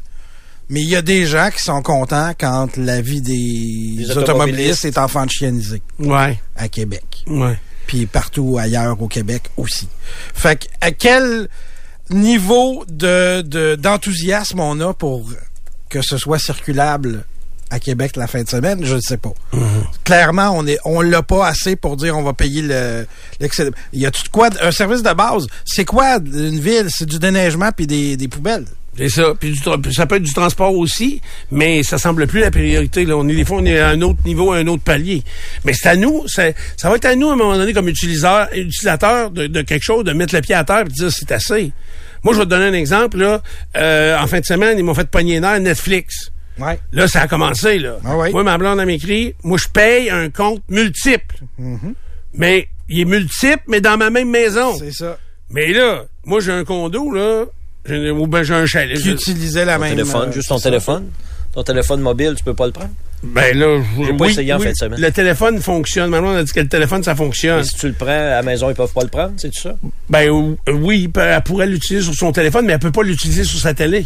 mais 0.68 0.82
il 0.82 0.88
y 0.88 0.96
a 0.96 1.02
des 1.02 1.26
gens 1.26 1.50
qui 1.54 1.62
sont 1.62 1.82
contents 1.82 2.32
quand 2.38 2.76
la 2.76 3.00
vie 3.00 3.20
des, 3.20 3.32
Des 4.04 4.10
automobilistes 4.10 4.16
automobilistes. 4.16 4.84
est 4.84 4.98
enfantianisée 4.98 5.82
ouais, 5.98 6.38
à 6.56 6.68
Québec. 6.68 7.24
ouais. 7.26 7.58
Puis 7.86 8.06
partout 8.06 8.56
ailleurs 8.58 9.00
au 9.00 9.06
Québec 9.06 9.44
aussi. 9.56 9.88
Fait 10.34 10.56
que, 10.56 10.66
à 10.80 10.90
quel 10.90 11.48
niveau 12.10 12.84
de, 12.88 13.42
de- 13.42 13.76
d'enthousiasme 13.76 14.60
on 14.60 14.80
a 14.80 14.92
pour 14.94 15.30
que 15.88 16.02
ce 16.02 16.18
soit 16.18 16.38
circulable 16.40 17.24
à 17.70 17.78
Québec 17.80 18.14
la 18.16 18.26
fin 18.28 18.42
de 18.42 18.48
semaine, 18.48 18.84
je 18.84 18.94
ne 18.94 19.00
sais 19.00 19.16
pas. 19.16 19.32
Clairement, 20.04 20.50
on 20.50 20.66
est 20.66 20.78
on 20.84 21.00
l'a 21.00 21.22
pas 21.22 21.46
assez 21.48 21.74
pour 21.76 21.96
dire 21.96 22.16
on 22.16 22.22
va 22.22 22.32
payer 22.32 22.62
le. 22.62 23.06
Il 23.40 24.00
y 24.00 24.06
a 24.06 24.10
tout 24.12 24.22
de 24.22 24.28
quoi 24.28 24.50
un 24.60 24.70
service 24.70 25.02
de 25.02 25.12
base, 25.12 25.46
c'est 25.64 25.84
quoi 25.84 26.16
une 26.18 26.60
ville, 26.60 26.86
c'est 26.90 27.06
du 27.06 27.18
déneigement 27.18 27.70
puis 27.76 27.86
des, 27.88 28.16
des 28.16 28.28
poubelles. 28.28 28.66
C'est 28.96 29.08
ça. 29.08 29.34
Puis 29.38 29.50
du 29.50 29.58
ça 29.92 30.06
peut 30.06 30.16
être 30.16 30.22
du 30.22 30.32
transport 30.32 30.74
aussi, 30.74 31.20
mais 31.50 31.82
ça 31.82 31.98
semble 31.98 32.26
plus 32.26 32.40
la 32.40 32.50
priorité. 32.50 33.04
Là. 33.04 33.16
On 33.16 33.28
est 33.28 33.34
des 33.34 33.44
fois, 33.44 33.58
on 33.58 33.64
est 33.66 33.78
à 33.78 33.88
un 33.88 34.00
autre 34.02 34.20
niveau, 34.24 34.52
à 34.52 34.56
un 34.58 34.66
autre 34.66 34.82
palier. 34.82 35.22
Mais 35.64 35.72
c'est 35.74 35.88
à 35.88 35.96
nous, 35.96 36.24
c'est- 36.26 36.54
ça 36.76 36.88
va 36.88 36.96
être 36.96 37.04
à 37.04 37.14
nous 37.14 37.28
à 37.28 37.32
un 37.32 37.36
moment 37.36 37.56
donné 37.56 37.72
comme 37.72 37.88
utilisateurs, 37.88 38.48
utilisateurs 38.54 39.30
de, 39.30 39.46
de 39.46 39.62
quelque 39.62 39.82
chose, 39.82 40.04
de 40.04 40.12
mettre 40.12 40.34
le 40.34 40.40
pied 40.40 40.54
à 40.54 40.64
terre 40.64 40.80
et 40.80 40.84
de 40.84 40.90
dire 40.90 41.12
c'est 41.12 41.30
assez. 41.32 41.72
Moi, 42.24 42.32
je 42.34 42.38
vais 42.38 42.44
te 42.44 42.50
donner 42.50 42.66
un 42.66 42.72
exemple. 42.72 43.18
Là, 43.18 43.42
Euh, 43.76 44.16
en 44.18 44.26
fin 44.26 44.40
de 44.40 44.44
semaine, 44.46 44.78
ils 44.78 44.84
m'ont 44.84 44.94
fait 44.94 45.08
pogner 45.08 45.38
nerf 45.40 45.60
Netflix. 45.60 46.30
Ouais. 46.58 46.78
Là, 46.90 47.06
ça 47.06 47.20
a 47.22 47.28
commencé, 47.28 47.78
là. 47.78 47.98
Ah 48.04 48.16
oui. 48.16 48.32
Moi, 48.32 48.42
ma 48.42 48.56
blonde, 48.56 48.80
elle 48.80 48.86
m'écrit, 48.86 49.34
moi, 49.44 49.58
je 49.58 49.68
paye 49.68 50.08
un 50.08 50.30
compte 50.30 50.62
multiple. 50.70 51.36
Mais, 52.34 52.68
il 52.88 53.00
est 53.00 53.04
multiple, 53.04 53.62
mais 53.68 53.80
dans 53.80 53.96
ma 53.96 54.10
même 54.10 54.30
maison. 54.30 54.74
C'est 54.78 54.92
ça. 54.92 55.18
Mais 55.50 55.72
là, 55.72 56.04
moi, 56.24 56.40
j'ai 56.40 56.52
un 56.52 56.64
condo, 56.64 57.12
là, 57.12 57.44
ou 57.90 58.26
ben 58.26 58.42
j'ai 58.42 58.54
un 58.54 58.66
chalet. 58.66 58.98
Qui 58.98 59.10
utilisait 59.10 59.64
la 59.64 59.74
Ton 59.76 59.80
même 59.82 59.90
téléphone, 59.96 60.28
euh, 60.28 60.32
juste 60.32 60.48
ton 60.48 60.58
téléphone? 60.58 61.04
Ton 61.54 61.62
téléphone 61.62 62.00
mobile, 62.00 62.34
tu 62.36 62.44
peux 62.44 62.54
pas 62.54 62.66
le 62.66 62.72
prendre? 62.72 62.90
Ben 63.22 63.58
là, 63.58 63.80
J'ai 64.04 64.12
pas 64.12 64.26
essayé 64.26 64.52
en 64.52 64.58
fin 64.58 64.70
de 64.70 64.76
semaine. 64.76 65.00
Le 65.00 65.10
téléphone 65.10 65.58
fonctionne. 65.60 66.10
Maman 66.10 66.28
on 66.28 66.36
a 66.36 66.44
dit 66.44 66.52
que 66.52 66.60
le 66.60 66.68
téléphone, 66.68 67.02
ça 67.02 67.14
fonctionne. 67.14 67.64
Si 67.64 67.74
tu 67.74 67.88
le 67.88 67.94
prends 67.94 68.08
à 68.08 68.30
la 68.30 68.42
maison, 68.42 68.68
ils 68.68 68.74
peuvent 68.76 68.92
pas 68.92 69.02
le 69.02 69.08
prendre, 69.08 69.32
c'est 69.38 69.50
tout 69.50 69.60
ça? 69.60 69.74
Ben 70.10 70.28
ou- 70.30 70.58
oui, 70.70 71.10
elle 71.16 71.42
pourrait 71.42 71.66
l'utiliser 71.66 72.04
sur 72.04 72.14
son 72.14 72.30
téléphone, 72.32 72.66
mais 72.66 72.74
elle 72.74 72.78
peut 72.78 72.92
pas 72.92 73.02
l'utiliser 73.02 73.44
sur 73.44 73.58
sa 73.58 73.72
télé. 73.72 74.04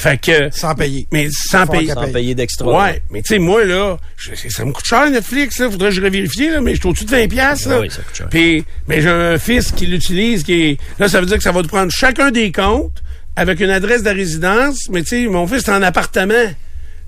Fait 0.00 0.16
que. 0.16 0.48
Sans 0.52 0.76
payer. 0.76 1.08
Mais 1.10 1.28
sans 1.30 1.66
payer. 1.66 1.92
Sans 1.92 2.02
paye. 2.02 2.12
payer 2.12 2.34
d'extra. 2.36 2.66
Ouais, 2.84 3.02
mais 3.10 3.20
tu 3.20 3.34
sais, 3.34 3.38
moi, 3.40 3.64
là, 3.64 3.98
je- 4.16 4.30
ça 4.48 4.64
me 4.64 4.70
coûte 4.72 4.84
cher 4.86 5.10
Netflix, 5.10 5.58
là. 5.58 5.68
Faudrait 5.68 5.88
que 5.88 5.96
je 5.96 6.00
vérifie, 6.00 6.48
là, 6.50 6.60
mais 6.60 6.74
je 6.76 6.80
suis 6.80 6.88
au-dessus 6.88 7.04
de 7.04 7.10
20 7.10 7.26
piastres, 7.28 7.68
là. 7.68 7.76
Ah 7.78 7.80
oui, 7.80 7.90
ça 7.90 8.02
coûte 8.02 8.14
cher. 8.16 8.28
Puis, 8.30 8.64
mais 8.86 9.00
j'ai 9.02 9.08
un 9.08 9.38
fils 9.38 9.72
qui 9.72 9.86
l'utilise, 9.86 10.44
qui 10.44 10.52
est, 10.52 10.80
là, 11.00 11.08
ça 11.08 11.18
veut 11.20 11.26
dire 11.26 11.36
que 11.36 11.42
ça 11.42 11.50
va 11.50 11.62
te 11.62 11.66
prendre 11.66 11.90
chacun 11.90 12.30
des 12.30 12.52
comptes 12.52 13.02
avec 13.34 13.58
une 13.58 13.70
adresse 13.70 14.04
de 14.04 14.10
résidence, 14.10 14.88
mais 14.88 15.02
tu 15.02 15.24
sais, 15.24 15.26
mon 15.26 15.48
fils 15.48 15.66
est 15.66 15.70
en 15.72 15.82
appartement. 15.82 16.46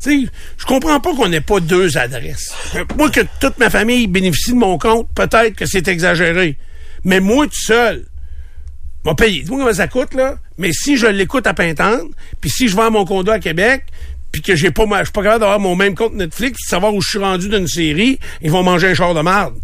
Tu 0.03 0.25
sais, 0.25 0.31
je 0.59 0.65
comprends 0.65 0.99
pas 0.99 1.15
qu'on 1.15 1.29
n'ait 1.29 1.41
pas 1.41 1.61
deux 1.61 1.97
adresses. 1.97 2.53
Moi, 2.97 3.11
que 3.11 3.21
toute 3.41 3.57
ma 3.59 3.71
famille 3.71 4.09
bénéficie 4.09 4.51
de 4.51 4.57
mon 4.57 4.79
compte, 4.79 5.09
peut-être 5.15 5.55
que 5.55 5.67
c'est 5.67 5.87
exagéré. 5.87 6.57
Mais 7.05 7.21
moi, 7.21 7.47
tout 7.47 7.55
seul, 7.55 8.05
m'a 9.05 9.15
payé. 9.15 9.43
Dis-moi 9.43 9.61
comment 9.61 9.73
ça 9.73 9.87
coûte, 9.89 10.15
là. 10.15 10.37
Mais 10.61 10.73
si 10.73 10.99
je 10.99 11.07
l'écoute 11.07 11.47
à 11.47 11.55
Pintante, 11.55 12.11
puis 12.39 12.51
si 12.51 12.69
je 12.69 12.77
vends 12.77 12.91
mon 12.91 13.07
condo 13.07 13.33
à 13.33 13.39
Québec, 13.39 13.85
puis 14.31 14.43
que 14.43 14.55
j'ai 14.55 14.71
pas, 14.71 14.85
je 14.99 15.05
suis 15.05 15.13
pas 15.13 15.23
capable 15.23 15.41
d'avoir 15.41 15.59
mon 15.59 15.75
même 15.75 15.95
compte 15.95 16.15
Netflix, 16.15 16.59
puis 16.59 16.65
de 16.67 16.69
savoir 16.69 16.95
où 16.95 17.01
je 17.01 17.09
suis 17.09 17.19
rendu 17.19 17.49
d'une 17.49 17.67
série, 17.67 18.19
ils 18.43 18.51
vont 18.51 18.63
manger 18.63 18.89
un 18.89 18.95
char 18.95 19.15
de 19.15 19.23
marde. 19.23 19.55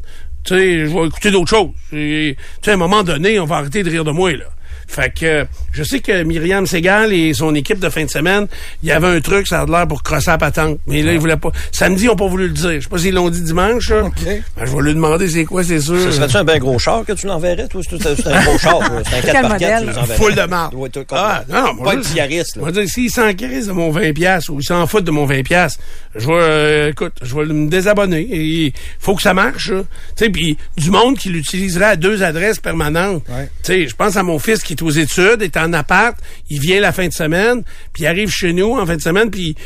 Tu 0.43 0.55
sais, 0.55 0.87
je 0.87 0.87
vais 0.87 1.07
écouter 1.07 1.31
d'autres 1.31 1.51
choses. 1.51 1.71
Tu 1.91 2.35
sais, 2.63 2.71
à 2.71 2.75
un 2.75 2.79
moment 2.79 3.03
donné, 3.03 3.39
on 3.39 3.45
va 3.45 3.57
arrêter 3.57 3.83
de 3.83 3.91
rire 3.91 4.05
de 4.05 4.11
moi, 4.11 4.33
là. 4.33 4.47
Fait 4.87 5.13
que 5.13 5.47
je 5.73 5.83
sais 5.83 6.01
que 6.01 6.23
Myriam 6.23 6.67
Segal 6.67 7.13
et 7.13 7.35
son 7.35 7.55
équipe 7.55 7.79
de 7.81 7.89
fin 7.89 8.05
de 8.05 8.11
semaine, 8.11 8.47
il 8.83 8.89
y 8.89 8.93
avait 8.93 9.09
un 9.09 9.21
truc, 9.21 9.47
ça 9.47 9.63
a 9.63 9.67
l'air 9.67 9.87
pour 9.89 10.03
crosser 10.03 10.31
la 10.31 10.39
patente. 10.39 10.79
Mais 10.87 11.03
là, 11.03 11.13
ils 11.13 11.19
voulaient 11.19 11.37
pas. 11.37 11.51
Samedi, 11.73 12.05
ils 12.05 12.11
ont 12.11 12.17
pas 12.17 12.29
voulu 12.29 12.45
le 12.49 12.53
dire. 12.55 12.73
Je 12.77 12.81
sais 12.81 12.89
pas 12.89 12.99
s'ils 12.99 13.15
l'ont 13.15 13.29
dit 13.31 13.43
dimanche. 13.43 13.91
là. 13.91 14.03
Ben, 14.25 14.43
je 14.65 14.77
vais 14.77 14.83
lui 14.83 14.95
demander 14.95 15.29
c'est 15.29 15.45
quoi, 15.45 15.63
c'est 15.65 15.81
sûr. 15.81 16.01
Ce 16.01 16.13
serait-tu 16.13 16.37
un 16.37 16.45
bien 16.45 16.59
gros 16.59 16.79
char 16.79 17.05
que 17.05 17.13
tu 17.13 17.27
l'enverrais, 17.27 17.69
toi? 17.69 17.81
C'est 17.89 18.01
c'est 18.01 18.27
un 18.29 18.43
gros 18.45 18.59
char. 18.59 18.79
C'est 19.09 19.17
un 19.17 19.21
4 19.21 19.23
Quel 19.33 19.43
par 19.43 19.43
4 19.43 19.53
modèle? 19.53 19.81
tu 19.81 19.87
les 19.91 19.99
enverrais. 19.99 20.17
Full 20.19 20.35
de 20.35 20.43
marde. 20.43 20.75
Ah, 21.11 21.45
non, 21.49 21.75
moi, 21.75 21.85
Pas 21.95 22.01
je- 22.03 22.61
va 22.61 22.71
dire, 22.73 22.89
s'ils 22.89 23.11
s'en 23.11 23.33
crissent 23.35 23.67
de 23.67 23.73
mon 23.73 23.91
20$ 23.91 24.13
piastres 24.15 24.51
ou 24.53 24.61
ils 24.61 24.65
s'en 24.65 24.87
foutent 24.87 25.05
de 25.05 25.11
mon 25.11 25.27
20$, 25.27 25.43
piastres, 25.43 25.81
je 26.15 26.27
vais, 26.27 26.33
euh, 26.33 26.91
écoute, 26.91 27.13
je 27.23 27.35
vais 27.35 27.45
me 27.47 27.69
désabonner. 27.69 28.27
Il 28.31 28.73
faut 28.99 29.15
que 29.15 29.23
ça 29.23 29.35
marche, 29.35 29.71
là. 29.71 29.83
Tu 30.17 30.25
sais, 30.25 30.31
puis 30.31 30.57
du 30.77 30.91
monde 30.91 31.19
qui 31.19 31.29
l'utiliserait 31.29 31.85
à 31.87 31.97
deux 31.97 32.23
adresses 32.23 32.59
permanentes. 32.61 33.23
Ouais. 33.29 33.49
Tu 33.65 33.73
sais, 33.73 33.89
je 33.89 33.95
pense 33.97 34.17
à 34.17 34.23
mon 34.23 34.39
fils 34.39 34.63
qui 34.63 34.76
est 34.77 34.83
aux 34.83 34.91
études, 34.91 35.43
est 35.43 35.57
en 35.57 35.73
appart, 35.73 36.17
il 36.51 36.61
vient 36.61 36.81
la 36.81 36.93
fin 36.93 37.07
de 37.09 37.13
semaine, 37.13 37.63
puis 37.93 38.05
il 38.05 38.07
arrive 38.07 38.31
chez 38.31 38.53
nous 38.53 38.79
en 38.79 38.87
fin 38.87 38.97
de 38.97 39.03
semaine, 39.03 39.31
puis 39.31 39.57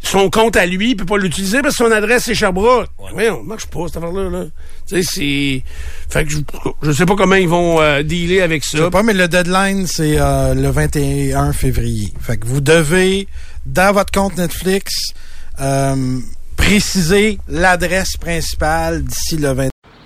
son 0.00 0.30
compte 0.30 0.56
à 0.56 0.64
lui, 0.64 0.90
il 0.90 0.96
peut 0.96 1.04
pas 1.04 1.18
l'utiliser 1.18 1.60
parce 1.60 1.76
que 1.76 1.84
son 1.84 1.90
adresse 1.90 2.24
c'est 2.24 2.34
Sherbrooke. 2.34 2.88
Ouais, 3.14 3.30
on 3.30 3.42
marche 3.42 3.66
pas 3.66 3.80
cette 3.88 3.96
affaire-là. 3.96 4.30
Là. 4.30 4.44
Tu 4.88 5.02
sais, 5.02 5.02
c'est... 5.02 5.62
Fait 6.08 6.24
que 6.24 6.30
je, 6.30 6.38
je 6.82 6.92
sais 6.92 7.04
pas 7.04 7.16
comment 7.16 7.34
ils 7.34 7.48
vont 7.48 7.80
euh, 7.80 8.02
dealer 8.02 8.40
avec 8.42 8.62
Je 8.64 8.76
ça. 8.78 8.84
sais 8.84 8.90
pas, 8.90 9.02
mais 9.02 9.12
le 9.12 9.26
deadline, 9.26 9.86
c'est 9.88 10.16
euh, 10.18 10.54
le 10.54 10.70
21 10.70 11.52
février. 11.52 12.12
Fait 12.20 12.36
que 12.36 12.46
vous 12.46 12.60
devez, 12.60 13.26
dans 13.66 13.92
votre 13.92 14.12
compte 14.12 14.36
Netflix, 14.36 14.92
euh, 15.60 16.18
préciser 16.56 17.38
l'adresse 17.48 18.16
principale 18.16 19.02
d'ici 19.02 19.36
le 19.36 19.52
20. 19.52 19.68